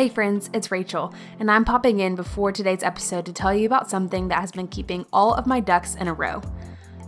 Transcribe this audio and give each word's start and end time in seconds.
Hey 0.00 0.08
friends, 0.08 0.48
it's 0.54 0.70
Rachel, 0.70 1.12
and 1.40 1.50
I'm 1.50 1.66
popping 1.66 2.00
in 2.00 2.14
before 2.14 2.52
today's 2.52 2.82
episode 2.82 3.26
to 3.26 3.34
tell 3.34 3.54
you 3.54 3.66
about 3.66 3.90
something 3.90 4.28
that 4.28 4.40
has 4.40 4.50
been 4.50 4.66
keeping 4.66 5.04
all 5.12 5.34
of 5.34 5.46
my 5.46 5.60
ducks 5.60 5.94
in 5.94 6.08
a 6.08 6.14
row. 6.14 6.40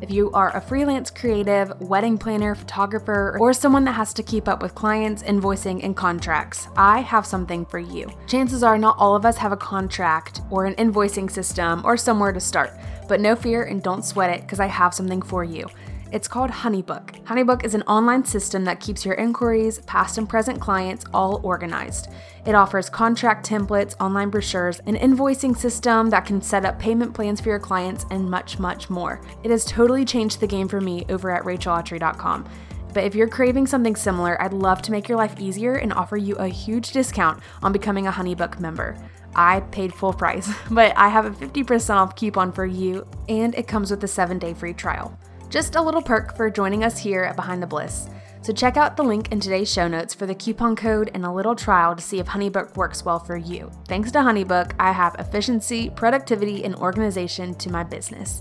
If 0.02 0.10
you 0.10 0.30
are 0.32 0.54
a 0.54 0.60
freelance 0.60 1.10
creative, 1.10 1.72
wedding 1.80 2.18
planner, 2.18 2.54
photographer, 2.54 3.38
or 3.40 3.54
someone 3.54 3.84
that 3.84 3.92
has 3.92 4.12
to 4.12 4.22
keep 4.22 4.46
up 4.46 4.60
with 4.60 4.74
clients, 4.74 5.22
invoicing, 5.22 5.82
and 5.82 5.96
contracts, 5.96 6.68
I 6.76 7.00
have 7.00 7.24
something 7.24 7.64
for 7.64 7.78
you. 7.78 8.12
Chances 8.26 8.62
are 8.62 8.76
not 8.76 8.98
all 8.98 9.16
of 9.16 9.24
us 9.24 9.38
have 9.38 9.52
a 9.52 9.56
contract 9.56 10.42
or 10.50 10.66
an 10.66 10.74
invoicing 10.74 11.30
system 11.30 11.80
or 11.86 11.96
somewhere 11.96 12.32
to 12.32 12.40
start, 12.40 12.78
but 13.08 13.22
no 13.22 13.34
fear 13.34 13.62
and 13.62 13.82
don't 13.82 14.04
sweat 14.04 14.28
it 14.28 14.42
because 14.42 14.60
I 14.60 14.66
have 14.66 14.92
something 14.92 15.22
for 15.22 15.44
you. 15.44 15.66
It's 16.12 16.28
called 16.28 16.50
Honeybook. 16.50 17.24
Honeybook 17.24 17.64
is 17.64 17.74
an 17.74 17.80
online 17.84 18.22
system 18.26 18.66
that 18.66 18.80
keeps 18.80 19.02
your 19.02 19.14
inquiries, 19.14 19.78
past 19.86 20.18
and 20.18 20.28
present 20.28 20.60
clients 20.60 21.06
all 21.14 21.40
organized. 21.42 22.08
It 22.44 22.54
offers 22.54 22.90
contract 22.90 23.48
templates, 23.48 23.96
online 23.98 24.28
brochures, 24.28 24.80
an 24.80 24.96
invoicing 24.96 25.56
system 25.56 26.10
that 26.10 26.26
can 26.26 26.42
set 26.42 26.66
up 26.66 26.78
payment 26.78 27.14
plans 27.14 27.40
for 27.40 27.48
your 27.48 27.58
clients, 27.58 28.04
and 28.10 28.30
much, 28.30 28.58
much 28.58 28.90
more. 28.90 29.22
It 29.42 29.50
has 29.50 29.64
totally 29.64 30.04
changed 30.04 30.40
the 30.40 30.46
game 30.46 30.68
for 30.68 30.82
me 30.82 31.06
over 31.08 31.30
at 31.30 31.44
rachelautry.com. 31.44 32.46
But 32.92 33.04
if 33.04 33.14
you're 33.14 33.26
craving 33.26 33.66
something 33.66 33.96
similar, 33.96 34.40
I'd 34.42 34.52
love 34.52 34.82
to 34.82 34.92
make 34.92 35.08
your 35.08 35.16
life 35.16 35.40
easier 35.40 35.76
and 35.76 35.94
offer 35.94 36.18
you 36.18 36.34
a 36.34 36.46
huge 36.46 36.92
discount 36.92 37.42
on 37.62 37.72
becoming 37.72 38.06
a 38.06 38.12
Honeybook 38.12 38.60
member. 38.60 38.98
I 39.34 39.60
paid 39.60 39.94
full 39.94 40.12
price, 40.12 40.52
but 40.70 40.92
I 40.94 41.08
have 41.08 41.24
a 41.24 41.30
50% 41.30 41.94
off 41.94 42.16
coupon 42.16 42.52
for 42.52 42.66
you, 42.66 43.06
and 43.30 43.54
it 43.54 43.66
comes 43.66 43.90
with 43.90 44.04
a 44.04 44.08
7 44.08 44.38
day 44.38 44.52
free 44.52 44.74
trial. 44.74 45.18
Just 45.52 45.76
a 45.76 45.82
little 45.82 46.00
perk 46.00 46.34
for 46.34 46.48
joining 46.48 46.82
us 46.82 46.96
here 46.96 47.24
at 47.24 47.36
Behind 47.36 47.62
the 47.62 47.66
Bliss. 47.66 48.08
So 48.40 48.54
check 48.54 48.78
out 48.78 48.96
the 48.96 49.02
link 49.02 49.30
in 49.30 49.38
today's 49.38 49.70
show 49.70 49.86
notes 49.86 50.14
for 50.14 50.24
the 50.24 50.34
coupon 50.34 50.74
code 50.74 51.10
and 51.12 51.26
a 51.26 51.30
little 51.30 51.54
trial 51.54 51.94
to 51.94 52.00
see 52.00 52.18
if 52.18 52.26
Honeybook 52.26 52.74
works 52.74 53.04
well 53.04 53.18
for 53.18 53.36
you. 53.36 53.70
Thanks 53.86 54.10
to 54.12 54.20
Honeybook, 54.20 54.72
I 54.80 54.92
have 54.92 55.14
efficiency, 55.18 55.90
productivity, 55.90 56.64
and 56.64 56.74
organization 56.76 57.54
to 57.56 57.70
my 57.70 57.84
business. 57.84 58.40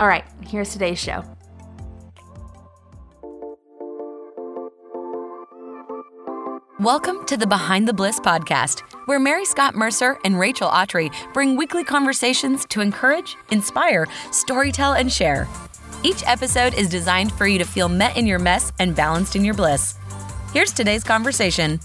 All 0.00 0.08
right, 0.08 0.24
here's 0.48 0.72
today's 0.72 0.98
show. 0.98 1.22
Welcome 6.80 7.24
to 7.26 7.36
the 7.36 7.46
Behind 7.46 7.86
the 7.86 7.94
Bliss 7.94 8.18
podcast, 8.18 8.80
where 9.06 9.20
Mary 9.20 9.44
Scott 9.44 9.76
Mercer 9.76 10.18
and 10.24 10.40
Rachel 10.40 10.68
Autry 10.68 11.14
bring 11.32 11.56
weekly 11.56 11.84
conversations 11.84 12.66
to 12.70 12.80
encourage, 12.80 13.36
inspire, 13.52 14.06
storytell, 14.32 14.98
and 14.98 15.12
share. 15.12 15.46
Each 16.04 16.22
episode 16.26 16.74
is 16.74 16.88
designed 16.88 17.32
for 17.32 17.48
you 17.48 17.58
to 17.58 17.64
feel 17.64 17.88
met 17.88 18.16
in 18.16 18.26
your 18.26 18.38
mess 18.38 18.72
and 18.78 18.94
balanced 18.94 19.34
in 19.34 19.44
your 19.44 19.54
bliss. 19.54 19.96
Here's 20.52 20.72
today's 20.72 21.02
conversation. 21.02 21.80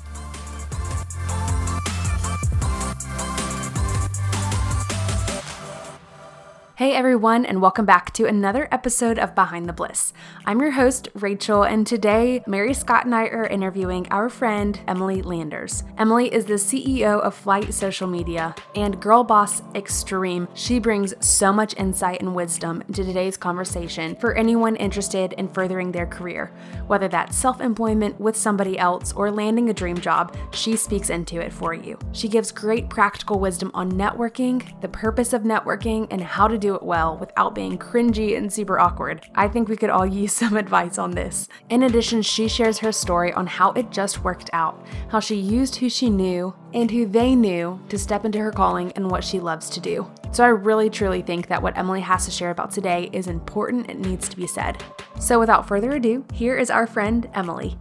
Hey 6.76 6.96
everyone, 6.96 7.46
and 7.46 7.62
welcome 7.62 7.86
back 7.86 8.12
to 8.14 8.26
another 8.26 8.68
episode 8.72 9.20
of 9.20 9.36
Behind 9.36 9.70
the 9.70 9.74
Bliss. 9.74 10.12
I'm 10.48 10.60
your 10.60 10.72
host, 10.72 11.08
Rachel, 11.14 11.62
and 11.62 11.86
today 11.86 12.44
Mary 12.48 12.74
Scott 12.74 13.06
and 13.06 13.14
I 13.14 13.26
are 13.26 13.46
interviewing 13.46 14.08
our 14.10 14.28
friend, 14.28 14.80
Emily 14.88 15.22
Landers. 15.22 15.84
Emily 16.00 16.34
is 16.34 16.46
the 16.46 16.56
CEO 16.56 17.22
of 17.22 17.36
Flight 17.36 17.76
Social 17.76 18.08
Media 18.08 18.56
and 18.74 19.00
Girl 19.00 19.24
Boss 19.24 19.62
Extreme. 19.76 20.48
She 20.56 20.80
brings 20.80 21.14
so 21.24 21.54
much 21.54 21.78
insight 21.78 22.22
and 22.22 22.34
wisdom 22.34 22.82
into 22.88 23.04
today's 23.04 23.38
conversation 23.38 24.16
for 24.16 24.34
anyone 24.34 24.76
interested 24.78 25.34
in 25.34 25.50
furthering 25.50 25.92
their 25.92 26.08
career. 26.08 26.52
Whether 26.88 27.08
that's 27.08 27.38
self 27.38 27.62
employment 27.62 28.20
with 28.20 28.36
somebody 28.36 28.80
else 28.80 29.14
or 29.14 29.30
landing 29.30 29.70
a 29.70 29.76
dream 29.76 30.00
job, 30.00 30.36
she 30.52 30.76
speaks 30.76 31.12
into 31.12 31.40
it 31.40 31.54
for 31.54 31.76
you. 31.76 32.00
She 32.14 32.28
gives 32.28 32.52
great 32.52 32.90
practical 32.90 33.40
wisdom 33.40 33.70
on 33.76 33.92
networking, 33.92 34.82
the 34.82 34.88
purpose 34.88 35.34
of 35.34 35.44
networking, 35.44 36.08
and 36.10 36.20
how 36.20 36.48
to 36.48 36.63
do 36.64 36.76
it 36.76 36.84
well 36.84 37.18
without 37.18 37.54
being 37.54 37.78
cringy 37.78 38.38
and 38.38 38.52
super 38.52 38.80
awkward. 38.80 39.26
I 39.36 39.50
think 39.50 39.68
we 39.68 39.76
could 39.76 39.90
all 39.90 40.06
use 40.06 40.32
some 40.42 40.56
advice 40.56 40.98
on 40.98 41.12
this. 41.12 41.50
In 41.70 41.84
addition, 41.84 42.22
she 42.22 42.48
shares 42.48 42.80
her 42.80 42.94
story 42.94 43.34
on 43.34 43.48
how 43.48 43.74
it 43.74 43.92
just 43.92 44.24
worked 44.24 44.50
out, 44.54 44.82
how 45.10 45.20
she 45.20 45.36
used 45.36 45.76
who 45.76 45.90
she 45.90 46.10
knew 46.10 46.56
and 46.74 46.90
who 46.90 47.06
they 47.06 47.36
knew 47.36 47.82
to 47.90 47.98
step 48.00 48.24
into 48.24 48.40
her 48.40 48.52
calling 48.52 48.94
and 48.94 49.12
what 49.12 49.26
she 49.26 49.42
loves 49.42 49.70
to 49.72 49.82
do. 49.82 50.10
So 50.32 50.46
I 50.46 50.48
really 50.48 50.90
truly 50.90 51.22
think 51.22 51.48
that 51.48 51.62
what 51.62 51.78
Emily 51.78 52.02
has 52.02 52.24
to 52.26 52.32
share 52.32 52.52
about 52.52 52.72
today 52.72 53.10
is 53.12 53.28
important 53.28 53.90
and 53.90 54.02
needs 54.02 54.30
to 54.30 54.38
be 54.38 54.48
said. 54.48 54.82
So 55.20 55.40
without 55.40 55.68
further 55.68 55.92
ado, 55.92 56.26
here 56.34 56.56
is 56.56 56.72
our 56.72 56.88
friend 56.88 57.30
Emily. 57.34 57.78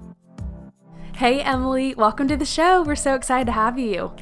Hey 1.15 1.41
Emily, 1.41 1.95
welcome 1.95 2.27
to 2.27 2.37
the 2.37 2.45
show. 2.45 2.83
We're 2.83 2.97
so 2.97 3.15
excited 3.15 3.47
to 3.47 3.53
have 3.53 3.79
you. 3.79 4.13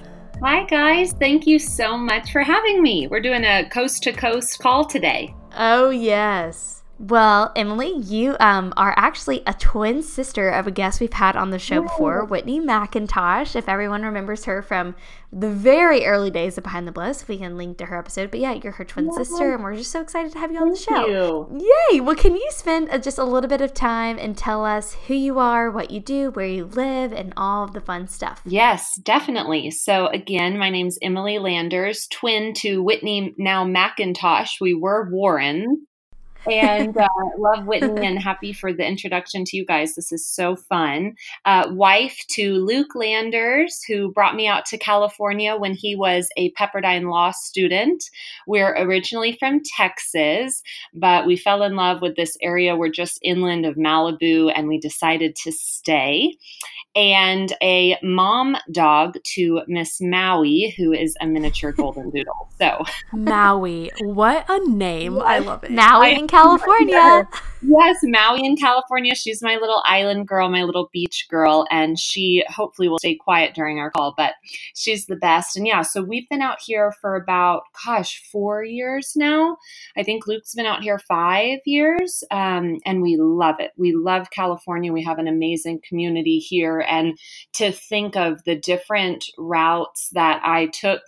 Hi, 0.42 0.64
guys. 0.64 1.12
Thank 1.12 1.46
you 1.46 1.58
so 1.58 1.98
much 1.98 2.32
for 2.32 2.40
having 2.40 2.82
me. 2.82 3.06
We're 3.06 3.20
doing 3.20 3.44
a 3.44 3.68
coast 3.68 4.02
to 4.04 4.12
coast 4.12 4.58
call 4.58 4.86
today. 4.86 5.34
Oh, 5.54 5.90
yes. 5.90 6.79
Well, 7.00 7.50
Emily, 7.56 7.97
you 7.97 8.37
um, 8.41 8.75
are 8.77 8.93
actually 8.94 9.43
a 9.47 9.55
twin 9.55 10.03
sister 10.03 10.50
of 10.50 10.66
a 10.66 10.71
guest 10.71 11.00
we've 11.00 11.11
had 11.11 11.34
on 11.34 11.49
the 11.49 11.59
show 11.59 11.81
before, 11.81 12.27
Whitney 12.27 12.61
McIntosh. 12.61 13.56
If 13.56 13.71
everyone 13.71 14.03
remembers 14.03 14.44
her 14.44 14.61
from 14.61 14.94
the 15.33 15.49
very 15.49 16.05
early 16.05 16.31
days 16.31 16.59
of 16.59 16.65
Behind 16.65 16.87
the 16.87 16.93
Bliss, 16.93 17.27
we 17.27 17.38
can 17.38 17.56
link 17.56 17.78
to 17.78 17.87
her 17.87 17.99
episode. 17.99 18.31
But 18.31 18.41
yeah, 18.41 18.53
you're 18.53 18.75
her 18.75 18.84
twin 18.84 19.11
sister, 19.15 19.55
and 19.55 19.65
we're 19.65 19.77
just 19.77 19.93
so 19.93 20.03
excited 20.03 20.31
to 20.33 20.38
have 20.41 20.53
you 20.53 20.59
on 20.59 20.69
the 20.69 20.77
show. 20.77 21.06
You. 21.06 21.66
Yay! 21.91 22.00
Well, 22.00 22.16
can 22.16 22.34
you 22.34 22.47
spend 22.50 22.91
uh, 22.91 22.99
just 22.99 23.17
a 23.17 23.25
little 23.25 23.49
bit 23.49 23.62
of 23.62 23.72
time 23.72 24.19
and 24.19 24.37
tell 24.37 24.62
us 24.67 24.93
who 25.06 25.15
you 25.15 25.38
are, 25.38 25.71
what 25.71 25.91
you 25.91 26.00
do, 26.00 26.31
where 26.32 26.47
you 26.47 26.67
live, 26.67 27.15
and 27.15 27.32
all 27.34 27.65
of 27.65 27.72
the 27.72 27.81
fun 27.81 28.09
stuff? 28.09 28.43
Yes, 28.44 29.00
definitely. 29.03 29.71
So, 29.71 30.09
again, 30.09 30.59
my 30.59 30.69
name's 30.69 30.99
Emily 31.00 31.38
Landers, 31.38 32.06
twin 32.09 32.53
to 32.59 32.82
Whitney, 32.82 33.34
now 33.38 33.65
McIntosh. 33.65 34.61
We 34.61 34.75
were 34.75 35.09
Warren 35.11 35.87
and 36.48 36.96
uh, 36.96 37.08
love 37.38 37.66
Whitney 37.66 38.06
and 38.06 38.18
happy 38.18 38.52
for 38.52 38.72
the 38.72 38.86
introduction 38.86 39.44
to 39.46 39.56
you 39.56 39.64
guys. 39.64 39.94
This 39.94 40.12
is 40.12 40.26
so 40.26 40.56
fun. 40.56 41.16
Uh, 41.44 41.68
wife 41.70 42.24
to 42.30 42.54
Luke 42.54 42.94
Landers, 42.94 43.82
who 43.82 44.12
brought 44.12 44.34
me 44.34 44.46
out 44.46 44.64
to 44.66 44.78
California 44.78 45.56
when 45.56 45.74
he 45.74 45.96
was 45.96 46.28
a 46.36 46.52
Pepperdine 46.52 47.10
Law 47.10 47.32
student. 47.32 48.04
We're 48.46 48.74
originally 48.76 49.36
from 49.38 49.60
Texas, 49.76 50.62
but 50.94 51.26
we 51.26 51.36
fell 51.36 51.62
in 51.62 51.76
love 51.76 52.02
with 52.02 52.16
this 52.16 52.36
area. 52.42 52.76
We're 52.76 52.88
just 52.88 53.18
inland 53.22 53.66
of 53.66 53.76
Malibu, 53.76 54.52
and 54.54 54.68
we 54.68 54.78
decided 54.78 55.36
to 55.36 55.52
stay 55.52 56.36
and 56.96 57.54
a 57.62 57.96
mom 58.02 58.56
dog 58.72 59.16
to 59.22 59.62
Miss 59.68 60.00
Maui, 60.00 60.74
who 60.76 60.92
is 60.92 61.16
a 61.20 61.26
miniature 61.26 61.72
golden 61.72 62.10
doodle. 62.10 62.48
So 62.58 62.84
Maui, 63.12 63.90
what 64.00 64.44
a 64.48 64.58
name! 64.68 65.18
I 65.20 65.38
love 65.38 65.64
it. 65.64 65.70
Maui 65.70 66.14
in 66.14 66.26
California. 66.30 67.28
Yes, 67.62 67.98
Maui 68.02 68.42
in 68.42 68.56
California. 68.56 69.14
She's 69.14 69.42
my 69.42 69.56
little 69.56 69.82
island 69.84 70.26
girl, 70.26 70.48
my 70.48 70.62
little 70.62 70.88
beach 70.94 71.26
girl, 71.28 71.66
and 71.70 71.98
she 71.98 72.42
hopefully 72.48 72.88
will 72.88 72.98
stay 72.98 73.16
quiet 73.16 73.54
during 73.54 73.78
our 73.78 73.91
call, 73.91 74.14
but 74.16 74.32
she's 74.74 75.04
the 75.04 75.16
best. 75.16 75.58
And 75.58 75.66
yeah, 75.66 75.82
so 75.82 76.02
we've 76.02 76.28
been 76.30 76.40
out 76.40 76.58
here 76.64 76.94
for 77.02 77.16
about, 77.16 77.64
gosh, 77.84 78.22
four 78.32 78.64
years 78.64 79.12
now. 79.14 79.58
I 79.94 80.02
think 80.02 80.26
Luke's 80.26 80.54
been 80.54 80.64
out 80.64 80.82
here 80.82 80.98
five 80.98 81.58
years, 81.66 82.24
um, 82.30 82.78
and 82.86 83.02
we 83.02 83.19
love 83.19 83.56
it. 83.58 83.72
We 83.76 83.92
love 83.92 84.30
California. 84.30 84.90
We 84.90 85.04
have 85.04 85.19
an 85.19 85.28
amazing 85.28 85.80
community 85.86 86.38
here. 86.38 86.80
And 86.88 87.19
to 87.54 87.72
think 87.72 88.16
of 88.16 88.42
the 88.44 88.56
different 88.56 89.26
routes 89.36 90.08
that 90.14 90.40
I 90.42 90.69
took 90.69 91.02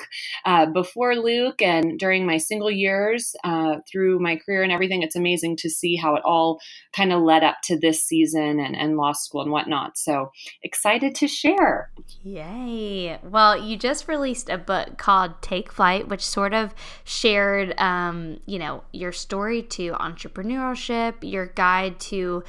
uh, 0.45 0.67
before 0.67 1.17
Luke 1.17 1.63
and 1.63 1.99
during 1.99 2.27
my 2.27 2.37
single 2.37 2.71
years 2.71 3.35
uh, 3.43 3.77
through 3.91 4.19
my 4.19 4.37
career 4.37 4.63
and 4.63 4.73
everything, 4.73 5.03
it's 5.13 5.19
amazing 5.19 5.57
to 5.57 5.69
see 5.69 5.97
how 5.97 6.15
it 6.15 6.23
all 6.25 6.59
kind 6.97 7.13
of 7.13 7.23
led 7.23 7.45
up 7.45 7.57
to 7.65 7.79
this 7.79 8.03
season 8.03 8.59
and, 8.59 8.75
and 8.75 8.97
law 8.97 9.13
school 9.13 9.43
and 9.43 9.51
whatnot. 9.51 9.99
So 9.99 10.33
excited 10.63 11.15
to 11.17 11.29
share. 11.29 11.91
Yay. 12.23 13.19
Well, 13.23 13.63
you 13.63 13.77
just 13.77 14.09
released 14.09 14.49
a 14.49 14.57
book 14.57 14.97
called 14.97 15.43
Take 15.43 15.71
Flight, 15.71 16.09
which 16.09 16.25
sort 16.25 16.55
of 16.55 16.75
shared, 17.05 17.79
um, 17.79 18.41
you 18.47 18.59
know, 18.59 18.85
your 18.93 19.13
story 19.13 19.63
to 19.63 19.93
entrepreneurship, 19.93 21.15
your 21.21 21.47
guide 21.47 22.01
to 22.01 22.43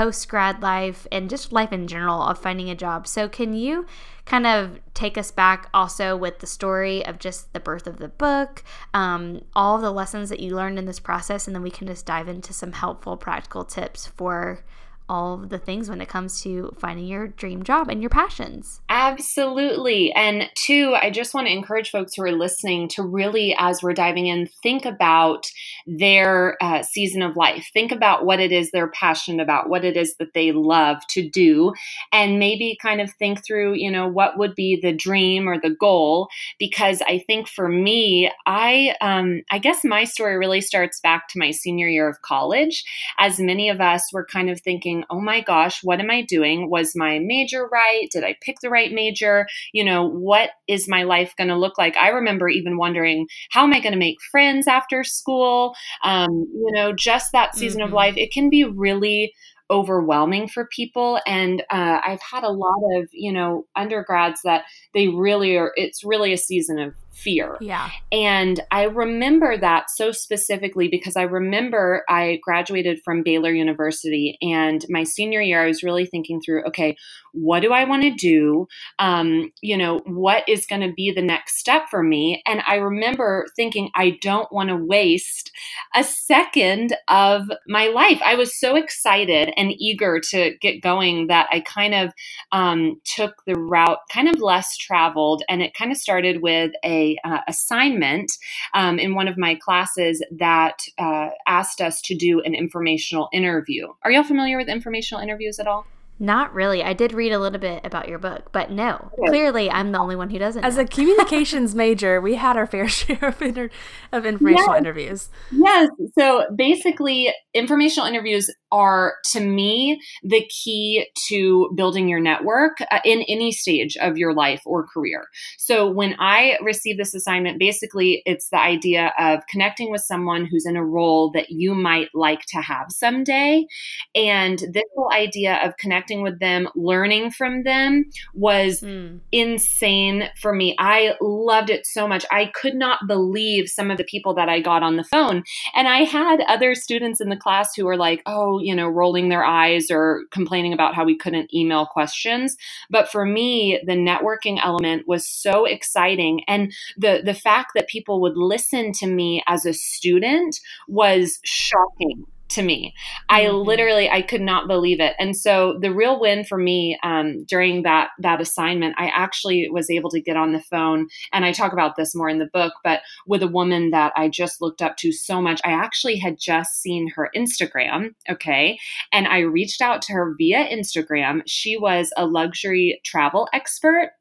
post 0.00 0.30
grad 0.30 0.62
life, 0.62 1.06
and 1.12 1.28
just 1.28 1.52
life 1.52 1.74
in 1.74 1.86
general 1.86 2.22
of 2.22 2.38
finding 2.38 2.70
a 2.70 2.74
job. 2.74 3.06
So, 3.06 3.28
can 3.28 3.52
you 3.52 3.84
kind 4.24 4.46
of 4.46 4.80
take 4.94 5.18
us 5.18 5.30
back 5.30 5.68
also 5.74 6.16
with 6.16 6.38
the 6.38 6.46
story 6.46 7.04
of 7.04 7.18
just 7.18 7.52
the 7.52 7.60
birth 7.60 7.86
of 7.86 7.98
the 7.98 8.08
book, 8.08 8.64
um, 8.94 9.42
all 9.54 9.76
the 9.76 9.90
lessons 9.90 10.30
that 10.30 10.40
you 10.40 10.56
learned 10.56 10.78
in 10.78 10.86
this 10.86 11.00
process, 11.00 11.46
and 11.46 11.54
then 11.54 11.62
we 11.62 11.70
can 11.70 11.86
just 11.86 12.06
dive 12.06 12.28
into 12.28 12.54
some 12.54 12.72
helpful 12.72 13.18
practical 13.18 13.62
tips 13.62 14.06
for 14.06 14.64
all 15.10 15.34
of 15.34 15.48
the 15.48 15.58
things 15.58 15.90
when 15.90 16.00
it 16.00 16.08
comes 16.08 16.40
to 16.40 16.72
finding 16.78 17.04
your 17.04 17.26
dream 17.26 17.64
job 17.64 17.88
and 17.88 18.00
your 18.00 18.08
passions. 18.08 18.80
Absolutely. 18.88 20.12
And 20.12 20.48
two, 20.54 20.94
I 20.94 21.10
just 21.10 21.34
want 21.34 21.48
to 21.48 21.52
encourage 21.52 21.90
folks 21.90 22.14
who 22.14 22.22
are 22.22 22.30
listening 22.30 22.88
to 22.90 23.02
really, 23.02 23.52
as 23.58 23.82
we're 23.82 23.92
diving 23.92 24.28
in, 24.28 24.48
think 24.62 24.84
about 24.84 25.50
their 25.84 26.56
uh, 26.62 26.82
season 26.82 27.22
of 27.22 27.34
life. 27.34 27.68
Think 27.74 27.90
about 27.90 28.24
what 28.24 28.38
it 28.38 28.52
is 28.52 28.70
they're 28.70 28.92
passionate 28.92 29.42
about, 29.42 29.68
what 29.68 29.84
it 29.84 29.96
is 29.96 30.14
that 30.18 30.32
they 30.32 30.52
love 30.52 30.98
to 31.08 31.28
do, 31.28 31.72
and 32.12 32.38
maybe 32.38 32.78
kind 32.80 33.00
of 33.00 33.12
think 33.14 33.44
through, 33.44 33.74
you 33.74 33.90
know, 33.90 34.06
what 34.06 34.38
would 34.38 34.54
be 34.54 34.78
the 34.80 34.92
dream 34.92 35.48
or 35.48 35.58
the 35.58 35.74
goal. 35.74 36.28
Because 36.60 37.02
I 37.02 37.24
think 37.26 37.48
for 37.48 37.68
me, 37.68 38.30
I, 38.46 38.94
um, 39.00 39.42
I 39.50 39.58
guess 39.58 39.82
my 39.82 40.04
story 40.04 40.38
really 40.38 40.60
starts 40.60 41.00
back 41.00 41.26
to 41.28 41.38
my 41.40 41.50
senior 41.50 41.88
year 41.88 42.08
of 42.08 42.22
college. 42.22 42.84
As 43.18 43.40
many 43.40 43.68
of 43.68 43.80
us 43.80 44.12
were 44.12 44.24
kind 44.24 44.48
of 44.48 44.60
thinking, 44.60 44.99
oh 45.10 45.20
my 45.20 45.40
gosh, 45.40 45.80
what 45.82 46.00
am 46.00 46.10
I 46.10 46.22
doing? 46.22 46.70
Was 46.70 46.92
my 46.94 47.18
major 47.18 47.66
right? 47.66 48.08
Did 48.10 48.24
I 48.24 48.36
pick 48.42 48.56
the 48.60 48.70
right 48.70 48.92
major? 48.92 49.46
You 49.72 49.84
know, 49.84 50.08
what 50.08 50.50
is 50.68 50.88
my 50.88 51.02
life 51.02 51.34
going 51.36 51.48
to 51.48 51.56
look 51.56 51.78
like? 51.78 51.96
I 51.96 52.08
remember 52.08 52.48
even 52.48 52.76
wondering, 52.76 53.26
how 53.50 53.64
am 53.64 53.72
I 53.72 53.80
going 53.80 53.92
to 53.92 53.98
make 53.98 54.16
friends 54.30 54.66
after 54.66 55.04
school? 55.04 55.74
Um, 56.02 56.30
you 56.30 56.72
know, 56.72 56.92
just 56.92 57.32
that 57.32 57.54
season 57.54 57.80
mm-hmm. 57.80 57.88
of 57.88 57.94
life, 57.94 58.16
it 58.16 58.32
can 58.32 58.50
be 58.50 58.64
really 58.64 59.32
overwhelming 59.70 60.48
for 60.48 60.66
people 60.74 61.20
and 61.26 61.62
uh, 61.70 62.00
i've 62.04 62.20
had 62.20 62.42
a 62.42 62.50
lot 62.50 62.80
of 62.96 63.08
you 63.12 63.32
know 63.32 63.64
undergrads 63.76 64.40
that 64.42 64.64
they 64.94 65.06
really 65.06 65.56
are 65.56 65.72
it's 65.76 66.02
really 66.02 66.32
a 66.32 66.36
season 66.36 66.78
of 66.78 66.92
fear. 67.22 67.56
Yeah. 67.60 67.90
And 68.12 68.60
I 68.70 68.84
remember 68.84 69.56
that 69.56 69.90
so 69.90 70.12
specifically 70.12 70.88
because 70.88 71.16
I 71.16 71.22
remember 71.22 72.04
I 72.08 72.40
graduated 72.42 73.00
from 73.04 73.22
Baylor 73.22 73.52
University 73.52 74.38
and 74.42 74.84
my 74.88 75.04
senior 75.04 75.40
year, 75.40 75.62
I 75.62 75.66
was 75.66 75.82
really 75.82 76.06
thinking 76.06 76.40
through, 76.40 76.64
okay, 76.66 76.96
what 77.32 77.60
do 77.60 77.72
I 77.72 77.84
want 77.84 78.02
to 78.02 78.10
do? 78.10 78.66
Um, 78.98 79.52
you 79.60 79.76
know, 79.76 80.00
what 80.06 80.48
is 80.48 80.66
going 80.66 80.82
to 80.82 80.92
be 80.92 81.12
the 81.12 81.22
next 81.22 81.58
step 81.58 81.84
for 81.90 82.02
me? 82.02 82.42
And 82.46 82.62
I 82.66 82.76
remember 82.76 83.46
thinking, 83.56 83.90
I 83.94 84.18
don't 84.22 84.50
want 84.52 84.68
to 84.70 84.76
waste 84.76 85.52
a 85.94 86.04
second 86.04 86.96
of 87.08 87.50
my 87.66 87.86
life. 87.88 88.20
I 88.24 88.34
was 88.34 88.58
so 88.58 88.76
excited 88.76 89.52
and 89.56 89.72
eager 89.78 90.20
to 90.30 90.56
get 90.60 90.82
going 90.82 91.28
that 91.28 91.48
I 91.52 91.60
kind 91.60 91.94
of 91.94 92.12
um, 92.52 93.00
took 93.04 93.34
the 93.46 93.54
route 93.54 93.98
kind 94.12 94.28
of 94.28 94.40
less 94.40 94.76
traveled. 94.76 95.42
And 95.48 95.62
it 95.62 95.74
kind 95.74 95.92
of 95.92 95.98
started 95.98 96.42
with 96.42 96.72
a 96.84 97.09
uh, 97.24 97.40
assignment 97.48 98.32
um, 98.74 98.98
in 98.98 99.14
one 99.14 99.28
of 99.28 99.38
my 99.38 99.54
classes 99.54 100.22
that 100.30 100.78
uh, 100.98 101.28
asked 101.46 101.80
us 101.80 102.00
to 102.02 102.14
do 102.14 102.40
an 102.40 102.54
informational 102.54 103.28
interview. 103.32 103.88
Are 104.02 104.10
y'all 104.10 104.24
familiar 104.24 104.56
with 104.56 104.68
informational 104.68 105.22
interviews 105.22 105.58
at 105.58 105.66
all? 105.66 105.86
Not 106.22 106.52
really. 106.52 106.84
I 106.84 106.92
did 106.92 107.14
read 107.14 107.32
a 107.32 107.38
little 107.38 107.58
bit 107.58 107.84
about 107.84 108.06
your 108.06 108.18
book, 108.18 108.50
but 108.52 108.70
no. 108.70 109.10
Clearly, 109.26 109.70
I'm 109.70 109.90
the 109.90 109.98
only 109.98 110.16
one 110.16 110.28
who 110.28 110.38
doesn't. 110.38 110.62
As 110.62 110.76
know. 110.76 110.82
a 110.82 110.84
communications 110.86 111.74
major, 111.74 112.20
we 112.20 112.34
had 112.34 112.58
our 112.58 112.66
fair 112.66 112.86
share 112.88 113.24
of, 113.24 113.40
inter- 113.40 113.70
of 114.12 114.26
informational 114.26 114.74
yes. 114.74 114.78
interviews. 114.78 115.28
Yes. 115.50 115.88
So 116.18 116.44
basically, 116.54 117.32
informational 117.54 118.06
interviews 118.06 118.50
are, 118.72 119.14
to 119.32 119.40
me, 119.40 120.00
the 120.22 120.44
key 120.48 121.06
to 121.28 121.70
building 121.74 122.08
your 122.08 122.20
network 122.20 122.80
uh, 122.90 123.00
in 123.04 123.22
any 123.22 123.52
stage 123.52 123.96
of 123.98 124.16
your 124.16 124.34
life 124.34 124.62
or 124.64 124.86
career. 124.86 125.26
So 125.58 125.90
when 125.90 126.14
I 126.18 126.58
received 126.62 126.98
this 126.98 127.14
assignment, 127.14 127.58
basically, 127.58 128.22
it's 128.26 128.50
the 128.50 128.60
idea 128.60 129.12
of 129.18 129.40
connecting 129.48 129.90
with 129.90 130.02
someone 130.02 130.46
who's 130.46 130.66
in 130.66 130.76
a 130.76 130.84
role 130.84 131.30
that 131.32 131.50
you 131.50 131.74
might 131.74 132.08
like 132.14 132.42
to 132.48 132.60
have 132.60 132.86
someday. 132.90 133.66
And 134.14 134.58
this 134.72 134.84
whole 134.94 135.12
idea 135.12 135.60
of 135.64 135.76
connecting 135.78 136.22
with 136.22 136.38
them, 136.40 136.68
learning 136.74 137.30
from 137.32 137.64
them 137.64 138.04
was 138.34 138.80
mm. 138.80 139.20
insane 139.32 140.28
for 140.40 140.54
me. 140.54 140.76
I 140.78 141.14
loved 141.20 141.70
it 141.70 141.86
so 141.86 142.06
much. 142.06 142.24
I 142.30 142.46
could 142.54 142.74
not 142.74 143.06
believe 143.06 143.68
some 143.68 143.90
of 143.90 143.98
the 143.98 144.04
people 144.04 144.34
that 144.34 144.48
I 144.48 144.60
got 144.60 144.82
on 144.82 144.96
the 144.96 145.04
phone. 145.04 145.42
And 145.74 145.88
I 145.88 146.04
had 146.04 146.40
other 146.42 146.74
students 146.74 147.20
in 147.20 147.28
the 147.28 147.36
class 147.36 147.74
who 147.74 147.84
were 147.84 147.96
like, 147.96 148.22
oh, 148.26 148.59
you 148.62 148.74
know, 148.74 148.88
rolling 148.88 149.28
their 149.28 149.44
eyes 149.44 149.90
or 149.90 150.22
complaining 150.30 150.72
about 150.72 150.94
how 150.94 151.04
we 151.04 151.16
couldn't 151.16 151.52
email 151.54 151.86
questions. 151.86 152.56
But 152.88 153.10
for 153.10 153.24
me, 153.24 153.80
the 153.84 153.92
networking 153.92 154.58
element 154.62 155.06
was 155.06 155.26
so 155.26 155.64
exciting. 155.64 156.42
And 156.46 156.72
the, 156.96 157.22
the 157.24 157.34
fact 157.34 157.72
that 157.74 157.88
people 157.88 158.20
would 158.20 158.36
listen 158.36 158.92
to 158.92 159.06
me 159.06 159.42
as 159.46 159.66
a 159.66 159.72
student 159.72 160.58
was 160.88 161.38
shocking 161.44 162.24
to 162.50 162.62
me. 162.62 162.94
I 163.28 163.44
mm-hmm. 163.44 163.66
literally 163.66 164.08
I 164.10 164.22
could 164.22 164.40
not 164.40 164.68
believe 164.68 165.00
it. 165.00 165.14
And 165.18 165.36
so 165.36 165.78
the 165.80 165.92
real 165.92 166.20
win 166.20 166.44
for 166.44 166.58
me 166.58 166.98
um, 167.02 167.44
during 167.44 167.82
that 167.82 168.10
that 168.18 168.40
assignment, 168.40 168.94
I 168.98 169.06
actually 169.08 169.68
was 169.70 169.90
able 169.90 170.10
to 170.10 170.20
get 170.20 170.36
on 170.36 170.52
the 170.52 170.60
phone, 170.60 171.08
and 171.32 171.44
I 171.44 171.52
talk 171.52 171.72
about 171.72 171.96
this 171.96 172.14
more 172.14 172.28
in 172.28 172.38
the 172.38 172.50
book, 172.52 172.74
but 172.84 173.00
with 173.26 173.42
a 173.42 173.48
woman 173.48 173.90
that 173.90 174.12
I 174.16 174.28
just 174.28 174.60
looked 174.60 174.82
up 174.82 174.96
to 174.98 175.12
so 175.12 175.40
much. 175.40 175.60
I 175.64 175.72
actually 175.72 176.16
had 176.18 176.38
just 176.38 176.80
seen 176.80 177.10
her 177.14 177.30
Instagram, 177.36 178.14
okay, 178.28 178.78
and 179.12 179.26
I 179.26 179.40
reached 179.40 179.80
out 179.80 180.02
to 180.02 180.12
her 180.12 180.34
via 180.36 180.68
Instagram. 180.68 181.42
She 181.46 181.76
was 181.76 182.10
a 182.16 182.26
luxury 182.26 183.00
travel 183.04 183.48
expert 183.52 184.12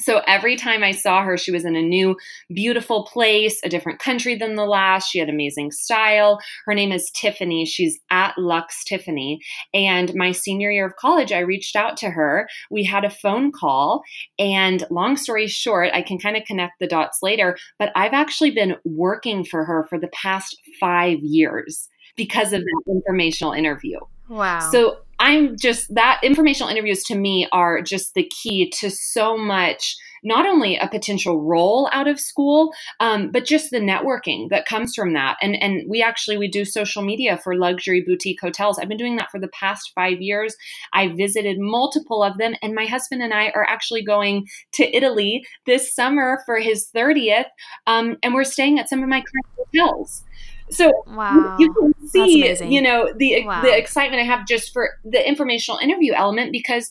so 0.00 0.22
every 0.26 0.56
time 0.56 0.82
I 0.82 0.92
saw 0.92 1.22
her, 1.22 1.36
she 1.36 1.50
was 1.50 1.64
in 1.64 1.76
a 1.76 1.82
new, 1.82 2.16
beautiful 2.52 3.04
place, 3.04 3.60
a 3.64 3.68
different 3.68 3.98
country 3.98 4.34
than 4.34 4.54
the 4.54 4.64
last. 4.64 5.10
She 5.10 5.18
had 5.18 5.28
amazing 5.28 5.72
style. 5.72 6.40
Her 6.66 6.74
name 6.74 6.92
is 6.92 7.10
Tiffany. 7.14 7.64
She's 7.64 7.98
at 8.10 8.36
Lux 8.38 8.84
Tiffany. 8.84 9.40
And 9.74 10.14
my 10.14 10.32
senior 10.32 10.70
year 10.70 10.86
of 10.86 10.96
college, 10.96 11.32
I 11.32 11.40
reached 11.40 11.76
out 11.76 11.96
to 11.98 12.10
her. 12.10 12.48
We 12.70 12.84
had 12.84 13.04
a 13.04 13.10
phone 13.10 13.52
call. 13.52 14.02
And 14.38 14.84
long 14.90 15.16
story 15.16 15.46
short, 15.46 15.90
I 15.92 16.02
can 16.02 16.18
kind 16.18 16.36
of 16.36 16.44
connect 16.44 16.80
the 16.80 16.86
dots 16.86 17.18
later, 17.22 17.56
but 17.78 17.92
I've 17.94 18.12
actually 18.12 18.50
been 18.50 18.76
working 18.84 19.44
for 19.44 19.64
her 19.64 19.86
for 19.88 19.98
the 19.98 20.08
past 20.08 20.56
five 20.78 21.18
years 21.20 21.88
because 22.16 22.52
of 22.52 22.60
that 22.60 22.82
informational 22.86 23.52
interview. 23.52 23.98
Wow. 24.28 24.70
So 24.70 24.98
I'm 25.20 25.56
just 25.56 25.94
that 25.94 26.18
informational 26.22 26.70
interviews 26.70 27.04
to 27.04 27.14
me 27.14 27.46
are 27.52 27.82
just 27.82 28.14
the 28.14 28.28
key 28.42 28.70
to 28.80 28.90
so 28.90 29.36
much 29.36 29.96
not 30.22 30.46
only 30.46 30.76
a 30.76 30.88
potential 30.88 31.40
role 31.40 31.88
out 31.92 32.08
of 32.08 32.20
school 32.20 32.72
um, 33.00 33.30
but 33.30 33.44
just 33.44 33.70
the 33.70 33.78
networking 33.78 34.48
that 34.48 34.66
comes 34.66 34.94
from 34.94 35.12
that. 35.12 35.36
And 35.42 35.54
and 35.62 35.82
we 35.88 36.02
actually 36.02 36.38
we 36.38 36.48
do 36.48 36.64
social 36.64 37.02
media 37.02 37.36
for 37.36 37.54
luxury 37.54 38.02
boutique 38.02 38.40
hotels. 38.40 38.78
I've 38.78 38.88
been 38.88 38.96
doing 38.96 39.16
that 39.16 39.30
for 39.30 39.38
the 39.38 39.48
past 39.48 39.92
five 39.94 40.22
years. 40.22 40.56
I 40.94 41.08
visited 41.08 41.58
multiple 41.58 42.22
of 42.22 42.38
them 42.38 42.54
and 42.62 42.74
my 42.74 42.86
husband 42.86 43.22
and 43.22 43.34
i 43.34 43.50
are 43.50 43.66
actually 43.68 44.02
going 44.02 44.46
to 44.72 44.96
italy 44.96 45.44
this 45.66 45.94
summer 45.94 46.40
for 46.46 46.58
his 46.58 46.88
30th 46.94 47.46
um, 47.86 48.16
and 48.22 48.32
we're 48.32 48.44
staying 48.44 48.78
at 48.78 48.88
some 48.88 49.02
of 49.02 49.08
my 49.08 49.20
current 49.20 49.46
hotels 49.56 50.24
so 50.70 50.90
wow. 51.06 51.56
you 51.58 51.72
can 51.74 52.08
see, 52.08 52.56
you 52.64 52.82
know, 52.82 53.12
the 53.16 53.44
wow. 53.44 53.62
the 53.62 53.76
excitement 53.76 54.20
I 54.20 54.24
have 54.24 54.46
just 54.46 54.72
for 54.72 54.90
the 55.04 55.26
informational 55.26 55.78
interview 55.78 56.12
element 56.12 56.52
because 56.52 56.90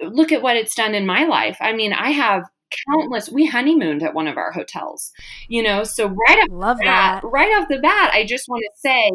look 0.00 0.32
at 0.32 0.42
what 0.42 0.56
it's 0.56 0.74
done 0.74 0.94
in 0.94 1.06
my 1.06 1.24
life. 1.24 1.56
I 1.60 1.72
mean, 1.72 1.92
I 1.92 2.10
have 2.10 2.44
countless 2.88 3.30
we 3.30 3.46
honeymooned 3.46 4.02
at 4.02 4.12
one 4.12 4.26
of 4.26 4.36
our 4.36 4.50
hotels 4.50 5.12
you 5.48 5.62
know 5.62 5.84
so 5.84 6.08
right 6.08 6.38
off 6.38 6.48
Love 6.50 6.78
that. 6.78 7.20
right 7.22 7.50
off 7.56 7.68
the 7.68 7.78
bat 7.78 8.10
i 8.12 8.24
just 8.24 8.48
want 8.48 8.60
to 8.62 8.80
say 8.80 9.10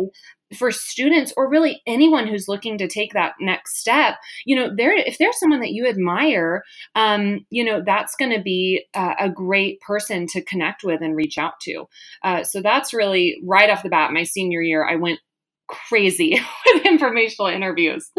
for 0.58 0.72
students 0.72 1.34
or 1.38 1.50
really 1.50 1.82
anyone 1.88 2.28
who's 2.28 2.48
looking 2.48 2.78
to 2.78 2.88
take 2.88 3.14
that 3.14 3.34
next 3.40 3.78
step 3.78 4.16
you 4.46 4.56
know 4.56 4.70
there 4.76 4.94
if 4.94 5.18
there's 5.18 5.40
someone 5.40 5.62
that 5.62 5.72
you 5.72 5.88
admire 5.88 6.64
um, 6.96 7.46
you 7.50 7.64
know 7.64 7.82
that's 7.86 8.16
going 8.16 8.32
to 8.32 8.42
be 8.42 8.84
uh, 8.94 9.14
a 9.20 9.30
great 9.30 9.80
person 9.82 10.28
to 10.28 10.42
connect 10.44 10.84
with 10.84 11.02
and 11.02 11.16
reach 11.16 11.38
out 11.38 11.54
to 11.62 11.86
uh, 12.24 12.44
so 12.44 12.62
that's 12.62 12.94
really 12.94 13.42
right 13.46 13.70
off 13.70 13.84
the 13.84 13.90
bat 13.90 14.12
my 14.12 14.24
senior 14.24 14.62
year 14.62 14.88
i 14.88 14.96
went 14.96 15.20
crazy 15.68 16.40
with 16.74 16.86
informational 16.86 17.48
interviews 17.48 18.12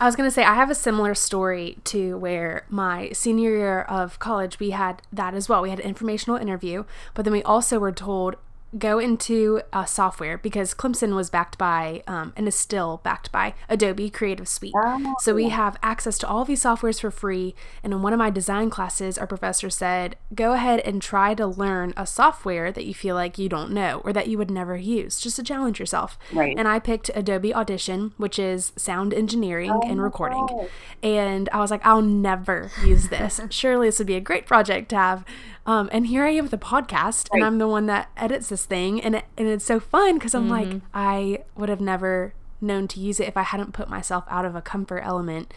I 0.00 0.06
was 0.06 0.14
going 0.14 0.28
to 0.28 0.34
say, 0.34 0.44
I 0.44 0.54
have 0.54 0.70
a 0.70 0.76
similar 0.76 1.12
story 1.12 1.78
to 1.86 2.16
where 2.18 2.64
my 2.68 3.10
senior 3.10 3.50
year 3.50 3.80
of 3.82 4.20
college, 4.20 4.60
we 4.60 4.70
had 4.70 5.02
that 5.12 5.34
as 5.34 5.48
well. 5.48 5.60
We 5.60 5.70
had 5.70 5.80
an 5.80 5.86
informational 5.86 6.36
interview, 6.36 6.84
but 7.14 7.24
then 7.24 7.32
we 7.32 7.42
also 7.42 7.80
were 7.80 7.90
told 7.90 8.36
go 8.76 8.98
into 8.98 9.62
a 9.72 9.86
software 9.86 10.36
because 10.36 10.74
Clemson 10.74 11.14
was 11.14 11.30
backed 11.30 11.56
by 11.56 12.02
um, 12.06 12.32
and 12.36 12.46
is 12.46 12.54
still 12.54 13.00
backed 13.02 13.32
by 13.32 13.54
Adobe 13.68 14.10
Creative 14.10 14.48
Suite. 14.48 14.74
Oh. 14.76 15.14
So 15.20 15.34
we 15.34 15.48
have 15.48 15.76
access 15.82 16.18
to 16.18 16.28
all 16.28 16.44
these 16.44 16.62
softwares 16.62 17.00
for 17.00 17.10
free. 17.10 17.54
And 17.82 17.92
in 17.92 18.02
one 18.02 18.12
of 18.12 18.18
my 18.18 18.30
design 18.30 18.68
classes, 18.68 19.16
our 19.16 19.26
professor 19.26 19.70
said, 19.70 20.16
go 20.34 20.52
ahead 20.52 20.80
and 20.80 21.00
try 21.00 21.34
to 21.34 21.46
learn 21.46 21.94
a 21.96 22.06
software 22.06 22.70
that 22.70 22.84
you 22.84 22.92
feel 22.92 23.14
like 23.14 23.38
you 23.38 23.48
don't 23.48 23.72
know 23.72 24.02
or 24.04 24.12
that 24.12 24.28
you 24.28 24.36
would 24.36 24.50
never 24.50 24.76
use, 24.76 25.20
just 25.20 25.36
to 25.36 25.42
challenge 25.42 25.80
yourself. 25.80 26.18
Right. 26.32 26.56
And 26.58 26.68
I 26.68 26.78
picked 26.78 27.10
Adobe 27.14 27.54
Audition, 27.54 28.12
which 28.16 28.38
is 28.38 28.72
sound 28.76 29.14
engineering 29.14 29.70
oh 29.70 29.82
and 29.86 30.02
recording. 30.02 30.68
And 31.02 31.48
I 31.52 31.60
was 31.60 31.70
like, 31.70 31.84
I'll 31.86 32.02
never 32.02 32.70
use 32.84 33.08
this. 33.08 33.40
Surely 33.50 33.88
this 33.88 33.98
would 33.98 34.06
be 34.06 34.16
a 34.16 34.20
great 34.20 34.46
project 34.46 34.90
to 34.90 34.96
have 34.96 35.24
um, 35.66 35.88
and 35.92 36.06
here 36.06 36.24
I 36.24 36.30
am 36.30 36.44
with 36.44 36.52
a 36.52 36.58
podcast, 36.58 37.28
right. 37.30 37.38
and 37.38 37.44
I'm 37.44 37.58
the 37.58 37.68
one 37.68 37.86
that 37.86 38.10
edits 38.16 38.48
this 38.48 38.64
thing, 38.64 39.00
and 39.00 39.16
it, 39.16 39.24
and 39.36 39.48
it's 39.48 39.64
so 39.64 39.80
fun 39.80 40.14
because 40.14 40.34
I'm 40.34 40.48
mm-hmm. 40.48 40.72
like, 40.72 40.82
I 40.94 41.44
would 41.56 41.68
have 41.68 41.80
never 41.80 42.34
known 42.60 42.88
to 42.88 43.00
use 43.00 43.20
it 43.20 43.28
if 43.28 43.36
I 43.36 43.42
hadn't 43.42 43.72
put 43.72 43.88
myself 43.88 44.24
out 44.28 44.44
of 44.44 44.54
a 44.54 44.62
comfort 44.62 45.00
element 45.04 45.52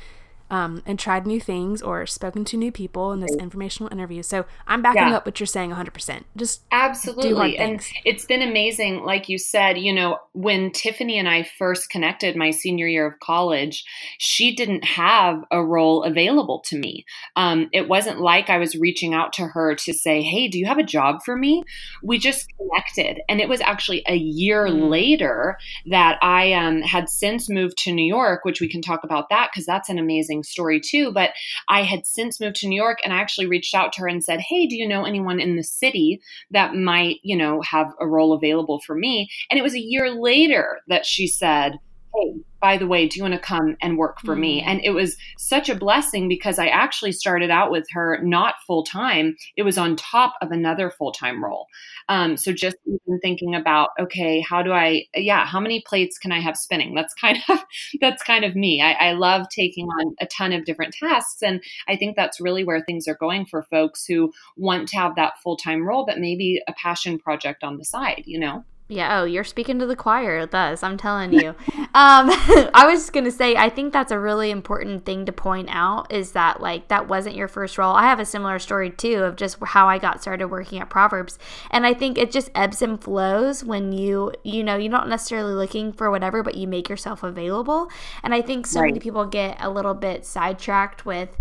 um, 0.51 0.83
and 0.85 0.99
tried 0.99 1.25
new 1.25 1.39
things 1.39 1.81
or 1.81 2.05
spoken 2.05 2.43
to 2.43 2.57
new 2.57 2.73
people 2.73 3.13
in 3.13 3.21
this 3.21 3.33
informational 3.37 3.91
interview. 3.91 4.21
So 4.21 4.45
I'm 4.67 4.81
backing 4.81 5.07
yeah. 5.07 5.15
up 5.15 5.25
what 5.25 5.39
you're 5.39 5.47
saying 5.47 5.71
100%. 5.71 6.25
Just 6.35 6.63
absolutely. 6.73 7.57
And 7.57 7.81
it's 8.03 8.25
been 8.25 8.41
amazing. 8.41 9.05
Like 9.05 9.29
you 9.29 9.37
said, 9.37 9.77
you 9.77 9.93
know, 9.93 10.19
when 10.33 10.71
Tiffany 10.71 11.17
and 11.17 11.29
I 11.29 11.47
first 11.57 11.89
connected 11.89 12.35
my 12.35 12.51
senior 12.51 12.85
year 12.85 13.07
of 13.07 13.19
college, 13.21 13.85
she 14.17 14.53
didn't 14.53 14.83
have 14.83 15.41
a 15.51 15.63
role 15.63 16.03
available 16.03 16.59
to 16.65 16.77
me. 16.77 17.05
Um, 17.37 17.69
it 17.71 17.87
wasn't 17.87 18.19
like 18.19 18.49
I 18.49 18.57
was 18.57 18.75
reaching 18.75 19.13
out 19.13 19.31
to 19.33 19.47
her 19.47 19.75
to 19.75 19.93
say, 19.93 20.21
Hey, 20.21 20.49
do 20.49 20.59
you 20.59 20.65
have 20.65 20.77
a 20.77 20.83
job 20.83 21.23
for 21.23 21.37
me? 21.37 21.63
We 22.03 22.17
just 22.17 22.47
connected. 22.57 23.21
And 23.29 23.39
it 23.39 23.47
was 23.47 23.61
actually 23.61 24.03
a 24.05 24.17
year 24.17 24.67
mm. 24.67 24.89
later 24.89 25.57
that 25.89 26.19
I 26.21 26.51
um, 26.51 26.81
had 26.81 27.07
since 27.07 27.49
moved 27.49 27.77
to 27.79 27.93
New 27.93 28.05
York, 28.05 28.43
which 28.43 28.59
we 28.59 28.67
can 28.67 28.81
talk 28.81 29.05
about 29.05 29.29
that 29.29 29.49
because 29.51 29.65
that's 29.65 29.87
an 29.87 29.97
amazing 29.97 30.40
story 30.43 30.79
too. 30.79 31.11
But 31.11 31.31
I 31.67 31.83
had 31.83 32.05
since 32.05 32.39
moved 32.39 32.57
to 32.57 32.67
New 32.67 32.81
York 32.81 32.99
and 33.03 33.13
I 33.13 33.17
actually 33.17 33.47
reached 33.47 33.75
out 33.75 33.93
to 33.93 34.01
her 34.01 34.07
and 34.07 34.23
said, 34.23 34.39
Hey, 34.41 34.67
do 34.67 34.75
you 34.75 34.87
know 34.87 35.05
anyone 35.05 35.39
in 35.39 35.55
the 35.55 35.63
city 35.63 36.21
that 36.51 36.75
might, 36.75 37.19
you 37.23 37.37
know, 37.37 37.61
have 37.61 37.93
a 37.99 38.07
role 38.07 38.33
available 38.33 38.81
for 38.85 38.95
me? 38.95 39.29
And 39.49 39.59
it 39.59 39.63
was 39.63 39.75
a 39.75 39.79
year 39.79 40.11
later 40.11 40.79
that 40.87 41.05
she 41.05 41.27
said, 41.27 41.79
Hey, 42.13 42.33
by 42.61 42.77
the 42.77 42.87
way, 42.87 43.07
do 43.07 43.17
you 43.17 43.23
want 43.23 43.33
to 43.33 43.39
come 43.39 43.75
and 43.81 43.97
work 43.97 44.19
for 44.19 44.33
mm-hmm. 44.33 44.41
me? 44.41 44.61
And 44.61 44.81
it 44.83 44.91
was 44.91 45.17
such 45.37 45.69
a 45.69 45.75
blessing 45.75 46.27
because 46.27 46.59
I 46.59 46.67
actually 46.67 47.11
started 47.13 47.49
out 47.49 47.71
with 47.71 47.87
her 47.91 48.19
not 48.21 48.55
full 48.67 48.83
time. 48.83 49.35
It 49.55 49.63
was 49.63 49.77
on 49.77 49.95
top 49.95 50.35
of 50.41 50.51
another 50.51 50.91
full 50.91 51.11
time 51.11 51.43
role. 51.43 51.67
Um, 52.09 52.37
so 52.37 52.51
just 52.51 52.77
even 52.85 53.19
thinking 53.21 53.55
about, 53.55 53.89
okay, 53.99 54.41
how 54.41 54.61
do 54.61 54.71
I, 54.71 55.05
yeah, 55.15 55.45
how 55.45 55.59
many 55.59 55.81
plates 55.85 56.17
can 56.17 56.31
I 56.31 56.39
have 56.41 56.57
spinning? 56.57 56.93
That's 56.93 57.13
kind 57.13 57.39
of, 57.49 57.59
that's 58.01 58.23
kind 58.23 58.45
of 58.45 58.55
me. 58.55 58.81
I, 58.81 58.91
I 58.91 59.11
love 59.13 59.47
taking 59.49 59.87
on 59.87 60.15
a 60.19 60.27
ton 60.27 60.53
of 60.53 60.65
different 60.65 60.93
tasks. 60.93 61.41
And 61.41 61.63
I 61.87 61.95
think 61.95 62.15
that's 62.15 62.41
really 62.41 62.63
where 62.63 62.81
things 62.81 63.07
are 63.07 63.15
going 63.15 63.45
for 63.45 63.63
folks 63.63 64.05
who 64.05 64.31
want 64.57 64.89
to 64.89 64.97
have 64.97 65.15
that 65.15 65.39
full 65.41 65.57
time 65.57 65.87
role, 65.87 66.05
but 66.05 66.19
maybe 66.19 66.61
a 66.67 66.73
passion 66.73 67.17
project 67.17 67.63
on 67.63 67.77
the 67.77 67.85
side, 67.85 68.23
you 68.25 68.39
know? 68.39 68.65
Yeah, 68.91 69.21
oh, 69.21 69.23
you're 69.23 69.45
speaking 69.45 69.79
to 69.79 69.85
the 69.85 69.95
choir 69.95 70.41
with 70.41 70.53
us. 70.53 70.83
I'm 70.83 70.97
telling 70.97 71.31
you. 71.31 71.49
um, 71.49 71.55
I 71.93 72.83
was 72.85 72.99
just 72.99 73.13
gonna 73.13 73.31
say, 73.31 73.55
I 73.55 73.69
think 73.69 73.93
that's 73.93 74.11
a 74.11 74.19
really 74.19 74.51
important 74.51 75.05
thing 75.05 75.25
to 75.27 75.31
point 75.31 75.69
out 75.71 76.11
is 76.11 76.33
that 76.33 76.59
like 76.59 76.89
that 76.89 77.07
wasn't 77.07 77.37
your 77.37 77.47
first 77.47 77.77
role. 77.77 77.95
I 77.95 78.03
have 78.03 78.19
a 78.19 78.25
similar 78.25 78.59
story 78.59 78.89
too 78.89 79.23
of 79.23 79.37
just 79.37 79.57
how 79.63 79.87
I 79.87 79.97
got 79.97 80.21
started 80.21 80.47
working 80.47 80.81
at 80.81 80.89
Proverbs, 80.89 81.39
and 81.69 81.85
I 81.85 81.93
think 81.93 82.17
it 82.17 82.31
just 82.31 82.49
ebbs 82.53 82.81
and 82.81 83.01
flows 83.01 83.63
when 83.63 83.93
you 83.93 84.33
you 84.43 84.61
know 84.61 84.75
you're 84.75 84.91
not 84.91 85.07
necessarily 85.07 85.53
looking 85.53 85.93
for 85.93 86.11
whatever, 86.11 86.43
but 86.43 86.55
you 86.55 86.67
make 86.67 86.89
yourself 86.89 87.23
available. 87.23 87.89
And 88.23 88.33
I 88.33 88.41
think 88.41 88.67
so 88.67 88.81
right. 88.81 88.87
many 88.87 88.99
people 88.99 89.25
get 89.25 89.55
a 89.61 89.69
little 89.69 89.93
bit 89.93 90.25
sidetracked 90.25 91.05
with 91.05 91.37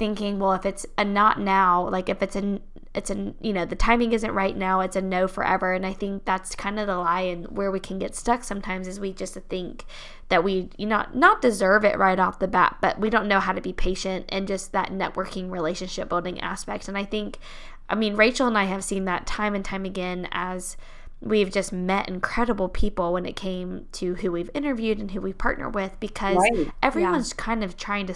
thinking, 0.00 0.38
well, 0.38 0.52
if 0.52 0.64
it's 0.64 0.86
a 0.96 1.04
not 1.04 1.38
now, 1.38 1.88
like 1.88 2.08
if 2.08 2.22
it's 2.22 2.34
a 2.34 2.58
it's 2.94 3.10
a 3.10 3.34
you 3.40 3.52
know 3.52 3.64
the 3.64 3.76
timing 3.76 4.12
isn't 4.12 4.32
right 4.32 4.56
now 4.56 4.80
it's 4.80 4.96
a 4.96 5.00
no 5.00 5.28
forever 5.28 5.72
and 5.72 5.86
i 5.86 5.92
think 5.92 6.24
that's 6.24 6.56
kind 6.56 6.78
of 6.78 6.86
the 6.86 6.96
lie 6.96 7.20
and 7.20 7.46
where 7.48 7.70
we 7.70 7.78
can 7.78 7.98
get 7.98 8.16
stuck 8.16 8.42
sometimes 8.42 8.88
is 8.88 8.98
we 8.98 9.12
just 9.12 9.34
think 9.48 9.84
that 10.28 10.42
we 10.42 10.68
you 10.76 10.86
know 10.86 11.04
not 11.14 11.40
deserve 11.40 11.84
it 11.84 11.96
right 11.98 12.18
off 12.18 12.40
the 12.40 12.48
bat 12.48 12.76
but 12.80 12.98
we 12.98 13.08
don't 13.08 13.28
know 13.28 13.38
how 13.38 13.52
to 13.52 13.60
be 13.60 13.72
patient 13.72 14.24
and 14.28 14.48
just 14.48 14.72
that 14.72 14.90
networking 14.90 15.50
relationship 15.50 16.08
building 16.08 16.40
aspect 16.40 16.88
and 16.88 16.98
i 16.98 17.04
think 17.04 17.38
i 17.88 17.94
mean 17.94 18.16
rachel 18.16 18.48
and 18.48 18.58
i 18.58 18.64
have 18.64 18.82
seen 18.82 19.04
that 19.04 19.26
time 19.26 19.54
and 19.54 19.64
time 19.64 19.84
again 19.84 20.28
as 20.32 20.76
we've 21.20 21.50
just 21.50 21.72
met 21.72 22.08
incredible 22.08 22.68
people 22.68 23.12
when 23.12 23.26
it 23.26 23.36
came 23.36 23.86
to 23.92 24.14
who 24.16 24.32
we've 24.32 24.50
interviewed 24.54 24.98
and 24.98 25.12
who 25.12 25.20
we 25.20 25.32
partner 25.32 25.68
with 25.68 25.98
because 26.00 26.36
right. 26.36 26.72
everyone's 26.82 27.30
yeah. 27.30 27.44
kind 27.44 27.62
of 27.62 27.76
trying 27.76 28.06
to 28.06 28.14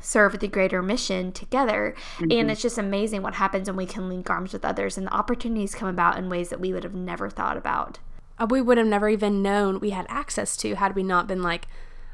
serve 0.00 0.38
the 0.38 0.48
greater 0.48 0.82
mission 0.82 1.32
together. 1.32 1.94
Mm-hmm. 2.16 2.30
And 2.30 2.50
it's 2.50 2.62
just 2.62 2.78
amazing 2.78 3.22
what 3.22 3.34
happens 3.34 3.68
when 3.68 3.76
we 3.76 3.86
can 3.86 4.08
link 4.08 4.28
arms 4.28 4.52
with 4.52 4.64
others 4.64 4.98
and 4.98 5.06
the 5.06 5.14
opportunities 5.14 5.74
come 5.74 5.88
about 5.88 6.18
in 6.18 6.28
ways 6.28 6.48
that 6.50 6.60
we 6.60 6.72
would 6.72 6.84
have 6.84 6.94
never 6.94 7.30
thought 7.30 7.56
about. 7.56 7.98
Uh, 8.38 8.46
we 8.48 8.60
would 8.60 8.78
have 8.78 8.86
never 8.86 9.08
even 9.08 9.42
known 9.42 9.80
we 9.80 9.90
had 9.90 10.06
access 10.08 10.56
to 10.58 10.74
had 10.74 10.94
we 10.94 11.02
not 11.02 11.26
been 11.26 11.42
like, 11.42 11.66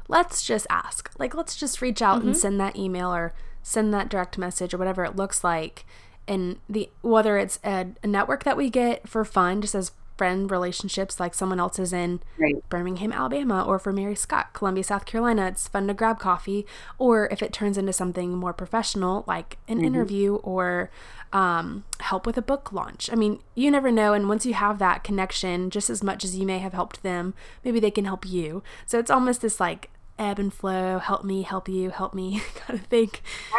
let's 0.07 0.45
just 0.45 0.67
ask. 0.69 1.11
Like, 1.17 1.33
let's 1.33 1.55
just 1.55 1.81
reach 1.81 2.01
out 2.01 2.19
mm-hmm. 2.19 2.29
and 2.29 2.37
send 2.37 2.59
that 2.59 2.75
email 2.75 3.13
or 3.13 3.33
send 3.63 3.93
that 3.93 4.09
direct 4.09 4.37
message 4.37 4.73
or 4.73 4.77
whatever 4.77 5.03
it 5.03 5.15
looks 5.15 5.43
like. 5.43 5.85
And 6.27 6.59
the 6.69 6.89
whether 7.01 7.37
it's 7.37 7.59
a, 7.63 7.87
a 8.03 8.07
network 8.07 8.43
that 8.43 8.57
we 8.57 8.69
get 8.69 9.07
for 9.07 9.25
fun, 9.25 9.61
just 9.61 9.75
as 9.75 9.91
friend 10.21 10.51
relationships 10.51 11.19
like 11.19 11.33
someone 11.33 11.59
else 11.59 11.79
is 11.79 11.91
in 11.91 12.19
right. 12.37 12.53
Birmingham, 12.69 13.11
Alabama, 13.11 13.63
or 13.63 13.79
for 13.79 13.91
Mary 13.91 14.13
Scott, 14.13 14.53
Columbia, 14.53 14.83
South 14.83 15.03
Carolina. 15.03 15.47
It's 15.47 15.67
fun 15.67 15.87
to 15.87 15.95
grab 15.95 16.19
coffee. 16.19 16.63
Or 16.99 17.27
if 17.31 17.41
it 17.41 17.51
turns 17.51 17.75
into 17.75 17.91
something 17.91 18.35
more 18.35 18.53
professional, 18.53 19.23
like 19.25 19.57
an 19.67 19.77
mm-hmm. 19.77 19.85
interview 19.87 20.35
or 20.35 20.91
um, 21.33 21.85
help 22.01 22.27
with 22.27 22.37
a 22.37 22.41
book 22.43 22.71
launch. 22.71 23.09
I 23.11 23.15
mean, 23.15 23.39
you 23.55 23.71
never 23.71 23.89
know. 23.91 24.13
And 24.13 24.29
once 24.29 24.45
you 24.45 24.53
have 24.53 24.77
that 24.77 25.03
connection, 25.03 25.71
just 25.71 25.89
as 25.89 26.03
much 26.03 26.23
as 26.23 26.37
you 26.37 26.45
may 26.45 26.59
have 26.59 26.73
helped 26.73 27.01
them, 27.01 27.33
maybe 27.63 27.79
they 27.79 27.89
can 27.89 28.05
help 28.05 28.23
you. 28.23 28.61
So 28.85 28.99
it's 28.99 29.09
almost 29.09 29.41
this 29.41 29.59
like 29.59 29.89
ebb 30.19 30.37
and 30.37 30.53
flow, 30.53 30.99
help 30.99 31.23
me, 31.23 31.41
help 31.41 31.67
you, 31.67 31.89
help 31.89 32.13
me 32.13 32.43
kind 32.57 32.79
of 32.79 32.85
thing. 32.85 33.09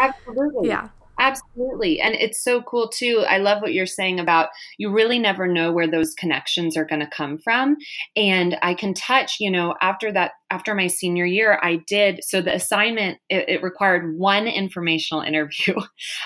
Absolutely. 0.00 0.69
Yeah. 0.69 0.90
Absolutely. 1.19 2.00
And 2.00 2.14
it's 2.14 2.42
so 2.42 2.62
cool 2.62 2.88
too. 2.88 3.25
I 3.28 3.38
love 3.38 3.62
what 3.62 3.75
you're 3.75 3.87
saying 3.87 4.19
about 4.19 4.49
you 4.78 4.90
really 4.90 5.19
never 5.19 5.47
know 5.47 5.71
where 5.71 5.87
those 5.88 6.14
connections 6.14 6.76
are 6.76 6.85
going 6.85 7.00
to 7.00 7.07
come 7.07 7.38
from. 7.38 7.76
And 8.16 8.57
I 8.62 8.75
can 8.75 8.95
touch, 8.95 9.37
you 9.38 9.50
know, 9.50 9.75
after 9.81 10.11
that 10.12 10.33
after 10.52 10.75
my 10.75 10.87
senior 10.87 11.25
year, 11.25 11.59
I 11.62 11.76
did. 11.87 12.23
So 12.23 12.42
the 12.42 12.54
assignment, 12.54 13.18
it, 13.30 13.49
it, 13.49 13.62
required 13.62 14.18
one 14.18 14.47
informational 14.47 15.23
interview. 15.32 15.75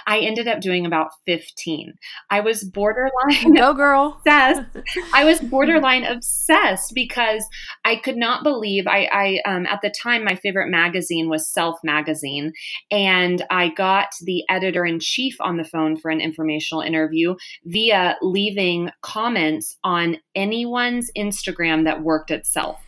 I 0.09 0.18
ended 0.18 0.49
up 0.49 0.61
doing 0.61 0.85
about 0.85 1.11
15. 1.26 1.95
I 2.28 2.40
was 2.40 2.64
borderline. 2.64 3.54
Go, 3.54 3.73
girl. 3.73 4.21
Obsessed. 4.26 4.62
I 5.14 5.25
was 5.25 5.40
borderline 5.50 6.02
obsessed 6.02 6.92
because 6.92 7.47
I 7.85 7.97
could 7.97 8.16
not 8.16 8.42
believe 8.42 8.88
I, 8.88 9.09
I 9.12 9.49
um, 9.49 9.64
at 9.66 9.80
the 9.80 9.95
time, 10.02 10.25
my 10.25 10.35
favorite 10.35 10.71
magazine 10.71 11.28
was 11.28 11.49
Self 11.49 11.78
Magazine. 11.85 12.52
And 12.90 13.45
I 13.49 13.68
got 13.68 14.09
the 14.23 14.42
editor 14.49 14.85
in 14.85 14.99
chief 14.99 15.37
on 15.40 15.56
the 15.56 15.64
phone 15.64 15.97
for 15.97 16.11
an 16.11 16.21
informational 16.21 16.83
interview 16.83 17.37
via 17.64 18.16
leaving 18.23 18.90
comments 19.02 19.76
on 19.85 20.16
anyone's 20.35 21.12
Instagram 21.16 21.85
that 21.85 22.02
worked 22.02 22.33
at 22.33 22.45
Self. 22.45 22.86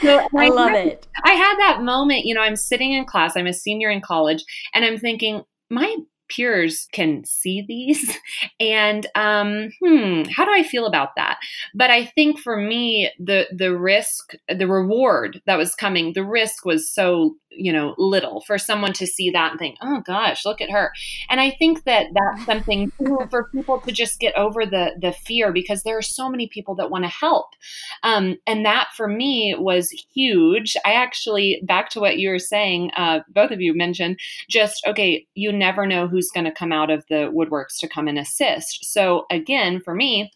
So 0.00 0.18
I, 0.36 0.46
I 0.46 0.48
love 0.48 0.70
had, 0.70 0.86
it. 0.86 1.06
I 1.24 1.32
had 1.32 1.56
that 1.58 1.82
moment, 1.82 2.24
you 2.24 2.34
know, 2.34 2.40
I'm 2.40 2.56
sitting 2.56 2.92
in 2.92 3.04
class, 3.04 3.36
I'm 3.36 3.46
a 3.46 3.52
senior 3.52 3.90
in 3.90 4.00
college, 4.00 4.44
and 4.74 4.84
I'm 4.84 4.98
thinking, 4.98 5.42
my 5.70 5.96
peers 6.28 6.88
can 6.92 7.24
see 7.24 7.64
these. 7.66 8.18
And 8.60 9.06
um, 9.14 9.70
hmm 9.84 10.22
how 10.34 10.44
do 10.44 10.50
i 10.52 10.62
feel 10.62 10.86
about 10.86 11.10
that? 11.16 11.38
But 11.74 11.90
i 11.90 12.04
think 12.04 12.38
for 12.38 12.56
me 12.56 13.10
the 13.18 13.46
the 13.52 13.76
risk 13.76 14.34
the 14.48 14.66
reward 14.66 15.40
that 15.46 15.58
was 15.58 15.74
coming 15.74 16.12
the 16.14 16.24
risk 16.24 16.64
was 16.64 16.90
so 16.90 17.36
you 17.50 17.72
know 17.72 17.94
little 17.98 18.40
for 18.42 18.58
someone 18.58 18.92
to 18.94 19.06
see 19.06 19.30
that 19.30 19.52
and 19.52 19.58
think 19.58 19.76
oh 19.82 20.00
gosh 20.06 20.44
look 20.44 20.60
at 20.60 20.70
her. 20.70 20.92
And 21.28 21.40
i 21.40 21.50
think 21.50 21.84
that 21.84 22.06
that's 22.14 22.46
something 22.50 22.90
for 23.30 23.48
people 23.54 23.80
to 23.80 23.92
just 23.92 24.20
get 24.20 24.34
over 24.36 24.64
the 24.64 24.92
the 25.00 25.12
fear 25.12 25.52
because 25.52 25.82
there 25.82 25.98
are 25.98 26.02
so 26.02 26.28
many 26.28 26.48
people 26.48 26.74
that 26.76 26.90
want 26.90 27.04
to 27.04 27.10
help. 27.10 27.46
Um, 28.02 28.36
and 28.46 28.64
that 28.64 28.88
for 28.96 29.08
me 29.08 29.54
was 29.58 29.90
huge. 30.14 30.76
I 30.84 30.92
actually 30.92 31.62
back 31.66 31.90
to 31.90 32.00
what 32.00 32.18
you 32.18 32.30
were 32.30 32.38
saying 32.38 32.90
uh, 32.96 33.20
both 33.28 33.50
of 33.50 33.60
you 33.60 33.74
mentioned 33.74 34.18
just 34.48 34.82
okay 34.86 35.26
you 35.34 35.52
never 35.52 35.86
know 35.86 36.08
who's 36.22 36.30
going 36.30 36.44
to 36.44 36.52
come 36.52 36.72
out 36.72 36.90
of 36.90 37.04
the 37.08 37.32
woodworks 37.34 37.78
to 37.80 37.88
come 37.88 38.06
and 38.08 38.18
assist. 38.18 38.84
So 38.84 39.24
again 39.30 39.80
for 39.84 39.94
me 39.94 40.30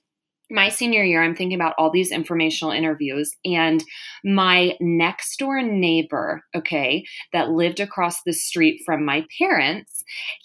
my 0.51 0.69
senior 0.69 1.03
year, 1.03 1.23
I'm 1.23 1.35
thinking 1.35 1.57
about 1.57 1.75
all 1.77 1.91
these 1.91 2.13
informational 2.13 2.73
interviews, 2.73 3.33
and 3.45 3.83
my 4.25 4.77
next 4.81 5.39
door 5.39 5.61
neighbor, 5.63 6.43
okay, 6.55 7.05
that 7.33 7.51
lived 7.51 7.81
across 7.81 8.23
the 8.25 8.33
street 8.33 8.81
from 8.87 9.05
my 9.05 9.25
parents, 9.41 9.96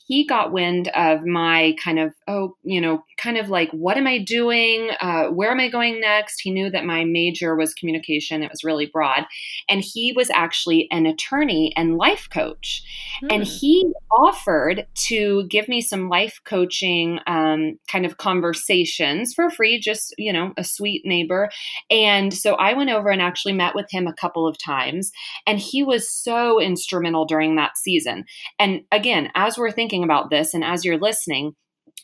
he 0.07 0.25
got 0.25 0.51
wind 0.51 0.89
of 0.89 1.25
my 1.25 1.75
kind 1.81 1.99
of, 1.99 2.13
oh, 2.27 2.55
you 2.63 2.81
know, 2.81 3.03
kind 3.17 3.37
of 3.37 3.49
like, 3.49 3.69
what 3.71 3.97
am 3.97 4.07
I 4.07 4.17
doing? 4.17 4.89
Uh, 4.99 5.27
where 5.27 5.51
am 5.51 5.59
I 5.59 5.69
going 5.69 6.01
next? 6.01 6.41
He 6.41 6.51
knew 6.51 6.69
that 6.69 6.85
my 6.85 7.05
major 7.05 7.55
was 7.55 7.73
communication, 7.73 8.43
it 8.43 8.51
was 8.51 8.63
really 8.63 8.87
broad. 8.87 9.25
And 9.69 9.81
he 9.81 10.11
was 10.15 10.29
actually 10.31 10.87
an 10.91 11.05
attorney 11.05 11.73
and 11.77 11.97
life 11.97 12.27
coach. 12.29 12.83
Hmm. 13.21 13.27
And 13.31 13.43
he 13.43 13.91
offered 14.11 14.87
to 15.07 15.45
give 15.47 15.67
me 15.69 15.81
some 15.81 16.09
life 16.09 16.41
coaching 16.45 17.19
um, 17.27 17.79
kind 17.89 18.05
of 18.05 18.17
conversations 18.17 19.33
for 19.33 19.49
free, 19.49 19.79
just, 19.79 20.13
you 20.17 20.33
know, 20.33 20.53
a 20.57 20.63
sweet 20.63 21.03
neighbor. 21.05 21.49
And 21.89 22.33
so 22.33 22.55
I 22.55 22.73
went 22.73 22.89
over 22.89 23.09
and 23.09 23.21
actually 23.21 23.53
met 23.53 23.75
with 23.75 23.87
him 23.89 24.07
a 24.07 24.13
couple 24.13 24.47
of 24.47 24.57
times. 24.57 25.11
And 25.47 25.59
he 25.59 25.83
was 25.83 26.11
so 26.11 26.59
instrumental 26.59 27.25
during 27.25 27.55
that 27.55 27.77
season. 27.77 28.25
And 28.59 28.81
again, 28.91 29.29
as 29.35 29.50
we're 29.57 29.71
thinking 29.71 30.03
about 30.03 30.29
this 30.29 30.53
and 30.53 30.63
as 30.63 30.85
you're 30.85 30.99
listening, 30.99 31.55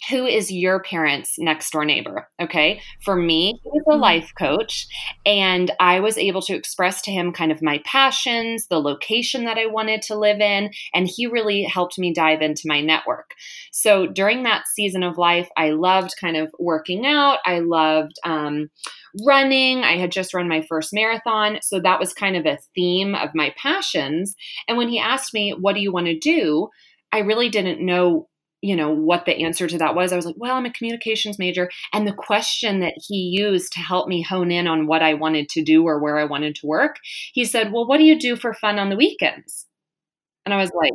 who 0.09 0.25
is 0.25 0.51
your 0.51 0.81
parents' 0.81 1.35
next 1.37 1.71
door 1.71 1.83
neighbor? 1.83 2.29
Okay. 2.41 2.81
For 3.03 3.15
me, 3.15 3.59
he 3.63 3.69
was 3.69 3.83
a 3.87 3.91
mm-hmm. 3.91 4.01
life 4.01 4.31
coach, 4.37 4.87
and 5.25 5.71
I 5.79 5.99
was 5.99 6.17
able 6.17 6.41
to 6.43 6.55
express 6.55 7.01
to 7.03 7.11
him 7.11 7.33
kind 7.33 7.51
of 7.51 7.61
my 7.61 7.81
passions, 7.83 8.67
the 8.67 8.79
location 8.79 9.45
that 9.45 9.57
I 9.57 9.65
wanted 9.65 10.01
to 10.03 10.17
live 10.17 10.39
in, 10.39 10.69
and 10.93 11.07
he 11.07 11.25
really 11.25 11.63
helped 11.63 11.97
me 11.97 12.13
dive 12.13 12.41
into 12.41 12.63
my 12.65 12.81
network. 12.81 13.31
So 13.71 14.07
during 14.07 14.43
that 14.43 14.67
season 14.67 15.03
of 15.03 15.17
life, 15.17 15.49
I 15.57 15.71
loved 15.71 16.13
kind 16.19 16.37
of 16.37 16.53
working 16.59 17.05
out. 17.05 17.39
I 17.45 17.59
loved 17.59 18.13
um, 18.23 18.69
running. 19.25 19.83
I 19.83 19.97
had 19.97 20.11
just 20.11 20.33
run 20.33 20.47
my 20.47 20.61
first 20.61 20.93
marathon. 20.93 21.59
So 21.61 21.79
that 21.79 21.99
was 21.99 22.13
kind 22.13 22.35
of 22.35 22.45
a 22.45 22.59
theme 22.75 23.15
of 23.15 23.29
my 23.33 23.53
passions. 23.57 24.35
And 24.67 24.77
when 24.77 24.89
he 24.89 24.99
asked 24.99 25.33
me, 25.33 25.55
What 25.59 25.73
do 25.73 25.81
you 25.81 25.91
want 25.91 26.05
to 26.05 26.17
do? 26.17 26.69
I 27.11 27.19
really 27.19 27.49
didn't 27.49 27.85
know 27.85 28.27
you 28.61 28.75
know 28.75 28.91
what 28.91 29.25
the 29.25 29.43
answer 29.43 29.67
to 29.67 29.77
that 29.77 29.93
was. 29.93 30.11
I 30.11 30.15
was 30.15 30.25
like 30.25 30.35
well 30.37 30.55
i'm 30.55 30.65
a 30.65 30.73
communications 30.73 31.37
major 31.37 31.69
and 31.93 32.07
the 32.07 32.13
question 32.13 32.79
that 32.79 32.95
he 32.97 33.15
used 33.39 33.71
to 33.73 33.79
help 33.79 34.07
me 34.07 34.23
hone 34.23 34.51
in 34.51 34.67
on 34.67 34.87
what 34.87 35.03
i 35.03 35.13
wanted 35.13 35.47
to 35.49 35.63
do 35.63 35.83
or 35.83 35.99
where 35.99 36.17
i 36.17 36.23
wanted 36.23 36.55
to 36.55 36.67
work 36.67 36.97
he 37.33 37.45
said 37.45 37.71
well 37.71 37.87
what 37.87 37.97
do 37.97 38.03
you 38.03 38.19
do 38.19 38.35
for 38.35 38.53
fun 38.53 38.79
on 38.79 38.89
the 38.89 38.95
weekends? 38.95 39.67
And 40.45 40.53
i 40.53 40.57
was 40.57 40.71
like 40.73 40.93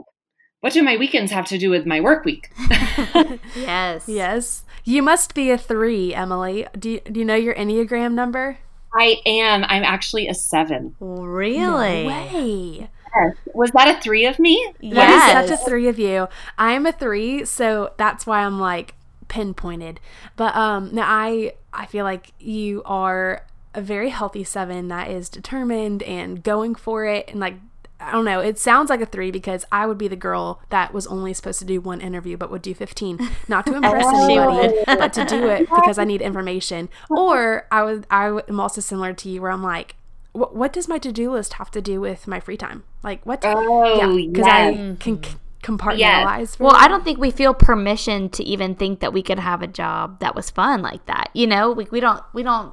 what 0.60 0.72
do 0.72 0.82
my 0.84 0.96
weekends 0.96 1.32
have 1.32 1.46
to 1.46 1.58
do 1.58 1.70
with 1.70 1.86
my 1.86 2.00
work 2.00 2.24
week? 2.24 2.50
Yes. 3.56 4.08
Yes. 4.08 4.64
You 4.84 5.02
must 5.02 5.34
be 5.34 5.50
a 5.50 5.58
three 5.58 6.14
emily. 6.14 6.66
Do 6.78 6.90
you, 6.90 7.00
do 7.00 7.18
you 7.18 7.26
know 7.26 7.34
your 7.34 7.54
enneagram 7.54 8.12
number? 8.12 8.58
I 8.94 9.16
am. 9.26 9.64
I'm 9.64 9.82
actually 9.82 10.28
a 10.28 10.34
seven. 10.34 10.94
Really? 11.00 12.04
No 12.04 12.06
way 12.06 12.90
Yes. 13.16 13.36
Was 13.54 13.70
that 13.72 13.88
a 13.96 14.00
three 14.00 14.26
of 14.26 14.38
me? 14.38 14.72
Yes. 14.80 14.96
That 15.32 15.44
is 15.44 15.50
such 15.50 15.60
a 15.60 15.64
three 15.68 15.88
of 15.88 15.98
you. 15.98 16.28
I 16.58 16.72
am 16.72 16.86
a 16.86 16.92
three, 16.92 17.44
so 17.44 17.92
that's 17.96 18.26
why 18.26 18.40
I'm 18.40 18.58
like 18.60 18.94
pinpointed. 19.28 20.00
But 20.36 20.54
um 20.56 20.90
now 20.92 21.06
I 21.06 21.54
I 21.72 21.86
feel 21.86 22.04
like 22.04 22.32
you 22.38 22.82
are 22.84 23.46
a 23.74 23.80
very 23.80 24.10
healthy 24.10 24.44
seven 24.44 24.88
that 24.88 25.10
is 25.10 25.28
determined 25.28 26.02
and 26.02 26.42
going 26.42 26.74
for 26.74 27.06
it 27.06 27.28
and 27.28 27.40
like 27.40 27.54
I 28.00 28.10
don't 28.10 28.24
know. 28.24 28.40
It 28.40 28.58
sounds 28.58 28.90
like 28.90 29.00
a 29.00 29.06
three 29.06 29.30
because 29.30 29.64
I 29.70 29.86
would 29.86 29.96
be 29.96 30.08
the 30.08 30.16
girl 30.16 30.60
that 30.70 30.92
was 30.92 31.06
only 31.06 31.32
supposed 31.32 31.60
to 31.60 31.64
do 31.64 31.80
one 31.80 32.00
interview 32.00 32.36
but 32.36 32.50
would 32.50 32.62
do 32.62 32.74
15. 32.74 33.20
Not 33.46 33.64
to 33.66 33.74
impress 33.76 34.04
anybody, 34.06 34.74
but 34.86 35.12
to 35.12 35.24
do 35.24 35.46
it 35.46 35.60
because 35.70 35.98
I 35.98 36.04
need 36.04 36.20
information. 36.20 36.88
Or 37.10 37.68
I 37.70 37.84
would, 37.84 38.06
I 38.10 38.40
am 38.48 38.58
also 38.58 38.80
similar 38.80 39.12
to 39.12 39.28
you 39.28 39.40
where 39.40 39.52
I'm 39.52 39.62
like, 39.62 39.94
what, 40.32 40.54
what 40.54 40.72
does 40.72 40.88
my 40.88 40.98
to-do 40.98 41.30
list 41.30 41.54
have 41.54 41.70
to 41.72 41.80
do 41.80 42.00
with 42.00 42.26
my 42.26 42.40
free 42.40 42.56
time? 42.56 42.84
Like 43.02 43.24
what? 43.24 43.40
Oh, 43.44 43.96
yeah, 43.96 44.28
because 44.30 44.46
I 44.46 44.72
can 44.98 45.22
c- 45.22 45.36
compartmentalize. 45.62 45.98
Yes. 45.98 46.58
Well, 46.58 46.74
I 46.74 46.88
don't 46.88 47.04
think 47.04 47.18
we 47.18 47.30
feel 47.30 47.54
permission 47.54 48.28
to 48.30 48.44
even 48.44 48.74
think 48.74 49.00
that 49.00 49.12
we 49.12 49.22
could 49.22 49.38
have 49.38 49.62
a 49.62 49.66
job 49.66 50.20
that 50.20 50.34
was 50.34 50.50
fun 50.50 50.82
like 50.82 51.06
that. 51.06 51.30
You 51.34 51.46
know, 51.46 51.72
we, 51.72 51.86
we 51.90 52.00
don't 52.00 52.22
we 52.32 52.42
don't 52.42 52.72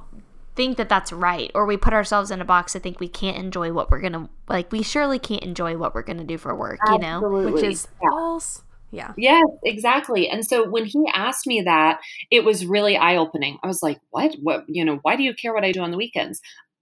think 0.56 0.76
that 0.76 0.88
that's 0.88 1.12
right 1.12 1.50
or 1.54 1.64
we 1.64 1.76
put 1.76 1.92
ourselves 1.92 2.30
in 2.30 2.40
a 2.40 2.44
box 2.44 2.72
to 2.72 2.80
think 2.80 2.98
we 2.98 3.08
can't 3.08 3.36
enjoy 3.36 3.72
what 3.72 3.90
we're 3.90 4.00
gonna 4.00 4.28
like 4.48 4.70
we 4.72 4.82
surely 4.82 5.18
can't 5.18 5.42
enjoy 5.44 5.76
what 5.76 5.94
we're 5.94 6.02
gonna 6.02 6.24
do 6.24 6.36
for 6.36 6.54
work 6.54 6.80
Absolutely. 6.82 7.06
you 7.06 7.46
know 7.46 7.52
which 7.52 7.62
is 7.62 7.86
yeah. 8.02 8.08
false 8.10 8.62
yeah. 8.92 9.12
Yes, 9.16 9.44
exactly. 9.64 10.28
And 10.28 10.44
so 10.44 10.68
when 10.68 10.84
he 10.84 11.04
asked 11.14 11.46
me 11.46 11.62
that, 11.62 12.00
it 12.30 12.44
was 12.44 12.66
really 12.66 12.96
eye 12.96 13.16
opening. 13.16 13.58
I 13.62 13.66
was 13.66 13.82
like, 13.82 14.00
what? 14.10 14.34
What, 14.42 14.64
you 14.66 14.84
know, 14.84 14.98
why 15.02 15.16
do 15.16 15.22
you 15.22 15.34
care 15.34 15.54
what 15.54 15.64
I 15.64 15.72
do 15.72 15.80
on 15.80 15.90
the 15.90 15.96
weekends? 15.96 16.40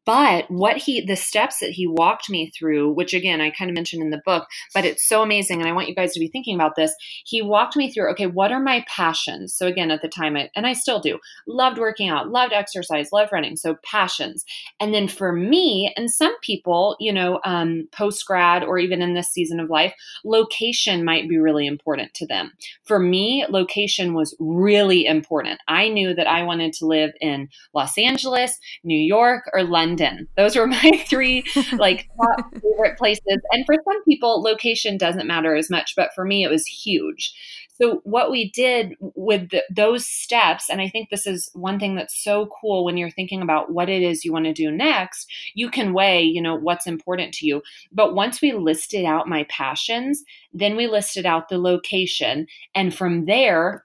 But 0.09 0.51
what 0.51 0.79
he, 0.79 1.03
the 1.03 1.17
steps 1.17 1.59
that 1.59 1.73
he 1.73 1.87
walked 1.87 2.31
me 2.31 2.51
through, 2.59 2.93
which 2.93 3.13
again, 3.13 3.43
I 3.43 3.51
kind 3.51 3.71
of 3.71 3.75
mentioned 3.75 4.03
in 4.03 4.09
the 4.09 4.23
book, 4.25 4.47
but 4.73 4.87
it's 4.87 5.07
so 5.07 5.21
amazing. 5.23 5.61
And 5.61 5.69
I 5.69 5.75
want 5.75 5.87
you 5.87 5.95
guys 5.95 6.15
to 6.15 6.19
be 6.19 6.29
thinking 6.29 6.55
about 6.55 6.77
this. 6.77 6.95
He 7.27 7.43
walked 7.43 7.77
me 7.77 7.93
through, 7.93 8.11
okay, 8.13 8.27
what 8.27 8.51
are 8.51 8.59
my 8.59 8.87
passions? 8.89 9.55
So 9.55 9.67
again, 9.67 9.91
at 9.91 10.01
the 10.01 10.09
time, 10.09 10.35
I, 10.35 10.49
and 10.57 10.67
I 10.67 10.73
still 10.73 10.99
do, 10.99 11.19
loved 11.47 11.77
working 11.77 12.09
out, 12.09 12.31
loved 12.31 12.55
exercise, 12.55 13.13
loved 13.13 13.33
running. 13.33 13.57
So 13.57 13.77
passions. 13.85 14.47
And 14.81 14.95
then 14.95 15.09
for 15.09 15.31
me, 15.31 15.93
and 15.95 16.11
some 16.11 16.35
people, 16.41 16.97
you 16.99 17.13
know, 17.13 17.41
um, 17.45 17.87
post 17.93 18.25
grad 18.25 18.65
or 18.65 18.79
even 18.79 19.03
in 19.03 19.13
this 19.13 19.29
season 19.29 19.61
of 19.61 19.69
life, 19.69 19.93
location 20.25 21.05
might 21.05 21.29
be 21.29 21.37
really 21.37 21.67
important 21.67 22.15
to 22.15 22.27
them. 22.27 22.53
For 22.85 22.99
me, 22.99 23.45
location 23.51 24.15
was 24.15 24.35
really 24.41 25.05
important. 25.05 25.61
I 25.69 25.91
knew 25.91 26.15
that 26.15 26.27
I 26.27 26.45
wanted 26.45 26.73
to 26.79 26.87
live 26.87 27.11
in 27.21 27.51
Los 27.75 27.99
Angeles, 27.99 28.59
New 28.83 28.97
York, 28.97 29.51
or 29.53 29.65
London 29.65 29.98
London. 29.99 30.29
Those 30.37 30.57
were 30.57 30.67
my 30.67 31.05
three 31.09 31.45
like 31.77 32.09
top 32.17 32.53
favorite 32.53 32.99
places. 32.99 33.39
And 33.53 33.65
for 33.67 33.75
some 33.85 34.05
people, 34.05 34.43
location 34.43 34.97
doesn't 34.97 35.27
matter 35.27 35.55
as 35.55 35.71
much, 35.71 35.95
but 35.97 36.11
for 36.15 36.25
me, 36.25 36.45
it 36.45 36.51
was 36.51 36.67
huge. 36.67 37.35
So 37.81 38.01
what 38.03 38.33
we 38.33 38.51
did 38.51 38.95
with 39.01 39.51
the, 39.51 39.63
those 39.73 40.05
steps, 40.05 40.69
and 40.69 40.81
I 40.81 40.89
think 40.89 41.11
this 41.11 41.29
is 41.29 41.49
one 41.55 41.79
thing 41.79 41.95
that's 41.95 42.25
so 42.25 42.49
cool 42.61 42.85
when 42.85 42.97
you're 42.97 43.09
thinking 43.09 43.41
about 43.41 43.73
what 43.73 43.89
it 43.89 44.03
is 44.03 44.25
you 44.25 44.33
want 44.33 44.47
to 44.47 44.53
do 44.53 44.69
next, 44.73 45.31
you 45.55 45.71
can 45.71 45.93
weigh, 45.93 46.23
you 46.23 46.43
know, 46.43 46.57
what's 46.57 46.89
important 46.89 47.33
to 47.35 47.47
you. 47.47 47.63
But 47.93 48.17
once 48.17 48.43
we 48.43 48.51
listed 48.53 49.05
out 49.05 49.29
my 49.29 49.47
passions, 49.49 50.25
then 50.53 50.75
we 50.75 50.89
listed 50.89 51.25
out 51.25 51.49
the 51.49 51.59
location, 51.59 52.49
and 52.75 52.93
from 52.93 53.27
there 53.27 53.85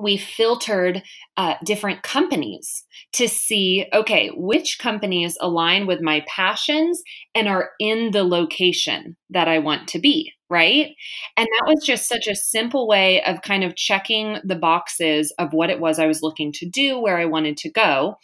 we 0.00 0.16
filtered 0.16 1.02
uh, 1.36 1.54
different 1.64 2.02
companies 2.02 2.84
to 3.12 3.28
see 3.28 3.86
okay 3.92 4.30
which 4.34 4.78
companies 4.78 5.36
align 5.40 5.86
with 5.86 6.00
my 6.00 6.24
passions 6.28 7.02
and 7.34 7.48
are 7.48 7.70
in 7.78 8.10
the 8.12 8.24
location 8.24 9.16
that 9.30 9.48
i 9.48 9.58
want 9.58 9.88
to 9.88 9.98
be 9.98 10.32
right 10.48 10.94
and 11.36 11.46
that 11.46 11.66
was 11.66 11.84
just 11.84 12.08
such 12.08 12.26
a 12.26 12.34
simple 12.34 12.86
way 12.86 13.22
of 13.24 13.42
kind 13.42 13.64
of 13.64 13.76
checking 13.76 14.38
the 14.44 14.56
boxes 14.56 15.32
of 15.38 15.52
what 15.52 15.70
it 15.70 15.80
was 15.80 15.98
i 15.98 16.06
was 16.06 16.22
looking 16.22 16.52
to 16.52 16.68
do 16.68 16.98
where 16.98 17.18
i 17.18 17.24
wanted 17.24 17.56
to 17.56 17.70
go 17.70 18.16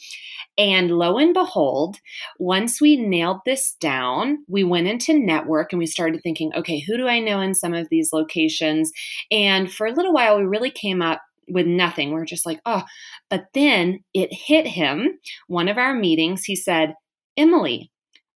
and 0.58 0.90
lo 0.90 1.18
and 1.18 1.34
behold, 1.34 1.98
once 2.38 2.80
we 2.80 2.96
nailed 2.96 3.40
this 3.44 3.76
down, 3.78 4.38
we 4.48 4.64
went 4.64 4.86
into 4.86 5.12
network 5.12 5.72
and 5.72 5.78
we 5.78 5.86
started 5.86 6.22
thinking, 6.22 6.50
okay, 6.54 6.80
who 6.80 6.96
do 6.96 7.06
I 7.06 7.20
know 7.20 7.40
in 7.40 7.54
some 7.54 7.74
of 7.74 7.88
these 7.90 8.12
locations? 8.12 8.90
And 9.30 9.70
for 9.70 9.86
a 9.86 9.92
little 9.92 10.14
while, 10.14 10.38
we 10.38 10.44
really 10.44 10.70
came 10.70 11.02
up 11.02 11.20
with 11.48 11.66
nothing. 11.66 12.10
We're 12.10 12.24
just 12.24 12.46
like, 12.46 12.60
oh. 12.66 12.82
But 13.30 13.46
then 13.54 14.00
it 14.14 14.32
hit 14.32 14.66
him. 14.66 15.18
One 15.46 15.68
of 15.68 15.78
our 15.78 15.94
meetings, 15.94 16.44
he 16.44 16.56
said, 16.56 16.94
Emily, 17.36 17.90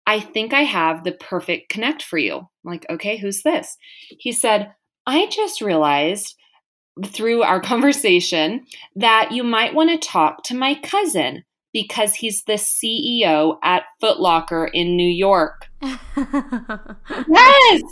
I 0.07 0.21
think 0.21 0.53
I 0.53 0.63
have 0.63 1.05
the 1.05 1.13
perfect 1.13 1.69
connect 1.69 2.03
for 2.03 2.19
you. 2.19 2.37
I'm 2.37 2.47
like, 2.65 2.87
okay, 2.91 3.17
who's 3.17 3.43
this? 3.43 3.77
He 4.19 4.33
said, 4.33 4.73
I 5.07 5.27
just 5.27 5.61
realized 5.61 6.35
through 7.07 7.43
our 7.43 7.61
conversation 7.61 8.65
that 8.97 9.31
you 9.33 9.45
might 9.45 9.75
want 9.75 9.91
to 9.91 10.09
talk 10.09 10.43
to 10.45 10.57
my 10.57 10.75
cousin 10.83 11.45
because 11.73 12.15
he's 12.15 12.43
the 12.45 12.55
CEO 12.55 13.57
at 13.63 13.85
Footlocker 14.03 14.69
in 14.73 14.97
New 14.97 15.09
York. 15.09 15.69
yes 15.83 17.83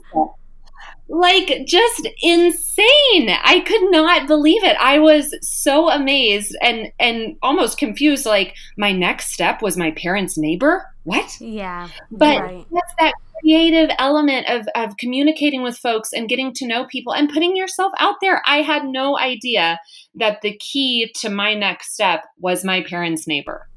like 1.08 1.66
just 1.66 2.08
insane. 2.22 3.30
I 3.42 3.62
could 3.66 3.90
not 3.90 4.26
believe 4.26 4.62
it. 4.64 4.76
I 4.78 4.98
was 4.98 5.34
so 5.40 5.90
amazed 5.90 6.56
and 6.62 6.92
and 6.98 7.36
almost 7.42 7.78
confused 7.78 8.26
like 8.26 8.54
my 8.76 8.92
next 8.92 9.32
step 9.32 9.62
was 9.62 9.76
my 9.76 9.90
parents 9.92 10.36
neighbor? 10.36 10.84
What? 11.04 11.40
Yeah 11.40 11.88
but 12.10 12.42
right. 12.42 12.66
that's 12.72 12.94
that 12.98 13.14
creative 13.40 13.90
element 13.98 14.48
of 14.48 14.66
of 14.74 14.96
communicating 14.96 15.62
with 15.62 15.78
folks 15.78 16.12
and 16.12 16.28
getting 16.28 16.52
to 16.52 16.66
know 16.66 16.86
people 16.86 17.14
and 17.14 17.30
putting 17.30 17.56
yourself 17.56 17.92
out 17.98 18.16
there. 18.20 18.42
I 18.46 18.62
had 18.62 18.84
no 18.84 19.18
idea 19.18 19.78
that 20.16 20.40
the 20.42 20.56
key 20.58 21.12
to 21.20 21.30
my 21.30 21.54
next 21.54 21.94
step 21.94 22.24
was 22.38 22.64
my 22.64 22.82
parents 22.82 23.26
neighbor. 23.26 23.68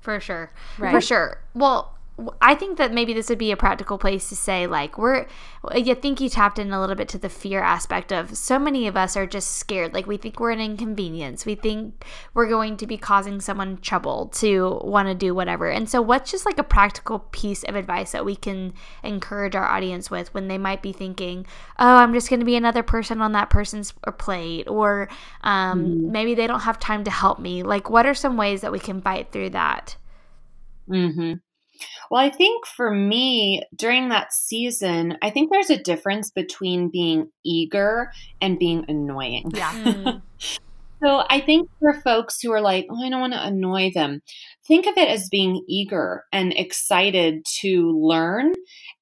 For 0.00 0.18
sure. 0.20 0.50
Right. 0.78 0.92
for 0.92 1.00
sure. 1.00 1.40
Well 1.54 1.96
I 2.42 2.54
think 2.54 2.76
that 2.76 2.92
maybe 2.92 3.14
this 3.14 3.30
would 3.30 3.38
be 3.38 3.52
a 3.52 3.56
practical 3.56 3.96
place 3.96 4.28
to 4.28 4.36
say, 4.36 4.66
like, 4.66 4.98
we're, 4.98 5.26
I 5.68 5.82
think 5.94 6.20
you 6.20 6.28
tapped 6.28 6.58
in 6.58 6.70
a 6.70 6.78
little 6.78 6.94
bit 6.94 7.08
to 7.10 7.18
the 7.18 7.30
fear 7.30 7.62
aspect 7.62 8.12
of 8.12 8.36
so 8.36 8.58
many 8.58 8.86
of 8.86 8.98
us 8.98 9.16
are 9.16 9.26
just 9.26 9.56
scared. 9.56 9.94
Like, 9.94 10.06
we 10.06 10.18
think 10.18 10.38
we're 10.38 10.50
an 10.50 10.60
inconvenience. 10.60 11.46
We 11.46 11.54
think 11.54 12.04
we're 12.34 12.48
going 12.48 12.76
to 12.76 12.86
be 12.86 12.98
causing 12.98 13.40
someone 13.40 13.78
trouble 13.78 14.26
to 14.34 14.80
want 14.84 15.08
to 15.08 15.14
do 15.14 15.34
whatever. 15.34 15.70
And 15.70 15.88
so, 15.88 16.02
what's 16.02 16.30
just 16.30 16.44
like 16.44 16.58
a 16.58 16.64
practical 16.64 17.20
piece 17.32 17.62
of 17.64 17.76
advice 17.76 18.12
that 18.12 18.26
we 18.26 18.36
can 18.36 18.74
encourage 19.02 19.56
our 19.56 19.66
audience 19.66 20.10
with 20.10 20.32
when 20.34 20.48
they 20.48 20.58
might 20.58 20.82
be 20.82 20.92
thinking, 20.92 21.46
oh, 21.78 21.96
I'm 21.96 22.12
just 22.12 22.28
going 22.28 22.40
to 22.40 22.46
be 22.46 22.56
another 22.56 22.82
person 22.82 23.22
on 23.22 23.32
that 23.32 23.48
person's 23.48 23.92
plate, 24.18 24.68
or 24.68 25.08
um, 25.42 25.84
mm-hmm. 25.84 26.12
maybe 26.12 26.34
they 26.34 26.46
don't 26.46 26.60
have 26.60 26.78
time 26.78 27.04
to 27.04 27.10
help 27.10 27.38
me? 27.38 27.62
Like, 27.62 27.88
what 27.88 28.04
are 28.04 28.14
some 28.14 28.36
ways 28.36 28.60
that 28.60 28.72
we 28.72 28.78
can 28.78 29.00
fight 29.00 29.32
through 29.32 29.50
that? 29.50 29.96
Mm 30.88 31.14
hmm. 31.14 31.32
Well, 32.10 32.20
I 32.20 32.30
think 32.30 32.66
for 32.66 32.90
me 32.90 33.62
during 33.74 34.08
that 34.08 34.32
season, 34.32 35.16
I 35.22 35.30
think 35.30 35.50
there's 35.50 35.70
a 35.70 35.82
difference 35.82 36.30
between 36.30 36.90
being 36.90 37.30
eager 37.44 38.12
and 38.40 38.58
being 38.58 38.84
annoying. 38.88 39.52
Yeah. 39.54 39.72
Mm. 39.72 40.22
so 41.02 41.24
I 41.28 41.40
think 41.40 41.68
for 41.78 42.00
folks 42.02 42.40
who 42.40 42.52
are 42.52 42.60
like, 42.60 42.86
oh, 42.90 43.04
I 43.04 43.08
don't 43.10 43.20
want 43.20 43.32
to 43.32 43.46
annoy 43.46 43.92
them, 43.94 44.22
think 44.66 44.86
of 44.86 44.96
it 44.96 45.08
as 45.08 45.28
being 45.28 45.64
eager 45.68 46.24
and 46.32 46.52
excited 46.52 47.44
to 47.60 47.90
learn. 47.98 48.52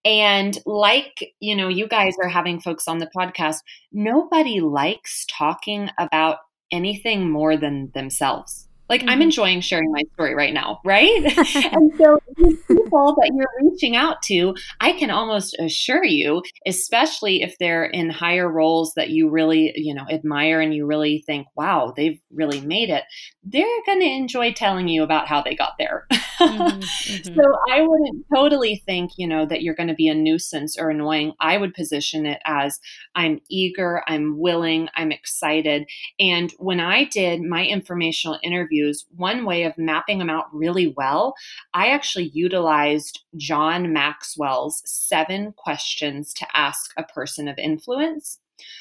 And 0.05 0.59
like, 0.65 1.33
you 1.41 1.57
know, 1.57 1.69
you 1.69 1.89
guys 1.89 2.15
are 2.23 2.29
having 2.29 2.61
folks 2.61 2.89
on 2.89 2.99
the 2.99 3.11
podcast, 3.15 3.59
nobody 3.93 4.61
likes 4.61 5.27
talking 5.29 5.91
about 5.99 6.39
anything 6.73 7.31
more 7.31 7.57
than 7.57 7.91
themselves. 7.95 8.69
Like 8.91 9.01
Mm-hmm. 9.01 9.11
I'm 9.11 9.23
enjoying 9.23 9.61
sharing 9.63 9.91
my 9.93 10.03
story 10.15 10.35
right 10.35 10.53
now, 10.53 10.81
right? 10.85 11.25
and 11.73 11.93
so 11.97 12.21
these 12.37 12.59
people 12.67 13.15
that 13.15 13.31
you're 13.35 13.71
reaching 13.71 13.97
out 13.97 14.21
to, 14.25 14.55
I 14.81 14.93
can 14.93 15.11
almost 15.11 15.57
assure 15.59 16.05
you, 16.05 16.43
especially 16.67 17.43
if 17.43 17.57
they're 17.59 17.85
in 17.87 18.11
higher 18.11 18.51
roles 18.51 18.93
that 18.97 19.11
you 19.11 19.31
really, 19.31 19.73
you 19.77 19.95
know, 19.95 20.05
admire 20.11 20.61
and 20.61 20.75
you 20.75 20.87
really 20.87 21.23
think, 21.27 21.47
wow, 21.57 21.95
they've 21.97 22.21
really 22.33 22.61
made 22.61 22.91
it, 22.91 23.05
they're 23.45 23.67
going 23.87 24.01
to 24.01 24.07
enjoy 24.07 24.53
telling 24.53 24.89
you 24.89 25.03
about 25.03 25.29
how 25.29 25.41
they 25.43 25.55
got 25.55 25.75
there. 25.79 26.07
Mhm, 26.41 26.91
mhm. 27.07 27.35
So 27.35 27.57
I 27.71 27.83
wouldn't 27.83 28.27
totally 28.35 28.83
think, 28.87 29.13
you 29.17 29.27
know, 29.27 29.47
that 29.47 29.63
you're 29.63 29.75
going 29.75 29.89
to 29.89 29.95
be 29.95 30.09
a 30.09 30.15
nuisance 30.15 30.77
or 30.79 30.91
annoying. 30.91 31.33
I 31.41 31.57
would 31.57 31.75
position 31.75 32.27
it 32.27 32.41
as 32.45 32.79
I'm 33.15 33.41
eager, 33.49 34.03
I'm 34.07 34.39
willing, 34.39 34.89
I'm 34.95 35.13
excited. 35.13 35.89
And 36.19 36.53
when 36.59 36.81
I 36.81 37.05
did 37.05 37.43
my 37.43 37.65
informational 37.65 38.39
interviews, 38.81 39.07
one 39.17 39.45
way 39.45 39.65
of 39.65 39.77
mapping 39.79 40.19
them 40.19 40.31
out 40.31 40.47
really 40.53 40.95
well, 40.97 41.35
I 41.75 41.89
actually 41.89 42.31
utilized 42.33 43.21
John 43.37 43.93
Maxwell's 43.93 44.83
seven 44.85 45.53
questions 45.57 46.33
to 46.35 46.47
ask 46.55 46.93
a 46.97 47.05
person 47.05 47.49
of 47.49 47.59
influence. 47.59 48.39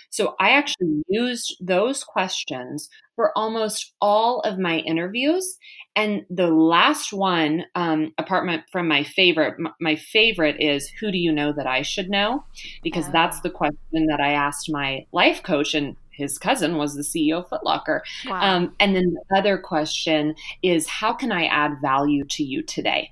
So 0.09 0.35
I 0.41 0.49
actually 0.49 1.03
used 1.07 1.55
those 1.61 2.03
questions 2.03 2.89
for 3.15 3.31
almost 3.37 3.93
all 4.01 4.41
of 4.41 4.59
my 4.59 4.79
interviews. 4.79 5.57
And 5.95 6.25
the 6.29 6.47
last 6.47 7.13
one, 7.13 7.63
um, 7.75 8.11
apart 8.17 8.49
from 8.71 8.87
my 8.89 9.03
favorite, 9.03 9.55
my 9.79 9.95
favorite 9.95 10.57
is 10.59 10.89
who 10.99 11.11
do 11.11 11.17
you 11.17 11.31
know 11.31 11.53
that 11.53 11.67
I 11.67 11.81
should 11.81 12.09
know? 12.09 12.43
Because 12.83 13.09
that's 13.09 13.39
the 13.39 13.49
question 13.49 14.07
that 14.07 14.19
I 14.19 14.31
asked 14.31 14.69
my 14.69 15.05
life 15.13 15.43
coach, 15.43 15.73
and 15.73 15.95
his 16.19 16.37
cousin 16.37 16.77
was 16.77 16.93
the 16.93 17.01
CEO 17.01 17.39
of 17.39 17.49
Foot 17.49 17.63
Locker. 17.65 18.03
wow. 18.27 18.39
Um, 18.57 18.75
and 18.79 18.95
then 18.95 19.15
the 19.29 19.37
other 19.37 19.57
question 19.57 20.35
is 20.61 20.87
how 20.87 21.13
can 21.13 21.31
I 21.31 21.45
add 21.45 21.81
value 21.81 22.25
to 22.25 22.43
you 22.43 22.61
today? 22.61 23.11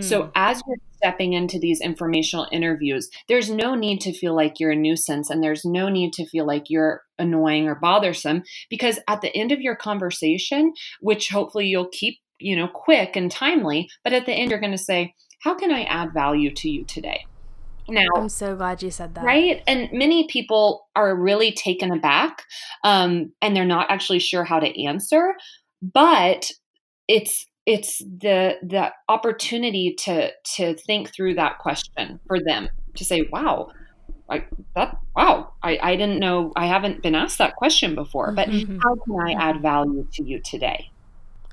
So, 0.00 0.22
Mm. 0.22 0.30
as 0.36 0.62
you're 0.68 0.76
stepping 0.96 1.32
into 1.32 1.58
these 1.58 1.80
informational 1.80 2.46
interviews, 2.52 3.10
there's 3.26 3.50
no 3.50 3.74
need 3.74 4.00
to 4.02 4.12
feel 4.12 4.32
like 4.36 4.60
you're 4.60 4.70
a 4.70 4.76
nuisance 4.76 5.28
and 5.28 5.42
there's 5.42 5.64
no 5.64 5.88
need 5.88 6.12
to 6.12 6.26
feel 6.26 6.46
like 6.46 6.70
you're 6.70 7.02
annoying 7.18 7.66
or 7.66 7.74
bothersome 7.74 8.44
because 8.70 9.00
at 9.08 9.22
the 9.22 9.36
end 9.36 9.50
of 9.50 9.60
your 9.60 9.74
conversation, 9.74 10.72
which 11.00 11.30
hopefully 11.30 11.66
you'll 11.66 11.88
keep, 11.90 12.18
you 12.38 12.54
know, 12.54 12.68
quick 12.68 13.16
and 13.16 13.28
timely, 13.32 13.88
but 14.04 14.12
at 14.12 14.24
the 14.24 14.32
end 14.32 14.50
you're 14.52 14.60
going 14.60 14.70
to 14.70 14.78
say, 14.78 15.14
"How 15.40 15.54
can 15.54 15.72
I 15.72 15.82
add 15.82 16.12
value 16.14 16.52
to 16.54 16.70
you 16.70 16.84
today?" 16.84 17.26
Now, 17.88 18.06
I'm 18.16 18.28
so 18.28 18.56
glad 18.56 18.82
you 18.82 18.90
said 18.90 19.14
that. 19.14 19.24
Right. 19.24 19.62
And 19.66 19.88
many 19.92 20.26
people 20.28 20.88
are 20.94 21.14
really 21.16 21.52
taken 21.52 21.92
aback 21.92 22.44
um, 22.84 23.32
and 23.42 23.56
they're 23.56 23.64
not 23.64 23.90
actually 23.90 24.20
sure 24.20 24.44
how 24.44 24.60
to 24.60 24.84
answer. 24.84 25.34
But 25.82 26.50
it's 27.08 27.46
it's 27.66 27.98
the 27.98 28.56
the 28.62 28.92
opportunity 29.08 29.94
to 30.04 30.30
to 30.56 30.74
think 30.74 31.12
through 31.14 31.34
that 31.34 31.58
question 31.58 32.20
for 32.26 32.38
them 32.40 32.68
to 32.96 33.04
say, 33.04 33.28
wow, 33.32 33.68
like 34.28 34.48
that 34.74 34.96
wow, 35.16 35.52
I, 35.62 35.78
I 35.82 35.96
didn't 35.96 36.20
know 36.20 36.52
I 36.56 36.66
haven't 36.66 37.02
been 37.02 37.14
asked 37.14 37.38
that 37.38 37.56
question 37.56 37.94
before, 37.94 38.32
but 38.32 38.48
Mhm. 38.48 38.78
how 38.82 38.96
can 38.96 39.20
I 39.20 39.32
add 39.32 39.62
value 39.62 40.06
to 40.14 40.24
you 40.24 40.40
today? 40.44 40.86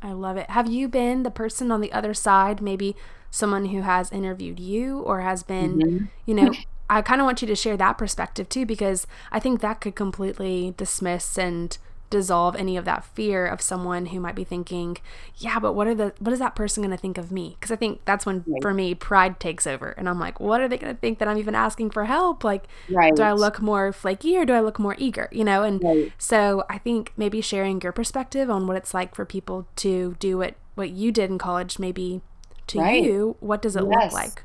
I 0.02 0.14
love 0.14 0.38
it. 0.38 0.50
Have 0.50 0.70
you 0.70 0.88
been 0.88 1.24
the 1.24 1.32
person 1.32 1.72
on 1.72 1.82
the 1.82 1.92
other 1.92 2.14
side, 2.14 2.62
maybe 2.62 2.96
someone 3.32 3.66
who 3.66 3.82
has 3.82 4.12
interviewed 4.12 4.60
you 4.60 5.00
or 5.00 5.22
has 5.22 5.44
been, 5.44 5.80
Mhm. 5.80 6.10
you 6.26 6.34
know, 6.34 6.52
I 6.90 7.02
kind 7.04 7.22
of 7.22 7.26
want 7.26 7.42
you 7.42 7.48
to 7.48 7.56
share 7.56 7.78
that 7.78 7.98
perspective 8.00 8.50
too, 8.50 8.66
because 8.66 9.06
I 9.32 9.40
think 9.40 9.62
that 9.62 9.80
could 9.82 9.96
completely 9.96 10.74
dismiss 10.78 11.38
and 11.38 11.78
dissolve 12.10 12.56
any 12.56 12.76
of 12.76 12.86
that 12.86 13.04
fear 13.06 13.46
of 13.46 13.62
someone 13.62 14.08
who 14.08 14.20
might 14.20 14.34
be 14.34 14.44
thinking, 14.44 14.98
yeah, 15.38 15.60
but 15.60 15.74
what 15.74 15.86
are 15.86 15.94
the, 15.94 16.12
what 16.18 16.34
is 16.34 16.40
that 16.40 16.56
person 16.56 16.82
going 16.82 16.90
to 16.90 16.98
think 17.00 17.20
of 17.20 17.32
me? 17.32 17.56
Because 17.60 17.70
I 17.70 17.76
think 17.76 18.02
that's 18.06 18.26
when, 18.26 18.44
Right. 18.48 18.62
for 18.64 18.74
me, 18.74 18.96
pride 18.96 19.40
takes 19.40 19.68
over. 19.68 19.90
And 19.92 20.10
I'm 20.10 20.20
like, 20.20 20.40
what 20.40 20.60
are 20.60 20.68
they 20.68 20.80
going 20.80 20.96
to 20.96 21.00
think 21.00 21.20
that 21.20 21.28
I'm 21.28 21.38
even 21.38 21.54
asking 21.54 21.92
for 21.92 22.06
help? 22.06 22.44
Like, 22.44 22.64
Right. 22.90 23.16
do 23.16 23.22
I 23.22 23.34
look 23.34 23.62
more 23.62 23.94
flaky 23.94 24.36
or 24.38 24.44
do 24.46 24.54
I 24.54 24.60
look 24.60 24.80
more 24.80 24.96
eager? 24.98 25.30
You 25.32 25.44
know, 25.44 25.62
and 25.62 25.84
Right. 25.84 26.12
so 26.18 26.64
I 26.68 26.80
think 26.80 27.14
maybe 27.16 27.42
sharing 27.42 27.80
your 27.82 27.92
perspective 27.92 28.50
on 28.50 28.66
what 28.66 28.76
it's 28.78 28.96
like 28.96 29.14
for 29.14 29.24
people 29.26 29.68
to 29.76 30.16
do 30.20 30.40
what 30.40 30.56
what 30.74 30.90
you 30.92 31.12
did 31.12 31.30
in 31.30 31.38
college, 31.38 31.78
maybe 31.78 32.22
to 32.70 32.80
Right. 32.80 33.04
you, 33.04 33.36
what 33.40 33.62
does 33.62 33.76
it 33.76 33.84
Yes. 33.90 34.12
look 34.12 34.14
like? 34.14 34.44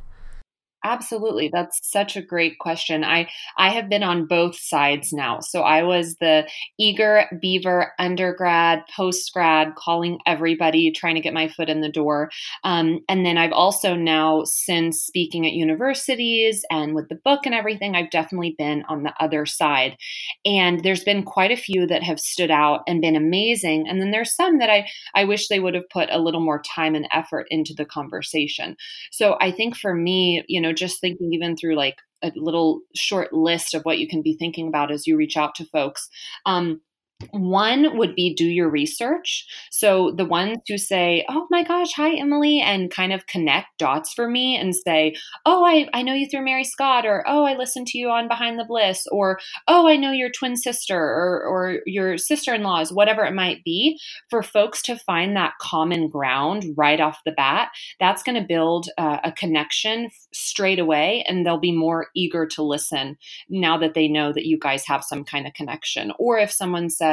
Absolutely. 0.87 1.49
That's 1.51 1.81
such 1.83 2.15
a 2.15 2.21
great 2.23 2.59
question. 2.59 3.05
I 3.05 3.29
I 3.57 3.71
have 3.71 3.89
been 3.89 4.03
on 4.03 4.27
both 4.27 4.55
sides 4.59 5.15
now. 5.15 5.41
So 5.41 5.63
I 5.63 5.83
was 5.83 6.17
the 6.17 6.47
eager 6.79 7.25
beaver 7.41 7.93
undergrad, 7.99 8.83
post 8.95 9.33
grad, 9.33 9.77
calling 9.77 10.19
everybody, 10.27 10.91
trying 10.93 11.15
to 11.15 11.23
get 11.23 11.33
my 11.33 11.49
foot 11.49 11.71
in 11.71 11.81
the 11.81 11.89
door. 11.89 12.31
Um, 12.65 13.01
and 13.09 13.25
then 13.25 13.39
I've 13.39 13.53
also 13.53 13.95
now, 13.95 14.43
since 14.45 15.01
speaking 15.03 15.47
at 15.47 15.55
universities 15.55 16.63
and 16.71 16.95
with 16.95 17.09
the 17.09 17.15
book 17.25 17.47
and 17.47 17.55
everything, 17.55 17.95
I've 17.97 18.11
definitely 18.11 18.55
been 18.59 18.85
on 18.87 19.05
the 19.05 19.15
other 19.21 19.47
side. 19.47 19.97
And 20.45 20.83
there's 20.83 21.05
been 21.05 21.23
quite 21.23 21.51
a 21.51 21.57
few 21.57 21.87
that 21.87 22.03
have 22.03 22.21
stood 22.21 22.51
out 22.51 22.83
and 22.87 23.01
been 23.01 23.17
amazing. 23.17 23.89
And 23.89 24.01
then 24.01 24.11
there's 24.11 24.35
some 24.35 24.59
that 24.59 24.71
I 24.71 24.87
I 25.15 25.25
wish 25.25 25.49
they 25.49 25.61
would 25.61 25.75
have 25.75 25.89
put 25.91 26.11
a 26.11 26.19
little 26.21 26.41
more 26.41 26.61
time 26.63 26.95
and 26.95 27.09
effort 27.13 27.47
into 27.51 27.73
the 27.75 27.85
conversation. 27.85 28.77
So 29.11 29.37
I 29.41 29.51
think 29.51 29.77
for 29.77 29.95
me, 29.95 30.43
you 30.49 30.61
know, 30.61 30.73
just 30.75 31.01
thinking 31.01 31.33
even 31.33 31.57
through 31.57 31.77
like 31.77 31.97
a 32.23 32.33
little 32.37 32.81
short 32.95 33.33
list 33.33 33.75
of 33.75 33.83
what 33.83 33.99
you 33.99 34.09
can 34.09 34.23
be 34.23 34.37
thinking 34.37 34.69
about 34.69 34.91
as 34.91 35.07
you 35.07 35.17
reach 35.17 35.37
out 35.37 35.55
to 35.57 35.65
folks. 35.67 36.09
Um, 36.47 36.81
one 37.31 37.97
would 37.97 38.15
be 38.15 38.35
do 38.35 38.47
your 38.47 38.69
research. 38.69 39.47
So 39.71 40.13
the 40.17 40.25
ones 40.25 40.59
who 40.69 40.79
say, 40.79 41.25
Oh 41.29 41.47
my 41.51 41.63
gosh, 41.63 41.93
hi, 41.95 42.15
Emily, 42.15 42.61
and 42.61 42.91
kind 42.91 43.13
of 43.13 43.27
connect 43.27 43.79
dots 43.79 44.13
for 44.13 44.29
me 44.29 44.57
and 44.57 44.75
say, 44.75 45.15
Oh, 45.47 45.65
I, 45.65 45.89
I 45.93 46.03
know 46.03 46.15
you 46.15 46.29
through 46.29 46.45
Mary 46.45 46.65
Scott, 46.65 47.07
or 47.07 47.25
Oh, 47.27 47.45
I 47.45 47.57
listened 47.57 47.87
to 47.89 47.99
you 47.99 48.11
on 48.11 48.29
Behind 48.29 48.59
the 48.59 48.65
Bliss, 48.65 49.07
or 49.13 49.39
Oh, 49.69 49.89
I 49.89 49.97
know 49.97 50.11
your 50.11 50.31
twin 50.31 50.57
sister 50.57 50.99
or, 50.99 51.45
or 51.45 51.81
your 51.87 52.19
sister 52.19 52.55
in 52.55 52.63
laws, 52.63 52.93
whatever 52.93 53.25
it 53.25 53.35
might 53.35 53.63
be. 53.65 53.99
For 54.29 54.43
folks 54.43 54.83
to 54.83 54.97
find 54.97 55.37
that 55.37 55.55
common 55.61 56.09
ground 56.09 56.65
right 56.77 57.01
off 57.01 57.21
the 57.25 57.33
bat, 57.33 57.71
that's 58.01 58.23
going 58.23 58.41
to 58.41 58.47
build 58.47 58.89
uh, 58.99 59.19
a 59.25 59.33
connection 59.33 60.11
straight 60.33 60.79
away, 60.79 61.25
and 61.29 61.47
they'll 61.47 61.59
be 61.59 61.73
more 61.73 62.09
eager 62.15 62.47
to 62.47 62.63
listen 62.63 63.17
now 63.49 63.79
that 63.79 63.95
they 63.95 64.09
know 64.09 64.33
that 64.33 64.47
you 64.47 64.59
guys 64.59 64.85
have 64.87 65.05
some 65.05 65.25
kind 65.25 65.47
of 65.47 65.55
connection. 65.55 66.13
Or 66.19 66.39
if 66.39 66.51
someone 66.51 66.91
says, 66.91 67.04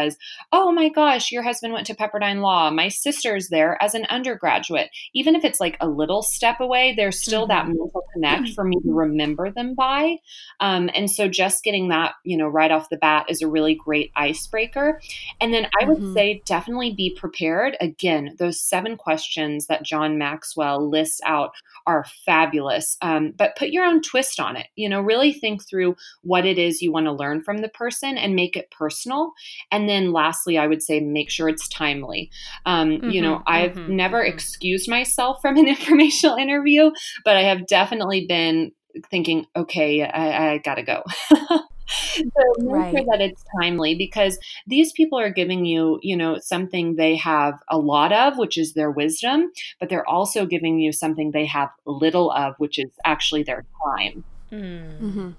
Oh 0.52 0.72
my 0.72 0.90
gosh, 0.90 1.32
your 1.32 1.44
husband 1.44 1.74
went 1.74 1.88
to 1.88 1.96
Pepperdine 1.96 2.42
Law, 2.42 2.70
my 2.72 2.88
sister's 2.88 3.50
there 3.50 3.82
as 3.82 3.94
an 3.94 4.06
undergraduate, 4.10 4.90
even 5.14 5.36
if 5.36 5.44
it's 5.44 5.60
like 5.60 5.78
a 5.80 5.88
little 5.88 6.22
step 6.22 6.60
away, 6.60 6.94
there's 6.96 7.22
still 7.22 7.48
that 7.48 7.68
mental 7.68 8.04
connect 8.14 8.50
for 8.50 8.64
me 8.64 8.78
to 8.82 8.94
remember 8.94 9.52
them 9.52 9.76
by. 9.76 10.18
Um, 10.60 10.90
and 10.94 11.10
so 11.10 11.28
just 11.28 11.64
getting 11.64 11.90
that, 11.90 12.14
you 12.24 12.38
know, 12.38 12.48
right 12.48 12.72
off 12.72 12.90
the 12.90 12.98
bat 12.98 13.26
is 13.30 13.42
a 13.42 13.48
really 13.48 13.76
great 13.76 14.12
icebreaker. 14.16 15.02
And 15.40 15.54
then 15.54 15.68
I 15.82 15.86
would 15.86 16.00
Mhm. 16.00 16.14
say 16.14 16.42
definitely 16.46 16.94
be 16.94 17.16
prepared. 17.16 17.78
Again, 17.80 18.36
those 18.40 18.60
seven 18.62 18.98
questions 18.98 19.68
that 19.68 19.84
John 19.84 20.18
Maxwell 20.18 20.88
lists 20.88 21.22
out 21.26 21.54
are 21.88 22.06
fabulous. 22.26 22.98
Um, 23.02 23.32
but 23.32 23.56
put 23.56 23.70
your 23.70 23.86
own 23.86 24.02
twist 24.02 24.40
on 24.40 24.56
it. 24.56 24.68
You 24.76 24.88
know, 24.88 25.02
really 25.02 25.34
think 25.34 25.64
through 25.68 25.96
what 26.22 26.46
it 26.46 26.58
is 26.58 26.82
you 26.82 26.92
want 26.92 27.06
to 27.08 27.12
learn 27.12 27.42
from 27.42 27.60
the 27.60 27.70
person 27.70 28.18
and 28.18 28.36
make 28.36 28.56
it 28.56 28.70
personal. 28.72 29.34
And 29.72 29.81
then 29.90 30.12
lastly, 30.12 30.58
I 30.58 30.68
would 30.68 30.82
say 30.84 31.00
make 31.00 31.30
sure 31.30 31.50
it's 31.50 31.68
timely. 31.70 32.30
Um, 32.66 33.02
You 33.06 33.22
know, 33.22 33.36
Mhm, 33.38 33.44
I've 33.48 33.76
mhm, 33.76 33.88
never 33.88 34.22
mhm. 34.22 34.28
excused 34.28 34.90
myself 34.90 35.38
from 35.42 35.58
an 35.58 35.68
informational 35.76 36.38
interview, 36.38 36.92
but 37.26 37.38
I 37.38 37.44
have 37.44 37.68
definitely 37.68 38.26
been 38.28 38.72
thinking, 39.10 39.46
okay, 39.56 40.04
I, 40.04 40.54
I 40.54 40.58
gotta 40.60 40.84
go. 40.84 41.04
so 41.30 42.44
make 42.60 42.86
sure 42.90 43.04
that 43.12 43.22
it's 43.22 43.44
timely 43.62 43.96
because 43.96 44.38
these 44.68 44.92
people 44.94 45.20
are 45.20 45.30
giving 45.32 45.66
you, 45.66 46.00
you 46.02 46.16
know, 46.16 46.38
something 46.42 46.96
they 46.96 47.16
have 47.16 47.56
a 47.70 47.78
lot 47.78 48.12
of, 48.14 48.38
which 48.38 48.58
is 48.58 48.74
their 48.74 48.92
wisdom, 48.92 49.52
but 49.80 49.90
they're 49.90 50.08
also 50.08 50.46
giving 50.46 50.80
you 50.80 50.92
something 50.92 51.32
they 51.32 51.46
have 51.46 51.70
little 51.86 52.32
of, 52.32 52.54
which 52.58 52.78
is 52.80 52.92
actually 53.06 53.44
their 53.44 53.64
time. 53.86 54.24
Mm, 54.52 54.98
hmm 55.00 55.30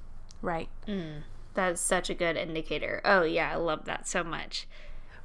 Right. 0.43 0.69
mm. 0.89 1.23
That's 1.55 1.81
such 1.81 2.11
a 2.11 2.15
good 2.15 2.37
indicator. 2.37 3.01
Oh, 3.05 3.23
yeah, 3.23 3.51
I 3.53 3.57
love 3.57 3.85
that 3.85 4.09
so 4.09 4.25
much. 4.25 4.67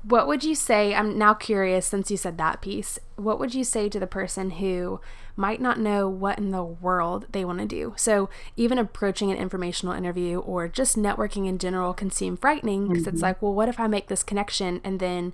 What 0.03 0.27
would 0.27 0.43
you 0.43 0.55
say? 0.55 0.93
I'm 0.93 1.17
now 1.17 1.33
curious 1.33 1.85
since 1.85 2.11
you 2.11 2.17
said 2.17 2.37
that 2.37 2.61
piece. 2.61 2.99
What 3.15 3.39
would 3.39 3.53
you 3.53 3.63
say 3.63 3.89
to 3.89 3.99
the 3.99 4.07
person 4.07 4.51
who 4.51 5.01
might 5.35 5.59
not 5.59 5.79
know 5.79 6.07
what 6.07 6.37
in 6.37 6.51
the 6.51 6.63
world 6.63 7.25
they 7.31 7.43
want 7.43 7.59
to 7.59 7.65
do? 7.65 7.93
So, 7.97 8.29
even 8.55 8.77
approaching 8.77 9.31
an 9.31 9.37
informational 9.37 9.95
interview 9.95 10.39
or 10.39 10.67
just 10.67 10.97
networking 10.97 11.47
in 11.47 11.57
general 11.57 11.93
can 11.93 12.11
seem 12.11 12.37
frightening 12.37 12.87
because 12.87 13.07
it's 13.07 13.17
mm-hmm. 13.17 13.23
like, 13.23 13.41
well, 13.41 13.53
what 13.53 13.69
if 13.69 13.79
I 13.79 13.87
make 13.87 14.07
this 14.07 14.23
connection 14.23 14.81
and 14.83 14.99
then 14.99 15.33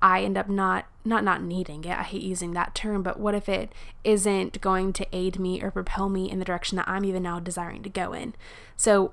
I 0.00 0.22
end 0.22 0.38
up 0.38 0.48
not 0.48 0.86
not 1.04 1.24
not 1.24 1.42
needing 1.42 1.84
it. 1.84 1.98
I 1.98 2.02
hate 2.02 2.22
using 2.22 2.52
that 2.52 2.74
term, 2.74 3.02
but 3.02 3.18
what 3.18 3.34
if 3.34 3.48
it 3.48 3.72
isn't 4.04 4.60
going 4.60 4.92
to 4.92 5.06
aid 5.12 5.38
me 5.38 5.60
or 5.60 5.70
propel 5.70 6.08
me 6.08 6.30
in 6.30 6.38
the 6.38 6.44
direction 6.44 6.76
that 6.76 6.88
I'm 6.88 7.04
even 7.04 7.22
now 7.22 7.40
desiring 7.40 7.82
to 7.82 7.88
go 7.88 8.12
in? 8.12 8.34
So, 8.76 9.12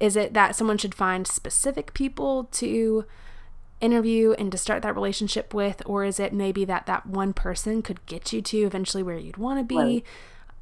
is 0.00 0.16
it 0.16 0.32
that 0.34 0.56
someone 0.56 0.78
should 0.78 0.94
find 0.94 1.26
specific 1.26 1.92
people 1.94 2.44
to 2.44 3.04
interview 3.80 4.32
and 4.32 4.50
to 4.50 4.58
start 4.58 4.82
that 4.82 4.94
relationship 4.94 5.54
with 5.54 5.82
or 5.86 6.04
is 6.04 6.18
it 6.18 6.32
maybe 6.32 6.64
that 6.64 6.86
that 6.86 7.06
one 7.06 7.32
person 7.32 7.80
could 7.80 8.04
get 8.06 8.32
you 8.32 8.42
to 8.42 8.58
eventually 8.58 9.02
where 9.02 9.16
you'd 9.16 9.36
want 9.36 9.58
to 9.58 9.64
be 9.64 9.76
right. 9.76 10.04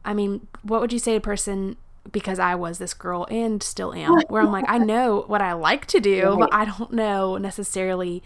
i 0.05 0.14
mean 0.14 0.46
what 0.62 0.81
would 0.81 0.92
you 0.92 0.98
say 0.98 1.12
to 1.12 1.18
a 1.18 1.20
person 1.20 1.77
because 2.12 2.38
i 2.38 2.55
was 2.55 2.79
this 2.79 2.94
girl 2.94 3.27
and 3.29 3.62
still 3.62 3.92
am 3.92 4.20
where 4.29 4.42
i'm 4.42 4.53
like 4.53 4.64
i 4.68 4.79
know 4.92 5.24
what 5.27 5.42
i 5.42 5.53
like 5.53 5.87
to 5.87 5.98
do 5.98 6.29
right. 6.29 6.38
but 6.38 6.55
i 6.55 6.64
don't 6.64 6.92
know 6.92 7.37
necessarily 7.37 8.22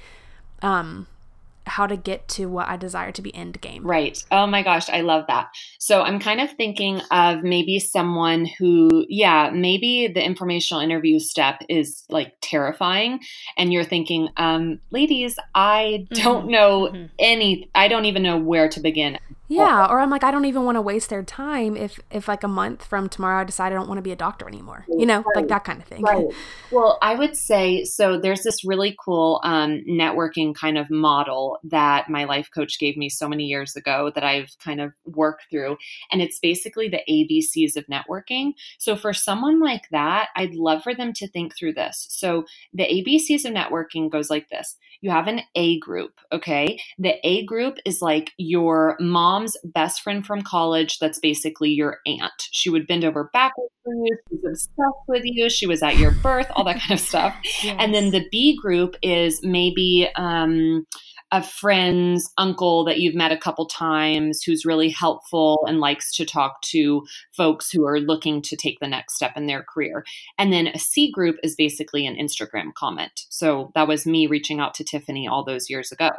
um 0.60 1.06
how 1.66 1.86
to 1.86 1.96
get 1.96 2.28
to 2.28 2.46
what 2.46 2.68
I 2.68 2.76
desire 2.76 3.12
to 3.12 3.22
be 3.22 3.34
end 3.34 3.60
game. 3.60 3.86
Right. 3.86 4.22
Oh 4.30 4.46
my 4.46 4.62
gosh, 4.62 4.88
I 4.88 5.02
love 5.02 5.24
that. 5.28 5.48
So 5.78 6.02
I'm 6.02 6.18
kind 6.18 6.40
of 6.40 6.50
thinking 6.52 7.00
of 7.10 7.42
maybe 7.42 7.78
someone 7.78 8.46
who, 8.58 9.06
yeah, 9.08 9.50
maybe 9.52 10.08
the 10.08 10.24
informational 10.24 10.82
interview 10.82 11.18
step 11.18 11.62
is 11.68 12.04
like 12.08 12.34
terrifying. 12.40 13.20
And 13.56 13.72
you're 13.72 13.84
thinking, 13.84 14.28
um, 14.36 14.80
ladies, 14.90 15.38
I 15.54 16.06
don't 16.10 16.42
mm-hmm. 16.42 16.50
know 16.50 16.88
mm-hmm. 16.88 17.06
any, 17.18 17.70
I 17.74 17.88
don't 17.88 18.06
even 18.06 18.22
know 18.22 18.38
where 18.38 18.68
to 18.68 18.80
begin. 18.80 19.18
Yeah, 19.56 19.86
or 19.86 20.00
I'm 20.00 20.10
like 20.10 20.24
I 20.24 20.30
don't 20.30 20.44
even 20.44 20.64
want 20.64 20.76
to 20.76 20.82
waste 20.82 21.10
their 21.10 21.22
time 21.22 21.76
if 21.76 22.00
if 22.10 22.28
like 22.28 22.42
a 22.42 22.48
month 22.48 22.84
from 22.84 23.08
tomorrow 23.08 23.40
I 23.40 23.44
decide 23.44 23.72
I 23.72 23.76
don't 23.76 23.88
want 23.88 23.98
to 23.98 24.02
be 24.02 24.12
a 24.12 24.16
doctor 24.16 24.48
anymore. 24.48 24.84
You 24.88 25.06
know, 25.06 25.18
right. 25.18 25.36
like 25.36 25.48
that 25.48 25.64
kind 25.64 25.80
of 25.80 25.86
thing. 25.86 26.02
Right. 26.02 26.26
Well, 26.70 26.98
I 27.02 27.14
would 27.14 27.36
say 27.36 27.84
so 27.84 28.18
there's 28.18 28.42
this 28.42 28.64
really 28.64 28.96
cool 29.02 29.40
um, 29.44 29.82
networking 29.88 30.54
kind 30.54 30.78
of 30.78 30.90
model 30.90 31.58
that 31.64 32.08
my 32.08 32.24
life 32.24 32.48
coach 32.54 32.78
gave 32.78 32.96
me 32.96 33.08
so 33.08 33.28
many 33.28 33.44
years 33.44 33.76
ago 33.76 34.10
that 34.14 34.24
I've 34.24 34.50
kind 34.64 34.80
of 34.80 34.92
worked 35.04 35.44
through 35.50 35.76
and 36.10 36.22
it's 36.22 36.38
basically 36.38 36.88
the 36.88 37.02
ABCs 37.08 37.76
of 37.76 37.86
networking. 37.86 38.52
So 38.78 38.96
for 38.96 39.12
someone 39.12 39.60
like 39.60 39.88
that, 39.90 40.28
I'd 40.36 40.54
love 40.54 40.82
for 40.82 40.94
them 40.94 41.12
to 41.14 41.28
think 41.28 41.56
through 41.56 41.74
this. 41.74 42.06
So 42.10 42.44
the 42.72 42.84
ABCs 42.84 43.44
of 43.44 43.52
networking 43.52 44.10
goes 44.10 44.30
like 44.30 44.48
this. 44.48 44.76
You 45.02 45.10
have 45.10 45.26
an 45.26 45.42
A 45.56 45.78
group, 45.80 46.12
okay? 46.30 46.80
The 46.98 47.14
A 47.24 47.44
group 47.44 47.78
is 47.84 48.00
like 48.00 48.30
your 48.38 48.96
mom's 49.00 49.56
best 49.64 50.00
friend 50.00 50.24
from 50.24 50.42
college 50.42 50.98
that's 51.00 51.18
basically 51.18 51.70
your 51.70 51.98
aunt. 52.06 52.32
She 52.52 52.70
would 52.70 52.86
bend 52.86 53.04
over 53.04 53.28
backwards 53.32 53.72
for 53.84 53.92
you. 53.92 54.16
She 54.30 54.36
was 54.36 54.68
obsessed 54.68 55.08
with 55.08 55.22
you. 55.24 55.50
She 55.50 55.66
was 55.66 55.82
at 55.82 55.98
your 55.98 56.12
birth, 56.12 56.46
all 56.54 56.64
that 56.64 56.80
kind 56.80 56.92
of 56.92 57.00
stuff. 57.00 57.34
Yes. 57.62 57.76
And 57.78 57.94
then 57.94 58.10
the 58.10 58.26
B 58.30 58.56
group 58.60 58.96
is 59.02 59.40
maybe 59.42 60.08
um, 60.16 60.86
a 61.32 61.42
friend's 61.42 62.30
uncle 62.36 62.84
that 62.84 63.00
you've 63.00 63.14
met 63.14 63.32
a 63.32 63.38
couple 63.38 63.66
times 63.66 64.42
who's 64.42 64.66
really 64.66 64.90
helpful 64.90 65.64
and 65.66 65.80
likes 65.80 66.12
to 66.12 66.26
talk 66.26 66.60
to 66.60 67.04
folks 67.32 67.70
who 67.70 67.86
are 67.86 67.98
looking 67.98 68.42
to 68.42 68.54
take 68.54 68.78
the 68.80 68.86
next 68.86 69.14
step 69.14 69.32
in 69.34 69.46
their 69.46 69.62
career. 69.62 70.04
And 70.38 70.52
then 70.52 70.68
a 70.68 70.78
C 70.78 71.10
group 71.10 71.36
is 71.42 71.56
basically 71.56 72.06
an 72.06 72.16
Instagram 72.16 72.74
comment. 72.74 73.24
So 73.30 73.72
that 73.74 73.88
was 73.88 74.06
me 74.06 74.26
reaching 74.26 74.60
out 74.60 74.74
to 74.74 74.84
Tiffany 74.84 75.26
all 75.26 75.42
those 75.42 75.70
years 75.70 75.90
ago. 75.90 76.10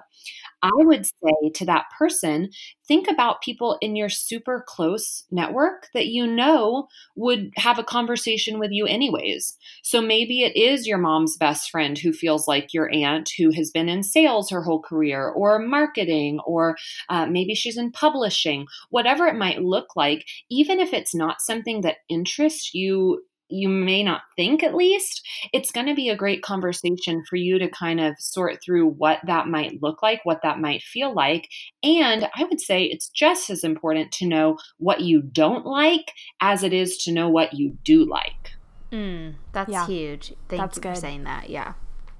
I 0.63 0.71
would 0.73 1.06
say 1.06 1.49
to 1.56 1.65
that 1.65 1.86
person, 1.97 2.49
think 2.88 3.10
about 3.10 3.41
people 3.41 3.78
in 3.82 3.97
your 3.97 4.08
super 4.10 4.63
close 4.65 5.26
network 5.30 5.89
that 5.93 6.08
you 6.08 6.26
know 6.26 6.88
would 7.17 7.52
have 7.58 7.78
a 7.78 7.84
conversation 7.84 8.60
with 8.60 8.71
you 8.71 8.86
anyways. 8.88 9.58
So 9.84 10.02
maybe 10.02 10.43
it 10.43 10.56
is 10.56 10.88
your 10.88 10.97
mom's 10.97 11.38
best 11.38 11.69
friend 11.69 11.97
who 11.97 12.13
feels 12.13 12.47
like 12.47 12.73
your 12.73 12.89
aunt 12.93 13.30
who 13.38 13.52
has 13.52 13.71
been 13.71 13.89
in 13.89 14.04
sales 14.04 14.49
her 14.52 14.63
whole 14.63 14.82
career 14.82 15.30
or 15.30 15.60
marketing, 15.60 16.39
or 16.47 16.78
uh, 17.10 17.26
maybe 17.26 17.56
she's 17.56 17.78
in 17.78 17.91
publishing, 17.91 18.65
whatever 18.89 19.28
it 19.28 19.36
might 19.36 19.62
look 19.62 19.95
like, 19.97 20.26
even 20.49 20.80
if 20.80 20.93
it's 20.93 21.13
not 21.13 21.41
something 21.41 21.82
that 21.82 21.97
interests 22.10 22.73
you 22.73 23.21
you 23.53 23.69
may 23.69 24.03
not 24.03 24.21
think 24.35 24.63
at 24.63 24.75
least, 24.75 25.25
it's 25.53 25.71
going 25.71 25.87
to 25.87 25.95
be 25.95 26.09
a 26.09 26.15
great 26.15 26.41
conversation 26.41 27.23
for 27.29 27.35
you 27.35 27.59
to 27.59 27.69
kind 27.69 27.99
of 27.99 28.15
sort 28.19 28.61
through 28.63 28.87
what 28.87 29.19
that 29.25 29.47
might 29.47 29.81
look 29.81 30.01
like, 30.01 30.21
what 30.23 30.41
that 30.43 30.59
might 30.59 30.81
feel 30.81 31.13
like. 31.13 31.49
And 31.83 32.27
I 32.35 32.43
would 32.43 32.59
say 32.59 32.83
it's 32.83 33.09
just 33.09 33.49
as 33.49 33.63
important 33.63 34.11
to 34.13 34.27
know 34.27 34.57
what 34.77 35.01
you 35.01 35.21
don't 35.21 35.65
like 35.65 36.11
as 36.41 36.63
it 36.63 36.73
is 36.73 36.97
to 37.03 37.11
know 37.11 37.29
what 37.29 37.53
you 37.53 37.77
do 37.83 38.05
like. 38.05 38.51
Mm, 38.91 39.35
that's 39.51 39.71
yeah. 39.71 39.85
huge. 39.85 40.33
Thank 40.49 40.61
that's 40.61 40.77
you 40.77 40.81
good. 40.81 40.95
for 40.95 40.99
saying 40.99 41.23
that. 41.23 41.49
Yeah 41.49 41.73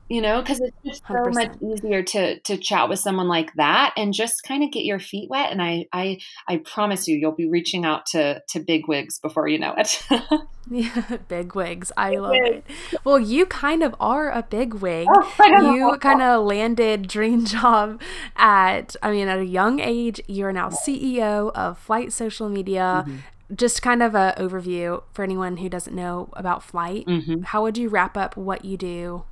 you 0.10 0.22
know 0.22 0.42
because 0.42 0.60
it's 0.60 0.78
just 0.86 1.08
so 1.08 1.14
100%. 1.14 1.34
much 1.34 1.52
easier 1.62 2.04
to 2.04 2.40
to 2.40 2.58
chat 2.58 2.90
with 2.90 3.00
someone 3.00 3.28
like 3.28 3.54
that 3.56 3.94
and 3.98 4.14
just 4.14 4.44
kind 4.44 4.64
of 4.64 4.72
get 4.72 4.84
your 4.84 5.00
feet 5.00 5.30
wet 5.30 5.52
and 5.52 5.62
i 5.62 5.86
i 5.94 6.20
i 6.48 6.58
promise 6.58 7.08
you 7.08 7.18
you'll 7.18 7.32
be 7.32 7.48
reaching 7.48 7.86
out 7.86 8.06
to 8.06 8.42
to 8.48 8.60
big 8.60 8.88
wigs 8.88 9.20
before 9.20 9.48
you 9.48 9.60
know 9.60 9.74
it. 9.78 10.02
Yeah 10.70 11.18
big 11.28 11.56
wigs. 11.56 11.92
I 11.98 12.12
big 12.12 12.20
love 12.22 12.32
wigs. 12.32 12.64
it 12.92 13.00
well 13.04 13.20
you 13.20 13.46
kind 13.46 13.84
of 13.84 13.94
are 14.00 14.32
a 14.32 14.44
big 14.44 14.76
wig. 14.76 15.08
Oh, 15.10 15.74
you 15.74 15.98
kind 15.98 16.22
of 16.22 16.46
landed 16.46 17.08
dream 17.08 17.44
job 17.58 18.02
at 18.38 18.96
i 19.04 19.12
mean 19.12 19.28
at 19.28 19.40
a 19.40 19.46
young 19.46 19.82
age. 19.82 20.22
You're 20.28 20.54
now 20.54 20.70
ceo 20.70 21.52
of 21.54 21.78
flight 21.78 22.14
social 22.14 22.48
media. 22.48 23.04
Mm-hmm. 23.06 23.18
Just 23.54 23.82
kind 23.82 24.02
of 24.02 24.16
an 24.16 24.34
overview 24.38 25.04
for 25.12 25.22
anyone 25.22 25.58
who 25.58 25.68
doesn't 25.68 25.94
know 25.94 26.30
about 26.34 26.64
flight 26.64 27.06
mm-hmm. 27.06 27.42
how 27.42 27.62
would 27.62 27.78
you 27.78 27.90
wrap 27.90 28.16
up 28.16 28.38
what 28.38 28.64
you 28.64 28.78
do 28.78 29.26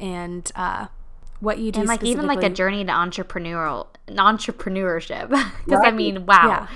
and 0.00 0.50
uh, 0.54 0.86
what 1.40 1.58
you 1.58 1.72
do 1.72 1.80
and 1.80 1.88
like 1.88 2.04
even 2.04 2.26
like 2.26 2.42
a 2.42 2.50
journey 2.50 2.84
to 2.84 2.92
entrepreneurial 2.92 3.86
entrepreneurship. 4.08 5.28
Because 5.64 5.80
right. 5.80 5.92
i 5.92 5.96
mean 5.96 6.26
wow. 6.26 6.68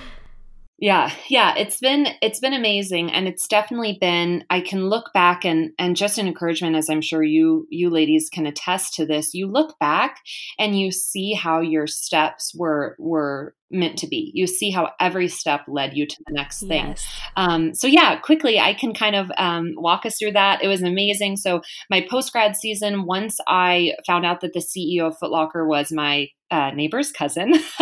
Yeah. 0.79 1.09
yeah. 1.09 1.15
Yeah. 1.29 1.55
It's 1.57 1.79
been 1.79 2.09
it's 2.23 2.41
been 2.41 2.53
amazing. 2.53 3.13
And 3.13 3.29
it's 3.29 3.47
definitely 3.47 3.99
been 4.01 4.45
i 4.51 4.61
can 4.61 4.89
look 4.89 5.13
back 5.13 5.45
and 5.45 5.73
and 5.79 5.97
just 5.97 6.19
an 6.19 6.27
encouragement 6.27 6.77
as 6.77 6.89
i'm 6.89 7.01
sure 7.01 7.23
you 7.23 7.67
you 7.71 7.91
ladies 7.91 8.29
can 8.33 8.47
attest 8.47 8.95
to 8.95 9.07
this. 9.07 9.35
You 9.35 9.47
look 9.47 9.79
back 9.79 10.19
and 10.59 10.79
you 10.79 10.91
see 10.91 11.35
how 11.35 11.61
your 11.61 11.87
steps 11.87 12.55
were 12.55 12.97
were 12.99 13.55
meant 13.71 13.99
to 13.99 14.07
be. 14.07 14.31
You 14.35 14.47
see 14.47 14.71
how 14.71 14.91
every 15.01 15.29
step 15.29 15.63
led 15.69 15.97
you 15.97 16.07
to 16.07 16.17
the 16.27 16.35
next 16.35 16.61
thing. 16.61 16.89
Yes. 16.89 17.07
Um, 17.37 17.75
so 17.75 17.87
yeah, 17.87 18.17
quickly 18.17 18.59
I 18.61 18.75
can 18.75 18.95
kind 18.95 19.17
of 19.17 19.31
um, 19.37 19.73
walk 19.77 20.07
us 20.07 20.17
through 20.19 20.33
that. 20.33 20.63
It 20.63 20.69
was 20.69 20.83
amazing. 20.83 21.37
So 21.37 21.63
my 21.91 22.07
post 22.09 22.33
grad 22.33 22.57
season, 22.57 23.07
once 23.07 23.39
I 23.47 23.95
found 24.07 24.25
out 24.25 24.41
that 24.41 24.53
the 24.53 24.61
CEO 24.61 25.07
of 25.07 25.19
Footlocker 25.19 25.67
was 25.67 25.93
my 25.93 26.29
uh, 26.51 26.71
neighbor's 26.71 27.11
cousin, 27.11 27.55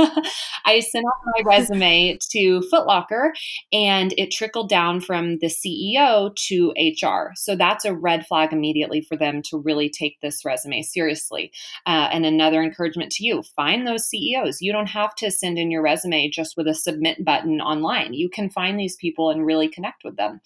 I 0.64 0.81
sent 0.81 1.05
off 1.05 1.35
my 1.37 1.42
resume 1.45 2.18
to 2.31 2.62
Footlocker, 2.73 3.31
and 3.73 4.14
it 4.16 4.31
trickled 4.31 4.68
down 4.68 5.01
from 5.01 5.38
the 5.38 5.49
CEO 5.49 6.35
to 6.47 6.73
HR. 6.79 7.33
So 7.35 7.57
that's 7.57 7.85
a 7.85 7.95
red 7.95 8.27
flag 8.27 8.53
immediately 8.53 9.03
for 9.03 9.16
them 9.16 9.42
to 9.51 9.59
really 9.59 9.90
take 9.90 10.21
this 10.21 10.45
resume 10.45 10.83
seriously. 10.83 11.53
Uh, 11.87 12.09
and 12.12 12.25
another 12.25 12.62
encouragement 12.62 13.12
to 13.12 13.25
you: 13.25 13.42
find 13.57 13.87
those 13.87 14.09
CEOs. 14.09 14.62
You 14.62 14.73
don't 14.73 14.87
have 14.87 15.14
to 15.16 15.31
send 15.31 15.59
in 15.59 15.71
your 15.73 15.83
resume 15.83 16.31
just 16.31 16.57
with 16.57 16.69
a 16.69 16.75
submit 16.75 17.25
button 17.25 17.61
online. 17.61 18.15
You 18.15 18.29
can 18.29 18.51
find 18.51 18.79
these 18.79 18.97
people 18.97 19.31
and 19.31 19.45
really 19.45 19.69
connect 19.69 20.05
with 20.05 20.17
them. 20.17 20.41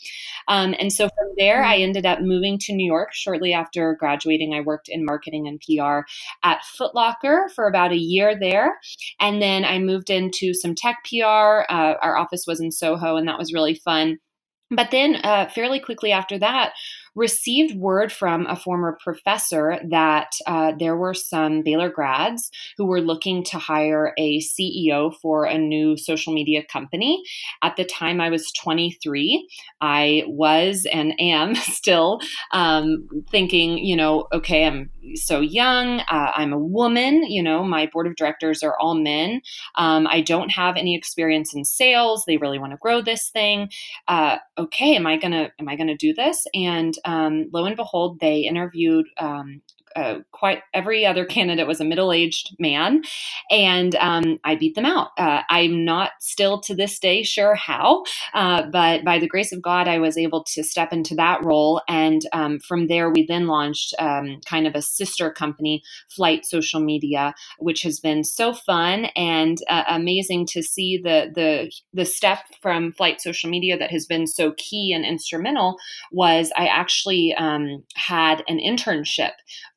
Um, 0.48 0.74
and 0.78 0.92
so 0.92 1.08
from 1.08 1.28
there, 1.36 1.62
I 1.62 1.76
mm-hmm. 1.76 1.82
ended 1.84 2.06
up 2.06 2.20
moving 2.20 2.58
to 2.60 2.72
New 2.72 2.86
York 2.86 3.12
shortly 3.12 3.52
after 3.52 3.94
graduating. 3.98 4.54
I 4.54 4.60
worked 4.60 4.88
in 4.88 5.04
marketing 5.04 5.46
and 5.46 5.60
PR 5.60 6.06
at 6.42 6.62
Footlocker 6.78 7.50
for 7.54 7.66
about 7.66 7.92
a 7.92 7.96
year 7.96 8.38
there. 8.38 8.78
And 9.20 9.42
then 9.42 9.64
I 9.64 9.78
moved 9.78 10.10
into 10.10 10.54
some 10.54 10.74
tech 10.74 10.98
PR. 11.04 11.64
Uh, 11.68 11.94
our 12.00 12.16
office 12.16 12.44
was 12.46 12.60
in 12.60 12.72
Soho, 12.72 13.16
and 13.16 13.28
that 13.28 13.38
was 13.38 13.52
really 13.52 13.74
fun. 13.74 14.18
But 14.70 14.90
then, 14.90 15.16
uh, 15.22 15.48
fairly 15.54 15.78
quickly 15.78 16.10
after 16.10 16.38
that, 16.38 16.72
received 17.16 17.76
word 17.76 18.12
from 18.12 18.46
a 18.46 18.54
former 18.54 18.96
professor 19.02 19.80
that 19.88 20.32
uh, 20.46 20.72
there 20.78 20.96
were 20.96 21.14
some 21.14 21.62
Baylor 21.62 21.88
grads 21.88 22.50
who 22.76 22.84
were 22.84 23.00
looking 23.00 23.42
to 23.44 23.58
hire 23.58 24.12
a 24.18 24.40
CEO 24.40 25.14
for 25.20 25.46
a 25.46 25.58
new 25.58 25.96
social 25.96 26.32
media 26.32 26.62
company. 26.70 27.22
At 27.62 27.76
the 27.76 27.84
time, 27.84 28.20
I 28.20 28.28
was 28.28 28.52
23. 28.52 29.48
I 29.80 30.24
was 30.26 30.86
and 30.92 31.14
am 31.18 31.54
still 31.54 32.20
um, 32.52 33.08
thinking, 33.30 33.78
you 33.78 33.96
know, 33.96 34.28
okay, 34.32 34.66
I'm 34.66 34.90
so 35.14 35.40
young. 35.40 36.00
Uh, 36.00 36.32
I'm 36.34 36.52
a 36.52 36.58
woman. 36.58 37.24
You 37.24 37.42
know, 37.42 37.64
my 37.64 37.88
board 37.92 38.06
of 38.06 38.16
directors 38.16 38.62
are 38.62 38.76
all 38.78 38.94
men. 38.94 39.40
Um, 39.76 40.06
I 40.06 40.20
don't 40.20 40.50
have 40.50 40.76
any 40.76 40.96
experience 40.96 41.54
in 41.54 41.64
sales. 41.64 42.24
They 42.26 42.36
really 42.36 42.58
want 42.58 42.72
to 42.72 42.78
grow 42.78 43.00
this 43.00 43.30
thing. 43.30 43.70
Uh, 44.08 44.38
okay, 44.58 44.96
am 44.96 45.06
I 45.06 45.16
gonna 45.16 45.50
am 45.58 45.68
I 45.68 45.76
gonna 45.76 45.96
do 45.96 46.12
this? 46.12 46.46
And 46.54 46.96
um, 47.06 47.48
lo 47.52 47.64
and 47.64 47.76
behold, 47.76 48.20
they 48.20 48.40
interviewed 48.40 49.06
um, 49.18 49.62
uh, 49.96 50.20
quite 50.32 50.62
every 50.74 51.04
other 51.06 51.24
candidate 51.24 51.66
was 51.66 51.80
a 51.80 51.84
middle-aged 51.84 52.54
man, 52.58 53.02
and 53.50 53.94
um, 53.96 54.38
I 54.44 54.54
beat 54.54 54.74
them 54.74 54.86
out. 54.86 55.08
Uh, 55.18 55.42
I'm 55.48 55.84
not 55.84 56.12
still 56.20 56.60
to 56.60 56.74
this 56.74 56.98
day 56.98 57.22
sure 57.22 57.54
how, 57.54 58.04
uh, 58.34 58.64
but 58.70 59.04
by 59.04 59.18
the 59.18 59.28
grace 59.28 59.52
of 59.52 59.62
God, 59.62 59.88
I 59.88 59.98
was 59.98 60.18
able 60.18 60.44
to 60.44 60.62
step 60.62 60.92
into 60.92 61.14
that 61.16 61.44
role, 61.44 61.82
and 61.88 62.22
um, 62.32 62.58
from 62.60 62.86
there, 62.88 63.10
we 63.10 63.26
then 63.26 63.46
launched 63.46 63.94
um, 63.98 64.40
kind 64.46 64.66
of 64.66 64.74
a 64.74 64.82
sister 64.82 65.30
company, 65.30 65.82
Flight 66.08 66.44
Social 66.44 66.80
Media, 66.80 67.34
which 67.58 67.82
has 67.82 67.98
been 67.98 68.22
so 68.22 68.52
fun 68.52 69.06
and 69.16 69.58
uh, 69.68 69.84
amazing 69.88 70.46
to 70.46 70.62
see 70.62 70.98
the 71.02 71.30
the 71.34 71.70
the 71.92 72.04
step 72.04 72.40
from 72.60 72.92
Flight 72.92 73.20
Social 73.20 73.50
Media 73.50 73.78
that 73.78 73.90
has 73.90 74.06
been 74.06 74.26
so 74.26 74.52
key 74.56 74.92
and 74.92 75.04
instrumental 75.04 75.76
was 76.12 76.52
I 76.56 76.66
actually 76.66 77.34
um, 77.34 77.84
had 77.94 78.42
an 78.48 78.58
internship 78.58 79.32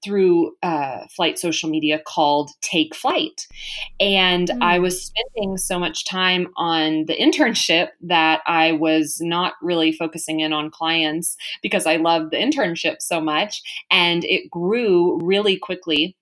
through 0.10 0.56
uh, 0.64 1.06
flight 1.16 1.38
social 1.38 1.70
media 1.70 2.02
called 2.08 2.50
Take 2.62 2.96
Flight. 2.96 3.46
And 4.00 4.48
mm. 4.48 4.58
I 4.60 4.80
was 4.80 5.06
spending 5.06 5.56
so 5.58 5.78
much 5.78 6.04
time 6.06 6.48
on 6.58 7.06
the 7.06 7.16
internship 7.16 7.90
that 8.02 8.42
I 8.48 8.72
was 8.72 9.20
not 9.22 9.54
really 9.62 9.92
focusing 9.92 10.40
in 10.40 10.52
on 10.52 10.72
clients 10.72 11.38
because 11.62 11.86
I 11.86 11.98
loved 11.98 12.32
the 12.32 12.38
internship 12.38 13.02
so 13.02 13.22
much. 13.22 13.62
And 13.92 14.26
it 14.26 14.50
grew 14.50 15.20
really 15.22 15.58
quickly 15.58 16.16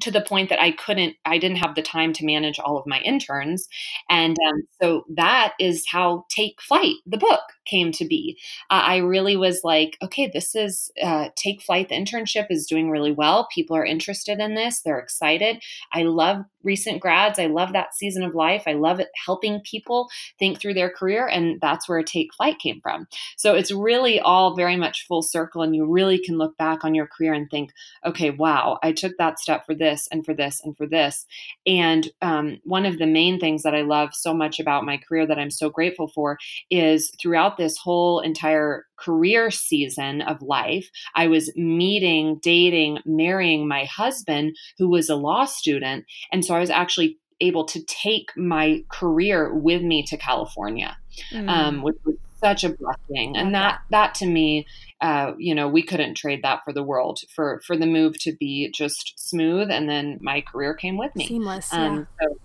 to 0.00 0.10
the 0.10 0.20
point 0.20 0.50
that 0.50 0.60
I 0.60 0.72
couldn't, 0.72 1.16
I 1.24 1.38
didn't 1.38 1.58
have 1.58 1.74
the 1.74 1.82
time 1.82 2.12
to 2.14 2.24
manage 2.24 2.58
all 2.58 2.78
of 2.78 2.86
my 2.86 3.00
interns. 3.00 3.68
And 4.08 4.36
um, 4.48 4.62
so 4.80 5.04
that 5.14 5.54
is 5.58 5.84
how 5.88 6.26
Take 6.28 6.60
Flight, 6.60 6.96
the 7.06 7.18
book, 7.18 7.40
came 7.64 7.92
to 7.92 8.04
be. 8.04 8.38
Uh, 8.70 8.82
I 8.84 8.96
really 8.98 9.36
was 9.36 9.60
like, 9.64 9.96
okay, 10.02 10.30
this 10.32 10.54
is 10.54 10.90
uh, 11.02 11.28
Take 11.36 11.62
Flight. 11.62 11.88
The 11.88 11.96
internship 11.96 12.46
is 12.50 12.66
doing 12.66 12.90
really 12.90 13.12
well. 13.12 13.48
People 13.54 13.76
are 13.76 13.84
interested 13.84 14.38
in 14.38 14.54
this, 14.54 14.82
they're 14.82 14.98
excited. 14.98 15.62
I 15.92 16.02
love 16.02 16.44
recent 16.66 17.00
grads. 17.00 17.38
I 17.38 17.46
love 17.46 17.72
that 17.72 17.94
season 17.94 18.24
of 18.24 18.34
life. 18.34 18.64
I 18.66 18.72
love 18.74 19.00
it 19.00 19.08
helping 19.24 19.60
people 19.60 20.08
think 20.38 20.60
through 20.60 20.74
their 20.74 20.90
career. 20.90 21.26
And 21.26 21.60
that's 21.60 21.88
where 21.88 22.02
Take 22.02 22.34
Flight 22.34 22.58
came 22.58 22.80
from. 22.82 23.06
So 23.36 23.54
it's 23.54 23.70
really 23.70 24.20
all 24.20 24.56
very 24.56 24.76
much 24.76 25.06
full 25.06 25.22
circle. 25.22 25.62
And 25.62 25.74
you 25.74 25.86
really 25.86 26.18
can 26.18 26.36
look 26.36 26.56
back 26.58 26.84
on 26.84 26.94
your 26.94 27.06
career 27.06 27.32
and 27.32 27.48
think, 27.48 27.70
okay, 28.04 28.30
wow, 28.30 28.78
I 28.82 28.92
took 28.92 29.16
that 29.18 29.38
step 29.38 29.64
for 29.64 29.74
this 29.74 29.85
and 30.10 30.24
for 30.24 30.34
this 30.34 30.60
and 30.64 30.76
for 30.76 30.86
this. 30.86 31.26
And 31.66 32.08
um, 32.22 32.58
one 32.64 32.86
of 32.86 32.98
the 32.98 33.06
main 33.06 33.38
things 33.38 33.62
that 33.62 33.74
I 33.74 33.82
love 33.82 34.10
so 34.14 34.34
much 34.34 34.58
about 34.58 34.84
my 34.84 34.98
career 34.98 35.26
that 35.26 35.38
I'm 35.38 35.50
so 35.50 35.70
grateful 35.70 36.08
for 36.08 36.38
is 36.70 37.10
throughout 37.20 37.56
this 37.56 37.76
whole 37.76 38.20
entire 38.20 38.86
career 38.96 39.50
season 39.50 40.22
of 40.22 40.42
life, 40.42 40.88
I 41.14 41.26
was 41.28 41.54
meeting, 41.56 42.38
dating, 42.42 42.98
marrying 43.04 43.68
my 43.68 43.84
husband, 43.84 44.56
who 44.78 44.88
was 44.88 45.08
a 45.08 45.16
law 45.16 45.44
student. 45.44 46.04
And 46.32 46.44
so 46.44 46.54
I 46.54 46.60
was 46.60 46.70
actually 46.70 47.18
able 47.40 47.64
to 47.66 47.84
take 47.84 48.30
my 48.36 48.82
career 48.88 49.54
with 49.54 49.82
me 49.82 50.02
to 50.04 50.16
California, 50.16 50.96
mm. 51.32 51.48
um, 51.48 51.82
which 51.82 51.96
was 52.04 52.16
such 52.40 52.64
a 52.64 52.70
blessing. 52.70 53.36
And 53.36 53.54
that 53.54 53.80
that 53.90 54.14
to 54.16 54.26
me, 54.26 54.66
uh, 55.00 55.32
you 55.38 55.54
know, 55.54 55.68
we 55.68 55.82
couldn't 55.82 56.14
trade 56.14 56.40
that 56.42 56.60
for 56.64 56.72
the 56.72 56.82
world. 56.82 57.20
For 57.34 57.60
for 57.66 57.76
the 57.76 57.86
move 57.86 58.18
to 58.20 58.32
be 58.32 58.70
just 58.70 59.14
smooth, 59.16 59.70
and 59.70 59.88
then 59.88 60.18
my 60.20 60.40
career 60.40 60.74
came 60.74 60.96
with 60.96 61.14
me, 61.16 61.26
seamless. 61.26 61.72
Um, 61.72 62.06
yeah. 62.20 62.28
So, 62.28 62.36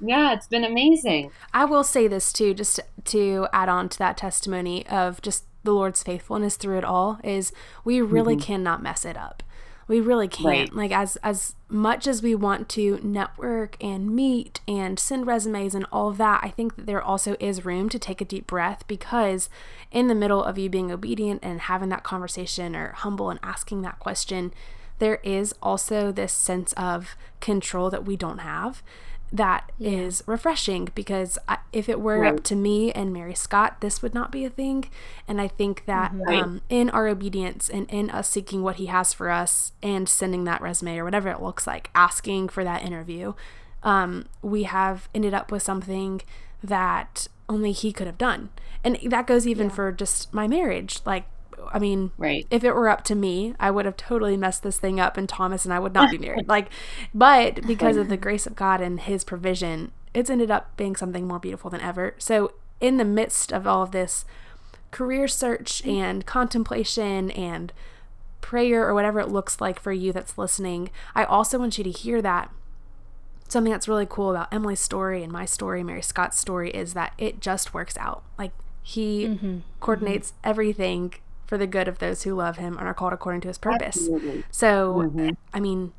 yeah, 0.00 0.32
it's 0.32 0.46
been 0.46 0.64
amazing. 0.64 1.30
I 1.52 1.64
will 1.64 1.84
say 1.84 2.06
this 2.06 2.32
too, 2.32 2.54
just 2.54 2.80
to 3.06 3.48
add 3.52 3.68
on 3.68 3.88
to 3.88 3.98
that 3.98 4.16
testimony 4.16 4.86
of 4.86 5.20
just 5.22 5.44
the 5.64 5.72
Lord's 5.72 6.02
faithfulness 6.02 6.56
through 6.56 6.78
it 6.78 6.84
all 6.84 7.18
is 7.24 7.52
we 7.84 8.00
really 8.00 8.36
mm-hmm. 8.36 8.44
cannot 8.44 8.82
mess 8.82 9.04
it 9.04 9.16
up. 9.16 9.42
We 9.88 10.00
really 10.00 10.28
can't. 10.28 10.46
Right. 10.46 10.74
Like 10.74 10.92
as 10.92 11.16
as 11.16 11.56
much 11.70 12.06
as 12.06 12.22
we 12.22 12.34
want 12.34 12.68
to 12.70 13.00
network 13.02 13.76
and 13.82 14.14
meet 14.14 14.60
and 14.68 14.98
send 14.98 15.26
resumes 15.26 15.74
and 15.74 15.86
all 15.90 16.08
of 16.08 16.18
that, 16.18 16.40
I 16.42 16.50
think 16.50 16.76
that 16.76 16.86
there 16.86 17.02
also 17.02 17.36
is 17.40 17.64
room 17.64 17.88
to 17.88 17.98
take 17.98 18.20
a 18.20 18.24
deep 18.24 18.46
breath 18.46 18.86
because 18.86 19.48
in 19.90 20.06
the 20.06 20.14
middle 20.14 20.44
of 20.44 20.58
you 20.58 20.68
being 20.68 20.92
obedient 20.92 21.40
and 21.42 21.62
having 21.62 21.88
that 21.88 22.04
conversation 22.04 22.76
or 22.76 22.92
humble 22.92 23.30
and 23.30 23.40
asking 23.42 23.82
that 23.82 23.98
question, 23.98 24.52
there 24.98 25.20
is 25.22 25.54
also 25.62 26.12
this 26.12 26.32
sense 26.32 26.72
of 26.74 27.16
control 27.40 27.90
that 27.90 28.04
we 28.04 28.16
don't 28.16 28.38
have 28.38 28.82
that 29.32 29.70
yeah. 29.78 29.90
is 29.90 30.22
refreshing 30.26 30.88
because 30.94 31.38
I, 31.46 31.58
if 31.72 31.88
it 31.88 32.00
were 32.00 32.20
right. 32.20 32.34
up 32.34 32.44
to 32.44 32.56
me 32.56 32.90
and 32.92 33.12
Mary 33.12 33.34
Scott, 33.34 33.80
this 33.80 34.00
would 34.00 34.14
not 34.14 34.32
be 34.32 34.44
a 34.44 34.50
thing. 34.50 34.86
And 35.26 35.40
I 35.40 35.48
think 35.48 35.84
that 35.86 36.12
mm-hmm. 36.12 36.22
right. 36.22 36.42
um, 36.42 36.60
in 36.68 36.90
our 36.90 37.06
obedience 37.06 37.68
and 37.68 37.88
in 37.90 38.10
us 38.10 38.28
seeking 38.28 38.62
what 38.62 38.76
He 38.76 38.86
has 38.86 39.12
for 39.12 39.30
us 39.30 39.72
and 39.82 40.08
sending 40.08 40.44
that 40.44 40.62
resume 40.62 40.98
or 40.98 41.04
whatever 41.04 41.28
it 41.28 41.42
looks 41.42 41.66
like, 41.66 41.90
asking 41.94 42.48
for 42.48 42.64
that 42.64 42.82
interview, 42.82 43.34
um, 43.82 44.26
we 44.42 44.62
have 44.64 45.08
ended 45.14 45.34
up 45.34 45.52
with 45.52 45.62
something 45.62 46.22
that 46.62 47.28
only 47.48 47.72
He 47.72 47.92
could 47.92 48.06
have 48.06 48.18
done. 48.18 48.48
And 48.82 48.98
that 49.06 49.26
goes 49.26 49.46
even 49.46 49.68
yeah. 49.68 49.74
for 49.74 49.92
just 49.92 50.32
my 50.32 50.48
marriage. 50.48 51.00
Like, 51.04 51.24
I 51.72 51.78
mean, 51.78 52.12
right. 52.18 52.46
if 52.50 52.64
it 52.64 52.72
were 52.72 52.88
up 52.88 53.04
to 53.04 53.14
me, 53.14 53.54
I 53.58 53.70
would 53.70 53.84
have 53.84 53.96
totally 53.96 54.36
messed 54.36 54.62
this 54.62 54.78
thing 54.78 55.00
up 55.00 55.16
and 55.16 55.28
Thomas 55.28 55.64
and 55.64 55.74
I 55.74 55.78
would 55.78 55.94
not 55.94 56.10
be 56.10 56.18
married. 56.18 56.48
like, 56.48 56.68
but 57.14 57.66
because 57.66 57.96
of 57.96 58.08
the 58.08 58.16
grace 58.16 58.46
of 58.46 58.56
God 58.56 58.80
and 58.80 59.00
his 59.00 59.24
provision, 59.24 59.92
it's 60.14 60.30
ended 60.30 60.50
up 60.50 60.76
being 60.76 60.96
something 60.96 61.26
more 61.26 61.38
beautiful 61.38 61.70
than 61.70 61.80
ever. 61.80 62.14
So, 62.18 62.52
in 62.80 62.96
the 62.96 63.04
midst 63.04 63.52
of 63.52 63.66
all 63.66 63.82
of 63.82 63.90
this 63.90 64.24
career 64.90 65.26
search 65.28 65.84
and 65.84 66.24
contemplation 66.24 67.30
and 67.32 67.72
prayer 68.40 68.86
or 68.86 68.94
whatever 68.94 69.20
it 69.20 69.28
looks 69.28 69.60
like 69.60 69.80
for 69.80 69.92
you 69.92 70.12
that's 70.12 70.38
listening, 70.38 70.90
I 71.14 71.24
also 71.24 71.58
want 71.58 71.76
you 71.76 71.84
to 71.84 71.90
hear 71.90 72.22
that 72.22 72.50
something 73.48 73.72
that's 73.72 73.88
really 73.88 74.06
cool 74.08 74.30
about 74.30 74.52
Emily's 74.52 74.80
story 74.80 75.22
and 75.22 75.32
my 75.32 75.44
story, 75.44 75.82
Mary 75.82 76.02
Scott's 76.02 76.38
story, 76.38 76.70
is 76.70 76.94
that 76.94 77.12
it 77.18 77.40
just 77.40 77.74
works 77.74 77.96
out. 77.98 78.22
Like, 78.38 78.52
he 78.82 79.26
mm-hmm. 79.26 79.58
coordinates 79.80 80.30
mm-hmm. 80.30 80.48
everything 80.50 81.14
for 81.48 81.56
the 81.56 81.66
good 81.66 81.88
of 81.88 81.98
those 81.98 82.24
who 82.24 82.34
love 82.34 82.58
him 82.58 82.76
and 82.76 82.86
are 82.86 82.92
called 82.92 83.14
according 83.14 83.40
to 83.40 83.48
his 83.48 83.56
purpose. 83.56 83.96
Absolutely. 83.96 84.44
So, 84.50 85.08
mm-hmm. 85.08 85.30
I 85.54 85.60
mean, 85.60 85.92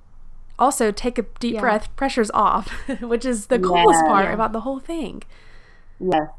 also 0.59 0.91
take 0.91 1.17
a 1.17 1.23
deep 1.39 1.55
yeah. 1.55 1.61
breath, 1.61 1.93
pressure's 1.95 2.29
off, 2.31 2.69
which 3.01 3.25
is 3.25 3.47
the 3.47 3.57
coolest 3.57 4.01
yeah, 4.05 4.11
part 4.11 4.33
about 4.33 4.53
the 4.53 4.61
whole 4.61 4.79
thing. 4.79 5.23
Yes. 5.99 6.29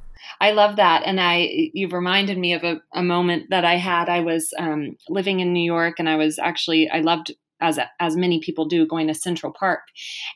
I 0.41 0.53
love 0.53 0.77
that. 0.77 1.03
And 1.05 1.21
I, 1.21 1.71
you've 1.75 1.93
reminded 1.93 2.39
me 2.39 2.53
of 2.53 2.63
a, 2.63 2.81
a 2.95 3.03
moment 3.03 3.51
that 3.51 3.65
I 3.65 3.77
had. 3.77 4.09
I 4.09 4.21
was 4.21 4.53
um, 4.59 4.97
living 5.09 5.41
in 5.41 5.53
New 5.53 5.65
York 5.65 5.97
and 5.99 6.09
I 6.09 6.15
was 6.15 6.39
actually, 6.39 6.89
I 6.89 7.01
loved 7.01 7.33
as 7.61 7.79
as 7.99 8.17
many 8.17 8.41
people 8.41 8.67
do, 8.67 8.87
going 8.87 9.09
to 9.09 9.15
Central 9.15 9.53
Park. 9.53 9.81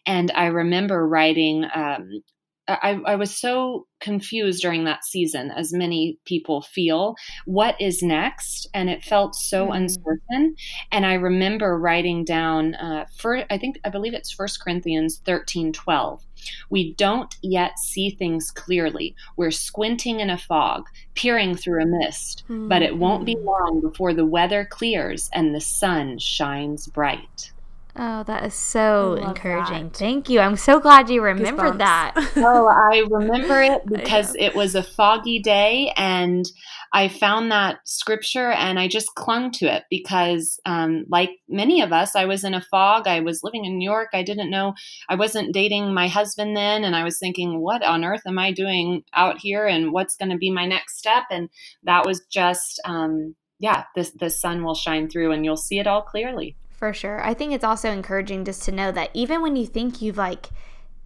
And 0.05 0.33
I 0.35 0.47
remember 0.47 1.07
writing 1.07 1.65
um, 1.75 2.23
I, 2.67 2.99
I, 3.05 3.17
was 3.17 3.37
so 3.37 3.87
confused 4.01 4.63
during 4.63 4.85
that 4.85 5.05
season, 5.05 5.51
as 5.51 5.73
many 5.73 6.19
people 6.25 6.63
feel. 6.63 7.15
What 7.45 7.79
is 7.79 8.03
next? 8.03 8.69
And 8.73 8.89
it 8.89 9.05
felt 9.05 9.35
so 9.35 9.69
mm. 9.69 9.77
uncertain. 9.77 10.57
And 10.91 11.05
I 11.05 11.15
remember 11.15 11.79
writing 11.79 12.25
down, 12.25 12.75
uh, 12.77 13.05
for 13.17 13.45
I 13.51 13.59
think 13.59 13.79
I 13.85 13.91
believe 13.91 14.15
it's 14.15 14.31
First 14.31 14.63
Corinthians 14.63 15.21
thirteen 15.25 15.73
twelve. 15.73 16.25
We 16.71 16.95
don't 16.95 17.35
yet 17.43 17.79
see 17.79 18.11
things 18.11 18.51
clearly. 18.51 19.15
We're 19.37 19.51
squinting 19.51 20.21
in 20.21 20.31
a 20.31 20.39
fog, 20.39 20.87
peering 21.15 21.55
through 21.55 21.83
a 21.83 21.87
mist. 21.87 22.45
Mm. 22.49 22.69
But 22.69 22.83
it 22.83 22.97
won't 22.97 23.27
be 23.27 23.37
mm. 23.37 23.45
long 23.45 23.81
before 23.83 24.15
the 24.15 24.27
weather 24.27 24.67
clears 24.71 25.29
and 25.35 25.55
the 25.55 25.61
sun 25.61 26.19
shines 26.19 26.87
bright. 26.87 27.53
Oh, 27.97 28.25
that 28.25 28.45
is 28.45 28.55
so 28.55 29.15
encouraging. 29.15 29.85
That. 29.85 29.97
Thank 29.97 30.29
you. 30.29 30.41
I'm 30.41 30.57
so 30.57 30.81
glad 30.81 31.09
you 31.11 31.23
remembered 31.23 31.79
that. 31.79 32.15
oh, 32.37 32.67
I 32.67 33.05
remember 33.09 33.63
it 33.63 33.87
because 33.87 34.35
it 34.37 34.57
was 34.57 34.75
a 34.75 34.83
foggy 34.83 35.39
day 35.39 35.93
and 35.97 36.45
I 36.93 37.07
found 37.07 37.53
that 37.53 37.79
scripture 37.85 38.51
and 38.51 38.81
I 38.81 38.89
just 38.89 39.15
clung 39.15 39.53
to 39.53 39.67
it 39.67 39.85
because, 39.91 40.59
um, 40.67 41.05
like 41.09 41.31
many 41.49 41.83
of 41.83 41.93
us, 41.93 42.17
I 42.17 42.25
was 42.25 42.43
in 42.43 42.55
a 42.55 42.65
fog. 42.69 43.07
I 43.07 43.21
was 43.21 43.45
living 43.45 43.65
in 43.65 43.79
New 43.79 43.89
York. 43.89 44.09
I 44.13 44.25
didn't 44.25 44.51
know, 44.51 44.75
I 45.09 45.15
wasn't 45.15 45.55
dating 45.55 45.95
my 45.95 46.09
husband 46.09 46.57
then. 46.57 46.83
And 46.83 46.97
I 46.97 47.05
was 47.05 47.19
thinking, 47.21 47.61
what 47.61 47.85
on 47.85 48.05
earth 48.05 48.23
am 48.27 48.41
I 48.41 48.51
doing 48.51 49.05
out 49.13 49.39
here 49.39 49.67
and 49.67 49.93
what's 49.93 50.17
going 50.17 50.31
to 50.31 50.37
be 50.37 50.51
my 50.51 50.67
next 50.67 50.99
step? 50.99 51.25
And 51.31 51.49
that 51.85 52.05
was 52.05 52.25
just, 52.29 52.81
um, 52.85 53.37
yeah, 53.61 53.85
this, 53.95 54.11
the 54.19 54.31
sun 54.31 54.65
will 54.65 54.75
shine 54.75 55.09
through 55.09 55.31
and 55.31 55.45
you'll 55.45 55.57
see 55.57 55.79
it 55.79 55.87
all 55.87 56.03
clearly. 56.03 56.57
For 56.77 56.93
sure. 56.93 57.25
I 57.25 57.35
think 57.35 57.53
it's 57.53 57.65
also 57.65 57.91
encouraging 57.91 58.45
just 58.45 58.63
to 58.65 58.73
know 58.73 58.91
that 58.93 59.11
even 59.15 59.43
when 59.43 59.57
you 59.57 59.67
think 59.67 60.03
you've 60.03 60.17
like 60.17 60.51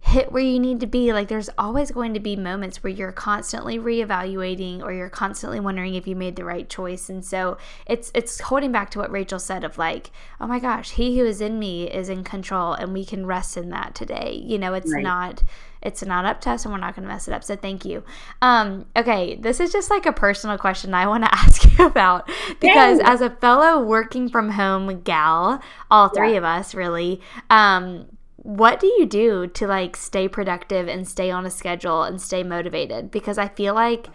hit 0.01 0.31
where 0.31 0.41
you 0.41 0.59
need 0.59 0.79
to 0.79 0.87
be, 0.87 1.13
like 1.13 1.27
there's 1.27 1.49
always 1.57 1.91
going 1.91 2.13
to 2.13 2.19
be 2.19 2.35
moments 2.35 2.81
where 2.83 2.91
you're 2.91 3.11
constantly 3.11 3.77
reevaluating 3.77 4.81
or 4.81 4.93
you're 4.93 5.09
constantly 5.09 5.59
wondering 5.59 5.93
if 5.93 6.07
you 6.07 6.15
made 6.15 6.35
the 6.35 6.43
right 6.43 6.69
choice. 6.69 7.09
And 7.09 7.23
so 7.23 7.57
it's 7.85 8.11
it's 8.15 8.39
holding 8.39 8.71
back 8.71 8.89
to 8.91 8.99
what 8.99 9.11
Rachel 9.11 9.39
said 9.39 9.63
of 9.63 9.77
like, 9.77 10.11
oh 10.41 10.47
my 10.47 10.59
gosh, 10.59 10.91
he 10.91 11.19
who 11.19 11.25
is 11.25 11.41
in 11.41 11.59
me 11.59 11.89
is 11.89 12.09
in 12.09 12.23
control 12.23 12.73
and 12.73 12.93
we 12.93 13.05
can 13.05 13.25
rest 13.25 13.55
in 13.57 13.69
that 13.69 13.93
today. 13.93 14.41
You 14.43 14.57
know, 14.57 14.73
it's 14.73 14.93
right. 14.93 15.03
not 15.03 15.43
it's 15.81 16.03
not 16.03 16.25
up 16.25 16.41
to 16.41 16.51
us 16.51 16.65
and 16.65 16.73
we're 16.73 16.79
not 16.79 16.95
going 16.95 17.07
to 17.07 17.13
mess 17.13 17.27
it 17.27 17.33
up. 17.33 17.43
So 17.43 17.55
thank 17.55 17.85
you. 17.85 18.03
Um, 18.41 18.85
okay, 18.95 19.35
this 19.35 19.59
is 19.59 19.71
just 19.71 19.89
like 19.89 20.05
a 20.05 20.13
personal 20.13 20.57
question 20.57 20.93
I 20.93 21.07
want 21.07 21.23
to 21.23 21.33
ask 21.33 21.77
you 21.77 21.85
about 21.85 22.29
because 22.59 22.99
Yay. 22.99 23.05
as 23.05 23.21
a 23.21 23.29
fellow 23.29 23.81
working 23.83 24.29
from 24.29 24.51
home 24.51 25.01
gal, 25.01 25.61
all 25.89 26.09
three 26.09 26.31
yeah. 26.31 26.39
of 26.39 26.43
us 26.43 26.73
really, 26.73 27.21
um, 27.49 28.05
what 28.37 28.79
do 28.79 28.87
you 28.87 29.05
do 29.05 29.47
to 29.47 29.67
like 29.67 29.95
stay 29.95 30.27
productive 30.27 30.87
and 30.87 31.07
stay 31.07 31.29
on 31.29 31.45
a 31.45 31.49
schedule 31.49 32.03
and 32.03 32.21
stay 32.21 32.43
motivated? 32.43 33.11
Because 33.11 33.37
I 33.37 33.47
feel 33.47 33.73
like 33.73 34.07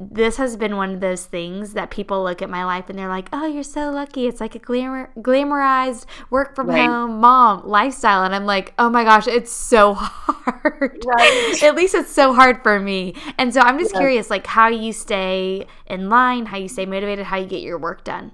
this 0.00 0.36
has 0.36 0.56
been 0.56 0.76
one 0.76 0.94
of 0.94 1.00
those 1.00 1.26
things 1.26 1.74
that 1.74 1.90
people 1.90 2.22
look 2.22 2.40
at 2.40 2.48
my 2.48 2.64
life 2.64 2.88
and 2.88 2.98
they're 2.98 3.08
like, 3.08 3.28
"Oh, 3.32 3.46
you're 3.46 3.62
so 3.62 3.90
lucky. 3.90 4.26
It's 4.26 4.40
like 4.40 4.54
a 4.54 4.58
glamour 4.58 5.10
glamorized 5.18 6.06
work 6.30 6.56
from 6.56 6.68
right. 6.68 6.86
home 6.86 7.20
mom 7.20 7.66
lifestyle." 7.66 8.24
And 8.24 8.34
I'm 8.34 8.46
like, 8.46 8.72
"Oh 8.78 8.88
my 8.88 9.04
gosh, 9.04 9.26
it's 9.26 9.52
so 9.52 9.94
hard." 9.98 11.04
Right. 11.04 11.62
at 11.62 11.74
least 11.74 11.94
it's 11.94 12.12
so 12.12 12.32
hard 12.32 12.62
for 12.62 12.80
me. 12.80 13.14
And 13.38 13.52
so 13.52 13.60
I'm 13.60 13.78
just 13.78 13.92
yeah. 13.92 14.00
curious 14.00 14.30
like 14.30 14.46
how 14.46 14.68
you 14.68 14.92
stay 14.92 15.66
in 15.86 16.08
line, 16.08 16.46
how 16.46 16.56
you 16.56 16.68
stay 16.68 16.86
motivated, 16.86 17.26
how 17.26 17.36
you 17.36 17.46
get 17.46 17.60
your 17.62 17.78
work 17.78 18.04
done. 18.04 18.32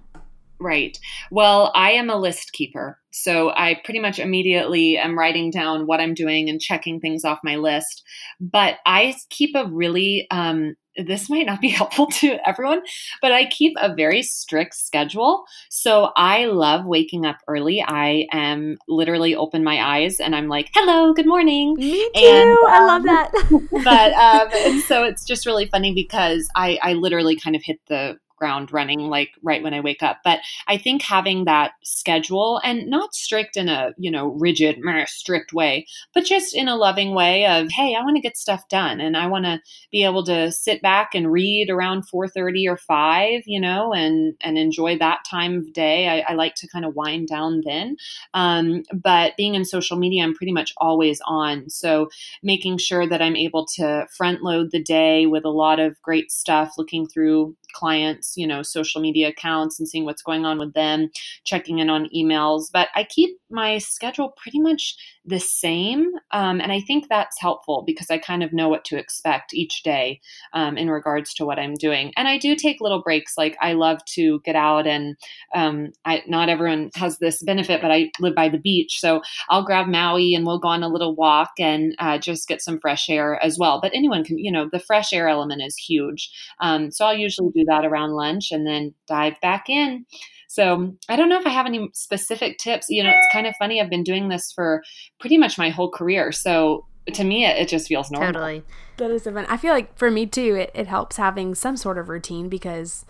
Right. 0.60 0.98
Well, 1.30 1.70
I 1.74 1.92
am 1.92 2.10
a 2.10 2.16
list 2.16 2.52
keeper. 2.52 2.98
So 3.10 3.50
I 3.50 3.80
pretty 3.84 4.00
much 4.00 4.18
immediately 4.18 4.96
am 4.96 5.18
writing 5.18 5.50
down 5.50 5.86
what 5.86 6.00
I'm 6.00 6.14
doing 6.14 6.48
and 6.48 6.60
checking 6.60 7.00
things 7.00 7.24
off 7.24 7.38
my 7.44 7.56
list. 7.56 8.02
But 8.40 8.76
I 8.84 9.14
keep 9.30 9.54
a 9.54 9.66
really 9.66 10.26
um, 10.30 10.74
this 11.06 11.30
might 11.30 11.46
not 11.46 11.60
be 11.60 11.68
helpful 11.78 12.06
to 12.06 12.38
everyone, 12.46 12.82
but 13.22 13.32
I 13.32 13.46
keep 13.46 13.74
a 13.78 13.94
very 13.94 14.22
strict 14.22 14.74
schedule. 14.74 15.44
So 15.68 16.10
I 16.16 16.46
love 16.46 16.86
waking 16.86 17.24
up 17.24 17.38
early. 17.48 17.82
I 17.86 18.26
am 18.32 18.78
literally 18.88 19.34
open 19.34 19.64
my 19.64 19.82
eyes 19.82 20.20
and 20.20 20.34
I'm 20.34 20.48
like, 20.48 20.70
hello, 20.74 21.12
good 21.12 21.26
morning. 21.26 21.74
Me 21.74 21.98
too. 22.14 22.20
And, 22.24 22.50
um, 22.50 22.66
I 22.68 22.84
love 22.84 23.00
um, 23.02 23.06
that. 23.06 23.30
but 23.84 24.12
um, 24.12 24.48
and 24.52 24.82
so 24.82 25.04
it's 25.04 25.24
just 25.24 25.46
really 25.46 25.66
funny 25.66 25.94
because 25.94 26.48
I, 26.54 26.78
I 26.82 26.92
literally 26.94 27.36
kind 27.36 27.56
of 27.56 27.62
hit 27.62 27.80
the 27.88 28.18
ground 28.38 28.72
running 28.72 29.00
like 29.00 29.30
right 29.42 29.62
when 29.62 29.74
I 29.74 29.80
wake 29.80 30.02
up. 30.02 30.18
But 30.24 30.40
I 30.66 30.78
think 30.78 31.02
having 31.02 31.44
that 31.44 31.72
schedule 31.82 32.60
and 32.64 32.86
not 32.86 33.14
strict 33.14 33.56
in 33.56 33.68
a, 33.68 33.92
you 33.98 34.10
know, 34.10 34.28
rigid, 34.28 34.78
strict 35.06 35.52
way, 35.52 35.86
but 36.14 36.24
just 36.24 36.54
in 36.54 36.68
a 36.68 36.76
loving 36.76 37.14
way 37.14 37.46
of, 37.46 37.68
hey, 37.70 37.94
I 37.94 38.02
want 38.02 38.16
to 38.16 38.22
get 38.22 38.36
stuff 38.36 38.68
done 38.68 39.00
and 39.00 39.16
I 39.16 39.26
want 39.26 39.44
to 39.44 39.60
be 39.90 40.04
able 40.04 40.24
to 40.24 40.50
sit 40.52 40.82
back 40.82 41.14
and 41.14 41.32
read 41.32 41.70
around 41.70 42.04
4:30 42.08 42.68
or 42.68 42.76
5, 42.76 43.42
you 43.46 43.60
know, 43.60 43.92
and 43.92 44.34
and 44.40 44.58
enjoy 44.58 44.98
that 44.98 45.20
time 45.28 45.58
of 45.58 45.72
day. 45.72 46.08
I, 46.08 46.32
I 46.32 46.34
like 46.34 46.54
to 46.56 46.68
kind 46.68 46.84
of 46.84 46.94
wind 46.94 47.28
down 47.28 47.62
then. 47.64 47.96
Um, 48.34 48.82
but 48.92 49.36
being 49.36 49.54
in 49.54 49.64
social 49.64 49.96
media, 49.96 50.24
I'm 50.24 50.34
pretty 50.34 50.52
much 50.52 50.72
always 50.78 51.20
on. 51.26 51.68
So 51.68 52.08
making 52.42 52.78
sure 52.78 53.06
that 53.06 53.22
I'm 53.22 53.36
able 53.36 53.66
to 53.76 54.06
front 54.16 54.42
load 54.42 54.70
the 54.70 54.82
day 54.82 55.26
with 55.26 55.44
a 55.44 55.50
lot 55.50 55.80
of 55.80 56.00
great 56.02 56.30
stuff, 56.30 56.74
looking 56.78 57.06
through 57.06 57.56
clients, 57.72 58.34
you 58.36 58.46
know, 58.46 58.62
social 58.62 59.00
media 59.00 59.28
accounts 59.28 59.78
and 59.78 59.88
seeing 59.88 60.04
what's 60.04 60.22
going 60.22 60.44
on 60.44 60.58
with 60.58 60.74
them, 60.74 61.10
checking 61.44 61.78
in 61.78 61.90
on 61.90 62.08
emails. 62.14 62.66
But 62.72 62.88
I 62.94 63.04
keep 63.04 63.38
my 63.50 63.78
schedule 63.78 64.34
pretty 64.36 64.60
much 64.60 64.96
the 65.28 65.38
same. 65.38 66.12
Um, 66.30 66.60
and 66.60 66.72
I 66.72 66.80
think 66.80 67.08
that's 67.08 67.40
helpful 67.40 67.82
because 67.86 68.10
I 68.10 68.18
kind 68.18 68.42
of 68.42 68.52
know 68.52 68.68
what 68.68 68.84
to 68.86 68.96
expect 68.96 69.52
each 69.52 69.82
day 69.82 70.20
um, 70.54 70.78
in 70.78 70.90
regards 70.90 71.34
to 71.34 71.44
what 71.44 71.58
I'm 71.58 71.74
doing. 71.74 72.12
And 72.16 72.26
I 72.26 72.38
do 72.38 72.56
take 72.56 72.80
little 72.80 73.02
breaks. 73.02 73.36
Like 73.36 73.56
I 73.60 73.74
love 73.74 74.04
to 74.06 74.40
get 74.44 74.56
out 74.56 74.86
and 74.86 75.16
um, 75.54 75.92
I, 76.04 76.22
not 76.26 76.48
everyone 76.48 76.90
has 76.94 77.18
this 77.18 77.42
benefit, 77.42 77.82
but 77.82 77.90
I 77.90 78.10
live 78.20 78.34
by 78.34 78.48
the 78.48 78.58
beach. 78.58 79.00
So 79.00 79.20
I'll 79.50 79.64
grab 79.64 79.86
Maui 79.86 80.34
and 80.34 80.46
we'll 80.46 80.58
go 80.58 80.68
on 80.68 80.82
a 80.82 80.88
little 80.88 81.14
walk 81.14 81.50
and 81.58 81.94
uh, 81.98 82.18
just 82.18 82.48
get 82.48 82.62
some 82.62 82.80
fresh 82.80 83.10
air 83.10 83.42
as 83.44 83.58
well. 83.58 83.80
But 83.80 83.92
anyone 83.94 84.24
can, 84.24 84.38
you 84.38 84.50
know, 84.50 84.68
the 84.72 84.80
fresh 84.80 85.12
air 85.12 85.28
element 85.28 85.62
is 85.62 85.76
huge. 85.76 86.30
Um, 86.60 86.90
so 86.90 87.04
I'll 87.04 87.14
usually 87.14 87.50
do 87.54 87.64
that 87.66 87.84
around 87.84 88.12
lunch 88.12 88.50
and 88.50 88.66
then 88.66 88.94
dive 89.06 89.38
back 89.42 89.68
in. 89.68 90.06
So 90.48 90.94
I 91.08 91.16
don't 91.16 91.28
know 91.28 91.38
if 91.38 91.46
I 91.46 91.50
have 91.50 91.66
any 91.66 91.90
specific 91.92 92.58
tips. 92.58 92.86
You 92.88 93.04
know, 93.04 93.10
it's 93.10 93.32
kind 93.32 93.46
of 93.46 93.54
funny. 93.56 93.80
I've 93.80 93.90
been 93.90 94.02
doing 94.02 94.28
this 94.28 94.50
for 94.50 94.82
pretty 95.20 95.38
much 95.38 95.58
my 95.58 95.68
whole 95.68 95.90
career. 95.90 96.32
So 96.32 96.86
to 97.12 97.22
me, 97.22 97.44
it, 97.44 97.56
it 97.58 97.68
just 97.68 97.86
feels 97.86 98.10
normal. 98.10 98.32
Totally. 98.32 98.64
That 98.96 99.10
is 99.10 99.22
so 99.22 99.32
fun. 99.32 99.46
I 99.48 99.56
feel 99.56 99.72
like 99.72 99.96
for 99.96 100.10
me 100.10 100.26
too, 100.26 100.56
it, 100.56 100.70
it 100.74 100.86
helps 100.86 101.18
having 101.18 101.54
some 101.54 101.76
sort 101.76 101.98
of 101.98 102.08
routine 102.08 102.48
because 102.48 103.04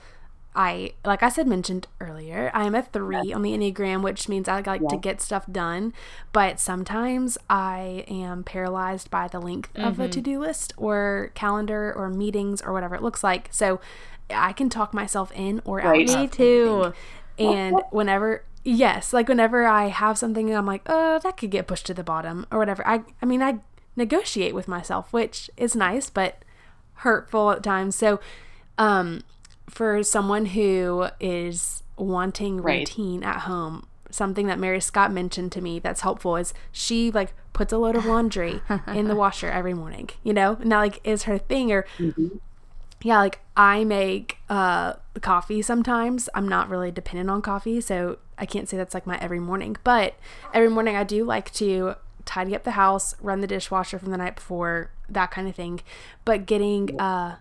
I, 0.54 0.94
like 1.04 1.22
I 1.22 1.28
said, 1.28 1.46
mentioned 1.46 1.86
earlier, 2.00 2.50
I'm 2.52 2.74
a 2.74 2.82
three 2.82 3.32
on 3.32 3.42
the 3.42 3.52
Enneagram, 3.52 4.02
which 4.02 4.28
means 4.28 4.48
I 4.48 4.60
like 4.60 4.82
yeah. 4.82 4.88
to 4.88 4.96
get 4.96 5.20
stuff 5.20 5.46
done. 5.50 5.92
But 6.32 6.58
sometimes 6.58 7.38
I 7.48 8.04
am 8.08 8.42
paralyzed 8.42 9.10
by 9.10 9.28
the 9.28 9.40
length 9.40 9.72
mm-hmm. 9.74 9.86
of 9.86 10.00
a 10.00 10.08
to 10.08 10.20
do 10.20 10.40
list 10.40 10.72
or 10.76 11.30
calendar 11.34 11.92
or 11.94 12.10
meetings 12.10 12.60
or 12.60 12.72
whatever 12.72 12.96
it 12.96 13.02
looks 13.02 13.22
like. 13.22 13.48
So 13.52 13.80
I 14.30 14.52
can 14.52 14.68
talk 14.68 14.92
myself 14.92 15.30
in 15.32 15.62
or 15.64 15.78
right. 15.78 16.10
out. 16.10 16.20
Me 16.20 16.26
too. 16.26 16.92
And 17.38 17.80
whenever 17.90 18.44
yes, 18.64 19.12
like 19.12 19.28
whenever 19.28 19.66
I 19.66 19.86
have 19.88 20.18
something 20.18 20.54
I'm 20.54 20.66
like, 20.66 20.82
"Oh, 20.86 21.18
that 21.22 21.36
could 21.36 21.50
get 21.50 21.66
pushed 21.66 21.86
to 21.86 21.94
the 21.94 22.04
bottom" 22.04 22.46
or 22.50 22.58
whatever. 22.58 22.86
I 22.86 23.02
I 23.22 23.26
mean, 23.26 23.42
I 23.42 23.58
negotiate 23.96 24.54
with 24.54 24.68
myself, 24.68 25.12
which 25.12 25.50
is 25.56 25.74
nice 25.74 26.10
but 26.10 26.44
hurtful 26.94 27.50
at 27.50 27.62
times. 27.62 27.96
So, 27.96 28.20
um 28.76 29.22
for 29.68 30.02
someone 30.02 30.46
who 30.46 31.08
is 31.20 31.82
wanting 31.96 32.62
routine 32.62 33.20
right. 33.20 33.36
at 33.36 33.40
home, 33.42 33.86
something 34.10 34.46
that 34.46 34.58
Mary 34.58 34.80
Scott 34.80 35.12
mentioned 35.12 35.52
to 35.52 35.60
me 35.60 35.78
that's 35.78 36.00
helpful 36.00 36.36
is 36.36 36.54
she 36.72 37.10
like 37.10 37.34
puts 37.52 37.72
a 37.72 37.78
load 37.78 37.96
of 37.96 38.06
laundry 38.06 38.62
in 38.86 39.08
the 39.08 39.16
washer 39.16 39.50
every 39.50 39.74
morning, 39.74 40.08
you 40.22 40.32
know? 40.32 40.56
And 40.60 40.72
that 40.72 40.78
like 40.78 41.00
is 41.04 41.24
her 41.24 41.36
thing 41.36 41.70
or 41.70 41.84
mm-hmm 41.98 42.38
yeah, 43.02 43.18
like 43.18 43.40
I 43.56 43.84
make 43.84 44.38
uh 44.48 44.94
coffee 45.20 45.62
sometimes. 45.62 46.28
I'm 46.34 46.48
not 46.48 46.68
really 46.68 46.90
dependent 46.90 47.30
on 47.30 47.42
coffee, 47.42 47.80
so 47.80 48.18
I 48.36 48.46
can't 48.46 48.68
say 48.68 48.76
that's 48.76 48.94
like 48.94 49.06
my 49.06 49.18
every 49.18 49.40
morning. 49.40 49.76
But 49.84 50.14
every 50.52 50.70
morning 50.70 50.96
I 50.96 51.04
do 51.04 51.24
like 51.24 51.52
to 51.54 51.94
tidy 52.24 52.54
up 52.54 52.64
the 52.64 52.72
house, 52.72 53.14
run 53.20 53.40
the 53.40 53.46
dishwasher 53.46 53.98
from 53.98 54.10
the 54.10 54.18
night 54.18 54.36
before, 54.36 54.90
that 55.08 55.30
kind 55.30 55.48
of 55.48 55.54
thing. 55.54 55.80
But 56.24 56.46
getting 56.46 57.00
uh 57.00 57.36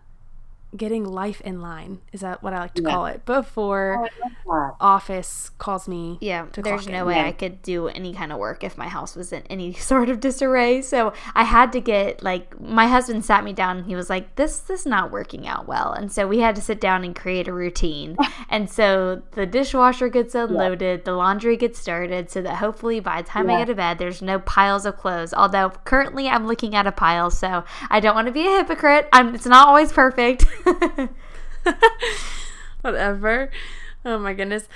getting 0.76 1.05
life 1.05 1.39
in 1.41 1.61
line 1.61 1.99
is 2.11 2.22
that 2.22 2.43
what 2.43 2.53
I 2.53 2.59
like 2.59 2.74
to 2.76 2.84
yeah. 2.84 2.89
call 2.89 3.05
it 3.05 3.26
before 3.26 4.09
oh, 4.45 4.76
office 4.80 5.51
calls 5.57 5.88
me. 5.88 6.18
Yeah, 6.20 6.47
there's 6.53 6.88
no 6.88 7.01
in. 7.01 7.07
way 7.07 7.15
yeah. 7.15 7.28
I 7.28 7.32
could 7.32 7.61
do 7.61 7.88
any 7.88 8.13
kind 8.13 8.32
of 8.34 8.38
work 8.38 8.63
if 8.63 8.78
my 8.78 8.88
house 8.88 9.15
was 9.15 9.32
in 9.32 9.43
any 9.49 9.74
sort 9.91 10.09
of 10.09 10.20
disarray. 10.20 10.82
So 10.82 11.13
I 11.34 11.45
had 11.45 11.72
to 11.74 11.80
get 11.80 12.22
like 12.22 12.59
my 12.59 12.88
husband 12.88 13.24
sat 13.24 13.43
me 13.43 13.53
down 13.53 13.78
and 13.78 13.86
he 13.86 13.95
was 13.95 14.09
like, 14.09 14.36
"This 14.36 14.59
this 14.59 14.82
is 14.82 14.86
not 14.86 15.11
working 15.11 15.47
out 15.47 15.68
well," 15.68 15.93
and 15.93 16.11
so 16.11 16.28
we 16.28 16.39
had 16.39 16.55
to 16.55 16.61
sit 16.61 16.82
down 16.82 17.03
and 17.03 17.15
create 17.15 17.47
a 17.47 17.53
routine. 17.53 18.18
and 18.49 18.70
so 18.70 19.22
the 19.32 19.45
dishwasher 19.45 20.09
gets 20.09 20.36
unloaded, 20.36 20.99
yeah. 20.99 21.03
the 21.03 21.13
laundry 21.13 21.55
gets 21.55 21.80
started, 21.80 22.30
so 22.30 22.41
that 22.41 22.55
hopefully 22.55 22.99
by 22.99 23.22
the 23.22 23.28
time 23.28 23.49
I 23.49 23.59
get 23.59 23.65
to 23.65 23.76
bed, 23.76 23.99
there's 23.99 24.22
no 24.22 24.39
piles 24.39 24.86
of 24.86 24.97
clothes. 24.97 25.34
Although 25.34 25.70
currently 25.86 26.28
I'm 26.28 26.45
looking 26.45 26.76
at 26.76 26.88
a 26.88 26.91
pile, 26.91 27.30
so 27.32 27.63
I 27.89 27.99
don't 27.99 28.15
want 28.15 28.28
to 28.28 28.34
be 28.34 28.45
a 28.45 28.57
hypocrite. 28.57 29.07
I'm, 29.13 29.34
it's 29.34 29.45
not 29.45 29.68
always 29.68 29.91
perfect. 29.91 30.45
Whatever. 32.81 33.51
Oh 34.05 34.17
my 34.17 34.33
goodness. 34.33 34.67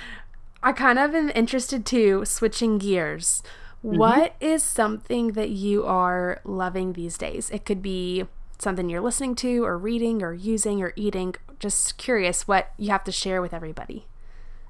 I 0.62 0.72
kind 0.72 0.98
of 0.98 1.14
am 1.14 1.30
interested 1.34 1.84
too, 1.84 2.24
switching 2.24 2.78
gears. 2.78 3.42
Mm-hmm. 3.84 3.96
What 3.98 4.36
is 4.40 4.62
something 4.62 5.32
that 5.32 5.50
you 5.50 5.84
are 5.84 6.40
loving 6.44 6.92
these 6.92 7.18
days? 7.18 7.50
It 7.50 7.64
could 7.64 7.82
be 7.82 8.26
something 8.58 8.88
you're 8.88 9.00
listening 9.00 9.34
to, 9.36 9.64
or 9.64 9.76
reading, 9.76 10.22
or 10.22 10.32
using, 10.32 10.80
or 10.82 10.92
eating. 10.94 11.34
Just 11.58 11.96
curious 11.96 12.46
what 12.46 12.72
you 12.78 12.90
have 12.90 13.02
to 13.04 13.12
share 13.12 13.42
with 13.42 13.52
everybody. 13.52 14.06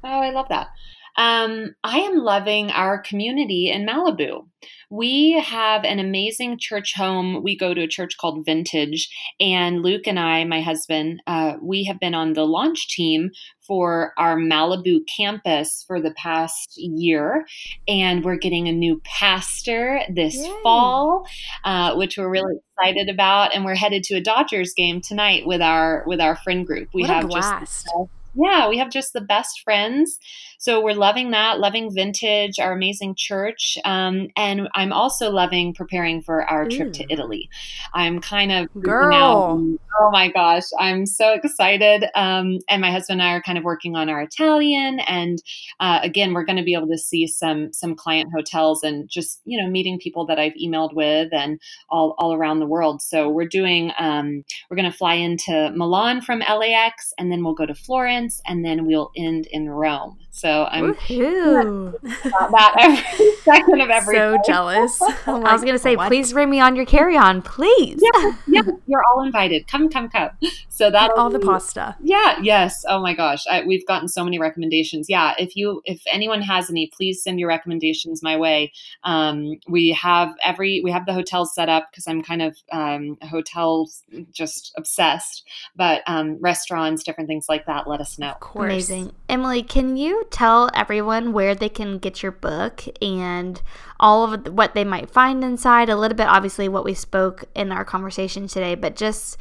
Oh, 0.03 0.09
I 0.21 0.31
love 0.31 0.49
that. 0.49 0.71
Um, 1.17 1.75
I 1.85 1.99
am 1.99 2.19
loving 2.19 2.71
our 2.71 2.99
community 2.99 3.71
in 3.71 3.87
Malibu. 3.87 4.47
We 4.91 5.33
have 5.33 5.85
an 5.85 5.99
amazing 5.99 6.59
church 6.59 6.95
home. 6.95 7.43
We 7.43 7.57
go 7.57 7.75
to 7.75 7.83
a 7.83 7.89
church 7.89 8.17
called 8.19 8.45
Vintage, 8.45 9.09
and 9.41 9.83
Luke 9.83 10.07
and 10.07 10.19
I, 10.19 10.45
my 10.45 10.61
husband, 10.61 11.23
uh, 11.27 11.55
we 11.63 11.85
have 11.85 11.99
been 11.99 12.15
on 12.15 12.35
the 12.35 12.45
launch 12.45 12.89
team 12.89 13.31
for 13.67 14.13
our 14.19 14.37
Malibu 14.37 15.01
campus 15.17 15.85
for 15.87 16.01
the 16.01 16.13
past 16.13 16.75
year, 16.77 17.47
and 17.89 18.25
we're 18.25 18.37
getting 18.37 18.69
a 18.69 18.73
new 18.73 19.01
pastor 19.05 20.03
this 20.15 20.37
Yay. 20.37 20.53
fall, 20.63 21.27
uh, 21.65 21.95
which 21.95 22.19
we're 22.19 22.29
really 22.29 22.57
excited 22.79 23.09
about. 23.09 23.55
And 23.55 23.65
we're 23.65 23.75
headed 23.75 24.03
to 24.05 24.15
a 24.17 24.21
Dodgers 24.21 24.75
game 24.75 25.01
tonight 25.01 25.47
with 25.47 25.63
our 25.63 26.05
with 26.07 26.21
our 26.21 26.37
friend 26.37 26.67
group. 26.67 26.89
We 26.93 27.03
what 27.03 27.11
have 27.11 27.31
just 27.31 27.97
yeah, 28.35 28.69
we 28.69 28.79
have 28.79 28.91
just 28.91 29.13
the 29.13 29.21
best 29.21 29.63
friends. 29.63 30.19
So 30.63 30.81
we're 30.81 30.95
loving 30.95 31.33
that, 31.33 31.59
loving 31.59 31.93
vintage, 31.93 32.61
our 32.61 32.73
amazing 32.73 33.17
church. 33.17 33.77
Um, 33.85 34.29
and 34.37 34.69
I'm 34.77 34.93
also 34.93 35.29
loving 35.29 35.75
preparing 35.75 36.23
for 36.23 36.45
our 36.45 36.69
trip 36.69 36.93
to 36.93 37.07
Italy. 37.11 37.51
I'm 37.95 38.21
kind 38.21 38.53
of 38.53 38.73
girl. 38.81 39.61
Oh 40.01 40.11
my 40.13 40.31
gosh, 40.31 40.63
I'm 40.79 41.05
so 41.05 41.33
excited. 41.33 42.05
Um, 42.15 42.59
and 42.69 42.81
my 42.81 42.93
husband 42.93 43.21
and 43.21 43.29
I 43.29 43.35
are 43.35 43.43
kind 43.43 43.59
of 43.59 43.65
working 43.65 43.97
on 43.97 44.09
our 44.09 44.23
Italian. 44.23 45.01
And 45.01 45.43
uh, 45.81 45.99
again, 46.01 46.33
we're 46.33 46.45
going 46.45 46.59
to 46.59 46.63
be 46.63 46.75
able 46.75 46.87
to 46.89 46.99
see 46.99 47.27
some 47.27 47.73
some 47.73 47.97
client 47.97 48.31
hotels 48.33 48.85
and 48.85 49.09
just 49.09 49.41
you 49.45 49.61
know 49.61 49.69
meeting 49.69 49.99
people 49.99 50.25
that 50.27 50.39
I've 50.39 50.55
emailed 50.55 50.95
with 50.95 51.33
and 51.33 51.61
all 51.91 52.15
all 52.19 52.35
around 52.35 52.61
the 52.61 52.67
world. 52.67 53.03
So 53.03 53.29
we're 53.29 53.49
doing 53.49 53.91
um, 53.99 54.45
we're 54.71 54.77
going 54.77 54.91
to 54.91 54.97
fly 54.97 55.15
into 55.15 55.73
Milan 55.75 56.21
from 56.21 56.39
LAX, 56.39 57.13
and 57.19 57.33
then 57.33 57.43
we'll 57.43 57.55
go 57.55 57.67
to 57.67 57.75
Florence, 57.75 58.22
and 58.47 58.65
then 58.65 58.87
we'll 58.87 59.11
end 59.17 59.47
in 59.47 59.69
Rome. 59.69 60.19
So 60.35 60.65
I'm 60.71 60.95
that 61.09 62.75
every 62.79 63.33
second 63.45 63.83
of 63.83 63.91
every 63.91 64.17
so 64.17 64.33
day. 64.33 64.43
jealous. 64.47 65.01
Oh 65.25 65.41
I 65.45 65.53
was 65.53 65.63
gonna 65.63 65.79
say, 65.79 65.95
what? 65.95 66.09
please 66.09 66.33
bring 66.33 66.51
me 66.51 66.59
on 66.59 66.75
your 66.75 66.87
carry 66.87 67.17
on, 67.17 67.43
please. 67.43 68.03
Yeah, 68.03 68.33
yeah, 68.49 68.63
you're 68.87 69.05
all 69.13 69.23
invited. 69.23 69.69
Come, 69.69 69.89
come, 69.89 70.09
come. 70.09 70.31
So 70.69 70.91
that 70.91 71.13
all 71.13 71.31
the 71.31 71.39
pasta. 71.39 71.95
Yeah, 72.03 72.39
yes. 72.43 72.85
Oh 72.89 73.01
my 73.01 73.15
gosh, 73.15 73.45
I, 73.49 73.63
we've 73.63 73.87
gotten 73.87 74.09
so 74.09 74.25
many 74.25 74.39
recommendations. 74.39 75.07
Yeah, 75.09 75.35
if 75.39 75.55
you 75.55 75.81
if 75.85 76.03
anyone 76.11 76.43
has 76.43 76.71
any, 76.71 76.91
please 76.97 77.23
send 77.23 77.39
your 77.39 77.49
recommendations 77.49 78.23
my 78.23 78.37
way. 78.37 78.73
Um, 79.05 79.59
we 79.69 79.91
have 79.91 80.35
every 80.43 80.81
we 80.83 80.91
have 80.91 81.07
the 81.07 81.13
hotels 81.13 81.55
set 81.55 81.69
up 81.69 81.91
because 81.93 82.09
I'm 82.09 82.23
kind 82.23 82.43
of 82.43 82.57
um, 82.73 83.17
hotels 83.23 84.03
just 84.33 84.73
obsessed, 84.77 85.45
but 85.77 86.03
um, 86.07 86.39
restaurants, 86.41 87.05
different 87.05 87.29
things 87.29 87.47
like 87.49 87.67
that. 87.67 87.87
Let 87.87 88.01
us 88.01 88.19
know. 88.19 88.31
Of 88.31 88.41
course. 88.41 88.73
Amazing. 88.73 89.13
Emily, 89.29 89.63
can 89.63 89.97
tell 90.31 90.71
everyone 90.75 91.33
where 91.33 91.55
they 91.55 91.69
can 91.69 91.99
get 91.99 92.23
your 92.23 92.33
book 92.33 92.85
and 93.01 93.61
all 94.01 94.33
of 94.33 94.47
what 94.49 94.75
they 94.75 94.85
might 94.85 95.11
find 95.11 95.43
inside? 95.43 95.89
A 95.89 95.97
little 95.97 96.17
bit, 96.17 96.27
obviously, 96.27 96.69
what 96.69 96.85
we 96.85 96.95
spoke 96.95 97.45
in 97.55 97.73
our 97.73 97.85
conversation 97.85 98.47
today, 98.47 98.75
but 98.75 98.97
just 98.97 99.39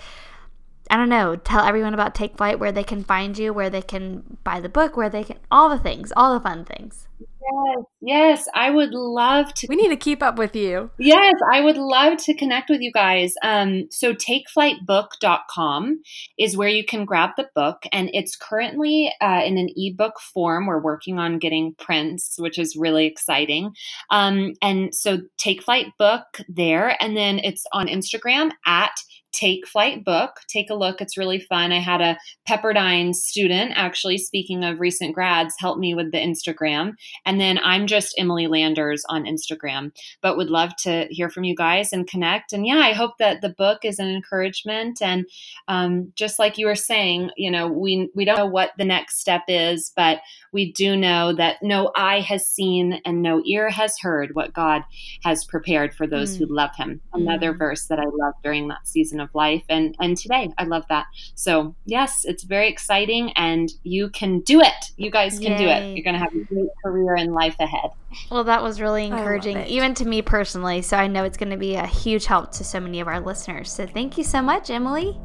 I 0.90 0.98
don't 0.98 1.10
know, 1.10 1.38
tell 1.38 1.64
everyone 1.64 1.94
about 1.94 2.14
Take 2.14 2.36
Flight, 2.36 2.60
where 2.60 2.74
they 2.74 2.84
can 2.84 3.04
find 3.04 3.38
you, 3.38 3.54
where 3.54 3.70
they 3.70 3.82
can 3.82 4.38
buy 4.44 4.60
the 4.60 4.68
book, 4.68 4.98
where 4.98 5.10
they 5.10 5.24
can, 5.24 5.40
all 5.50 5.70
the 5.70 5.80
things, 5.80 6.12
all 6.18 6.34
the 6.34 6.40
fun 6.42 6.66
things. 6.66 7.08
Yes, 7.22 7.86
yes, 8.02 8.48
I 8.54 8.70
would 8.70 8.94
love 8.94 9.54
to. 9.56 9.68
We 9.68 9.76
need 9.76 9.90
to 9.90 9.98
keep 9.98 10.22
up 10.22 10.38
with 10.38 10.56
you. 10.56 10.92
Yes, 11.00 11.34
I 11.52 11.62
would 11.62 11.78
love 11.78 12.18
to 12.24 12.34
connect 12.34 12.70
with 12.70 12.82
you 12.82 12.92
guys. 12.92 13.34
Um, 13.44 13.88
so, 13.90 14.14
takeflightbook.com 14.14 16.02
is 16.38 16.58
where 16.58 16.70
you 16.70 16.86
can 16.86 17.06
grab 17.06 17.32
the 17.38 17.50
book, 17.56 17.84
and 17.92 18.10
it's 18.14 18.36
currently 18.36 19.14
uh, 19.22 19.42
in 19.46 19.58
an 19.58 19.70
ebook 19.76 20.20
form. 20.20 20.68
We're 20.68 20.82
working 20.82 21.20
on 21.20 21.40
getting 21.40 21.76
prints, 21.76 22.36
which 22.38 22.58
is 22.58 22.76
really 22.76 23.06
exciting. 23.06 23.74
Um, 24.10 24.54
and 24.62 24.94
so, 24.94 25.20
Take 25.38 25.64
Flight 25.64 25.88
Book 25.98 26.26
there, 26.48 26.96
and 27.02 27.18
then 27.18 27.40
it's 27.40 27.66
on 27.74 27.88
Instagram 27.88 28.52
at 28.66 28.94
Take 29.32 29.68
Flight 29.68 30.04
book. 30.04 30.32
Take 30.48 30.70
a 30.70 30.76
look. 30.76 31.02
It's 31.02 31.18
really 31.18 31.40
fun. 31.40 31.72
I 31.72 31.80
had 31.80 32.02
a 32.02 32.18
Pepperdine 32.48 33.14
student, 33.14 33.72
actually, 33.76 34.18
speaking 34.18 34.64
of 34.64 34.80
recent 34.80 35.16
grads, 35.16 35.56
help 35.58 35.78
me 35.78 35.96
with 35.96 36.12
the 36.12 36.18
Instagram. 36.18 36.94
And 37.26 37.40
then 37.40 37.60
I'm 37.64 37.88
just 37.88 38.16
Emily 38.18 38.48
Landers 38.48 39.04
on 39.10 39.26
Instagram, 39.26 39.92
but 40.22 40.38
would 40.38 40.50
love 40.50 40.76
to 40.82 41.08
hear 41.10 41.30
from 41.30 41.44
you 41.44 41.56
guys 41.56 41.94
and 41.94 42.08
connect. 42.08 42.52
And 42.52 42.68
yeah, 42.68 42.80
I 42.80 42.92
hope 42.92 43.18
that 43.20 43.42
the 43.42 43.50
book 43.50 43.80
is 43.84 44.00
an 44.00 44.10
encouragement. 44.10 45.02
And 45.02 45.26
um, 45.68 46.12
just 46.16 46.40
like 46.40 46.58
you 46.58 46.66
were 46.66 46.76
saying, 46.76 47.32
you 47.38 47.50
know, 47.50 47.68
we, 47.68 48.10
we 48.16 48.26
don't 48.26 48.38
know 48.38 48.46
what 48.46 48.72
the 48.78 48.86
next 48.86 49.20
step 49.20 49.44
is, 49.48 49.92
but 49.96 50.20
we 50.52 50.72
do 50.74 50.98
know 50.98 51.34
that 51.34 51.58
no 51.62 51.92
eye 51.96 52.20
has 52.20 52.48
seen 52.48 53.00
and 53.06 53.22
no 53.22 53.42
ear 53.46 53.70
has 53.70 53.98
heard 54.00 54.36
what 54.36 54.54
God 54.54 54.84
has 55.24 55.46
prepared 55.46 55.94
for 55.94 56.06
those 56.06 56.36
mm. 56.36 56.40
who 56.40 56.46
love 56.48 56.76
him. 56.76 57.02
Another 57.14 57.54
mm. 57.54 57.58
verse 57.58 57.88
that 57.88 58.00
I 58.00 58.06
love 58.06 58.34
during 58.44 58.68
that 58.68 58.88
season 58.88 59.21
of 59.22 59.34
life 59.34 59.64
and 59.70 59.96
and 60.00 60.18
today 60.18 60.50
i 60.58 60.64
love 60.64 60.84
that. 60.90 61.06
So 61.36 61.76
yes 61.86 62.26
it's 62.26 62.44
very 62.44 62.68
exciting 62.68 63.32
and 63.34 63.72
you 63.84 64.10
can 64.10 64.40
do 64.42 64.62
it. 64.62 64.92
You 64.98 65.12
guys 65.12 65.40
can 65.40 65.54
Yay. 65.54 65.58
do 65.58 65.68
it. 65.68 65.96
You're 65.96 66.04
going 66.04 66.14
to 66.14 66.20
have 66.20 66.34
a 66.34 66.44
great 66.46 66.70
career 66.84 67.16
and 67.16 67.34
life 67.34 67.56
ahead. 67.60 67.92
Well 68.30 68.44
that 68.44 68.62
was 68.64 68.82
really 68.82 69.06
encouraging 69.06 69.66
even 69.66 69.94
to 69.96 70.06
me 70.06 70.22
personally 70.22 70.82
so 70.82 70.98
i 70.98 71.08
know 71.08 71.24
it's 71.24 71.38
going 71.38 71.52
to 71.52 71.58
be 71.58 71.76
a 71.76 71.86
huge 71.86 72.26
help 72.26 72.52
to 72.54 72.64
so 72.64 72.80
many 72.80 73.00
of 73.00 73.08
our 73.08 73.20
listeners. 73.20 73.72
So 73.72 73.86
thank 73.88 74.18
you 74.18 74.24
so 74.24 74.42
much 74.42 74.70
emily. 74.70 75.20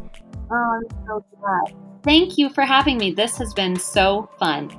Oh 0.51 0.55
i'm 0.55 1.07
so 1.07 1.25
glad. 1.41 1.75
Thank 2.05 2.39
you 2.39 2.51
for 2.51 2.63
having 2.63 2.99
me. 2.99 3.11
This 3.11 3.37
has 3.39 3.53
been 3.53 3.75
so 3.75 4.31
fun 4.39 4.71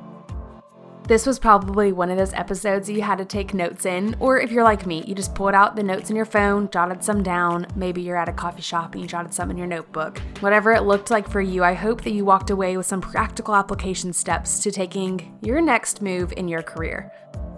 this 1.08 1.26
was 1.26 1.39
probably 1.39 1.93
one 1.93 2.10
of 2.10 2.18
those 2.18 2.34
episodes 2.34 2.89
you 2.89 3.01
had 3.01 3.18
to 3.18 3.24
take 3.24 3.53
notes 3.53 3.86
in, 3.86 4.14
or 4.20 4.39
if 4.39 4.51
you're 4.51 4.66
like 4.66 4.86
me, 4.86 5.05
you 5.08 5.16
just 5.16 5.34
pulled 5.34 5.53
out 5.53 5.78
the 5.78 5.84
notes 5.84 6.10
in 6.10 6.18
your 6.18 6.26
phone, 6.26 6.70
jotted 6.70 7.01
some 7.01 7.24
down. 7.24 7.66
Maybe 7.78 8.01
you're 8.01 8.18
at 8.18 8.28
a 8.28 8.34
coffee 8.34 8.62
shop 8.62 8.93
and 8.93 9.01
you 9.01 9.08
jotted 9.08 9.34
some 9.34 9.49
in 9.49 9.58
your 9.58 9.68
notebook. 9.68 10.20
Whatever 10.41 10.74
it 10.74 10.84
looked 10.84 11.10
like 11.10 11.30
for 11.30 11.39
you, 11.39 11.64
I 11.64 11.76
hope 11.76 12.01
that 12.01 12.12
you 12.12 12.26
walked 12.26 12.49
away 12.49 12.76
with 12.76 12.88
some 12.88 12.99
practical 12.99 13.55
application 13.55 14.12
steps 14.12 14.60
to 14.60 14.72
taking 14.72 15.38
your 15.41 15.62
next 15.62 16.01
move 16.01 16.34
in 16.36 16.49
your 16.49 16.62
career. 16.62 17.10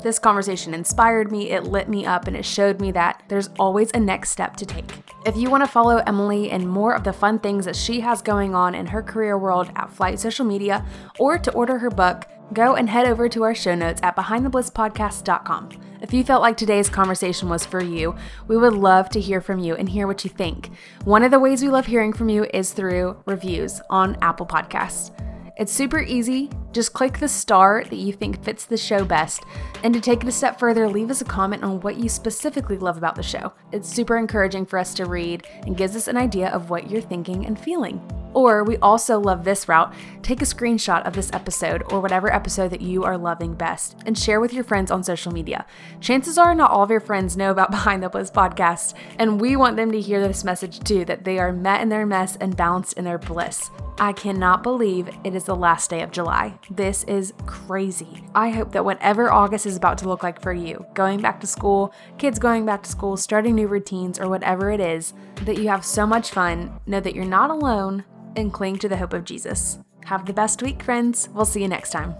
This 0.03 0.19
conversation 0.19 0.75
inspired 0.75 1.31
me, 1.31 1.49
it 1.49 1.63
lit 1.63 1.89
me 1.89 2.05
up, 2.05 2.27
and 2.27 2.37
it 2.37 2.45
showed 2.45 2.79
me 2.79 2.91
that 2.91 3.23
there's 3.29 3.49
always 3.59 3.89
a 3.93 3.99
next 3.99 4.29
step 4.29 4.55
to 4.57 4.65
take. 4.65 4.85
If 5.25 5.35
you 5.35 5.49
want 5.49 5.63
to 5.65 5.69
follow 5.69 5.97
Emily 5.97 6.51
and 6.51 6.69
more 6.69 6.93
of 6.93 7.03
the 7.03 7.11
fun 7.11 7.39
things 7.39 7.65
that 7.65 7.75
she 7.75 7.99
has 8.01 8.21
going 8.21 8.55
on 8.55 8.75
in 8.75 8.85
her 8.87 9.01
career 9.01 9.37
world 9.37 9.71
at 9.75 9.91
Flight 9.91 10.19
Social 10.19 10.45
Media, 10.45 10.85
or 11.17 11.37
to 11.39 11.51
order 11.51 11.79
her 11.79 11.89
book, 11.89 12.25
go 12.53 12.75
and 12.75 12.89
head 12.89 13.07
over 13.07 13.29
to 13.29 13.43
our 13.43 13.55
show 13.55 13.75
notes 13.75 13.99
at 14.03 14.15
behindtheblisspodcast.com. 14.15 15.69
If 16.01 16.13
you 16.13 16.23
felt 16.23 16.41
like 16.41 16.55
today's 16.55 16.89
conversation 16.89 17.49
was 17.49 17.65
for 17.65 17.83
you, 17.83 18.15
we 18.47 18.57
would 18.57 18.73
love 18.73 19.09
to 19.09 19.19
hear 19.19 19.41
from 19.41 19.59
you 19.59 19.75
and 19.75 19.89
hear 19.89 20.07
what 20.07 20.23
you 20.23 20.29
think. 20.29 20.71
One 21.03 21.23
of 21.23 21.31
the 21.31 21.39
ways 21.39 21.61
we 21.61 21.69
love 21.69 21.85
hearing 21.85 22.13
from 22.13 22.29
you 22.29 22.45
is 22.53 22.71
through 22.71 23.21
reviews 23.25 23.81
on 23.89 24.17
Apple 24.21 24.45
Podcasts. 24.45 25.11
It's 25.57 25.73
super 25.73 25.99
easy. 25.99 26.49
Just 26.71 26.93
click 26.93 27.17
the 27.17 27.27
star 27.27 27.83
that 27.89 27.95
you 27.95 28.13
think 28.13 28.43
fits 28.43 28.65
the 28.65 28.77
show 28.77 29.03
best. 29.03 29.43
And 29.83 29.93
to 29.93 29.99
take 29.99 30.21
it 30.21 30.27
a 30.27 30.31
step 30.31 30.59
further, 30.59 30.87
leave 30.87 31.09
us 31.09 31.21
a 31.21 31.25
comment 31.25 31.63
on 31.63 31.81
what 31.81 31.97
you 31.97 32.09
specifically 32.09 32.77
love 32.77 32.97
about 32.97 33.15
the 33.15 33.23
show. 33.23 33.53
It's 33.71 33.89
super 33.89 34.17
encouraging 34.17 34.65
for 34.65 34.77
us 34.77 34.93
to 34.95 35.05
read 35.05 35.47
and 35.63 35.77
gives 35.77 35.95
us 35.95 36.07
an 36.07 36.17
idea 36.17 36.49
of 36.49 36.69
what 36.69 36.89
you're 36.89 37.01
thinking 37.01 37.45
and 37.45 37.59
feeling. 37.59 38.01
Or 38.33 38.63
we 38.63 38.77
also 38.77 39.19
love 39.19 39.43
this 39.43 39.67
route. 39.67 39.93
Take 40.21 40.41
a 40.41 40.45
screenshot 40.45 41.05
of 41.05 41.13
this 41.13 41.31
episode 41.33 41.91
or 41.91 41.99
whatever 41.99 42.31
episode 42.31 42.69
that 42.69 42.81
you 42.81 43.03
are 43.03 43.17
loving 43.17 43.55
best 43.55 43.95
and 44.05 44.17
share 44.17 44.39
with 44.39 44.53
your 44.53 44.63
friends 44.63 44.91
on 44.91 45.03
social 45.03 45.31
media. 45.31 45.65
Chances 45.99 46.37
are 46.37 46.53
not 46.53 46.69
all 46.69 46.83
of 46.83 46.91
your 46.91 46.99
friends 46.99 47.35
know 47.35 47.51
about 47.51 47.71
Behind 47.79 48.03
the 48.03 48.09
Bliss 48.09 48.29
podcast, 48.29 48.93
and 49.17 49.41
we 49.41 49.55
want 49.55 49.77
them 49.77 49.91
to 49.91 50.01
hear 50.01 50.21
this 50.21 50.43
message 50.43 50.79
too 50.81 51.05
that 51.05 51.23
they 51.23 51.39
are 51.39 51.51
met 51.51 51.81
in 51.81 51.89
their 51.89 52.05
mess 52.05 52.35
and 52.35 52.55
balanced 52.55 52.93
in 52.93 53.05
their 53.05 53.17
bliss. 53.17 53.71
I 53.97 54.13
cannot 54.13 54.63
believe 54.63 55.09
it 55.23 55.35
is 55.35 55.45
the 55.45 55.55
last 55.55 55.89
day 55.89 56.01
of 56.01 56.11
July. 56.11 56.58
This 56.69 57.03
is 57.05 57.33
crazy. 57.45 58.23
I 58.35 58.49
hope 58.51 58.73
that 58.73 58.85
whatever 58.85 59.31
August 59.31 59.65
is 59.65 59.75
about 59.75 59.97
to 59.99 60.07
look 60.07 60.21
like 60.21 60.41
for 60.41 60.53
you, 60.53 60.85
going 60.93 61.19
back 61.19 61.39
to 61.41 61.47
school, 61.47 61.93
kids 62.17 62.37
going 62.37 62.65
back 62.65 62.83
to 62.83 62.89
school, 62.89 63.17
starting 63.17 63.55
new 63.55 63.67
routines, 63.67 64.19
or 64.19 64.29
whatever 64.29 64.71
it 64.71 64.79
is, 64.79 65.13
that 65.45 65.57
you 65.57 65.67
have 65.69 65.83
so 65.83 66.05
much 66.05 66.29
fun, 66.29 66.79
know 66.85 66.99
that 66.99 67.15
you're 67.15 67.25
not 67.25 67.49
alone, 67.49 68.03
and 68.35 68.53
cling 68.53 68.77
to 68.79 68.89
the 68.89 68.97
hope 68.97 69.13
of 69.13 69.25
Jesus. 69.25 69.79
Have 70.05 70.25
the 70.25 70.33
best 70.33 70.61
week, 70.61 70.83
friends. 70.83 71.29
We'll 71.33 71.45
see 71.45 71.61
you 71.61 71.67
next 71.67 71.91
time. 71.91 72.15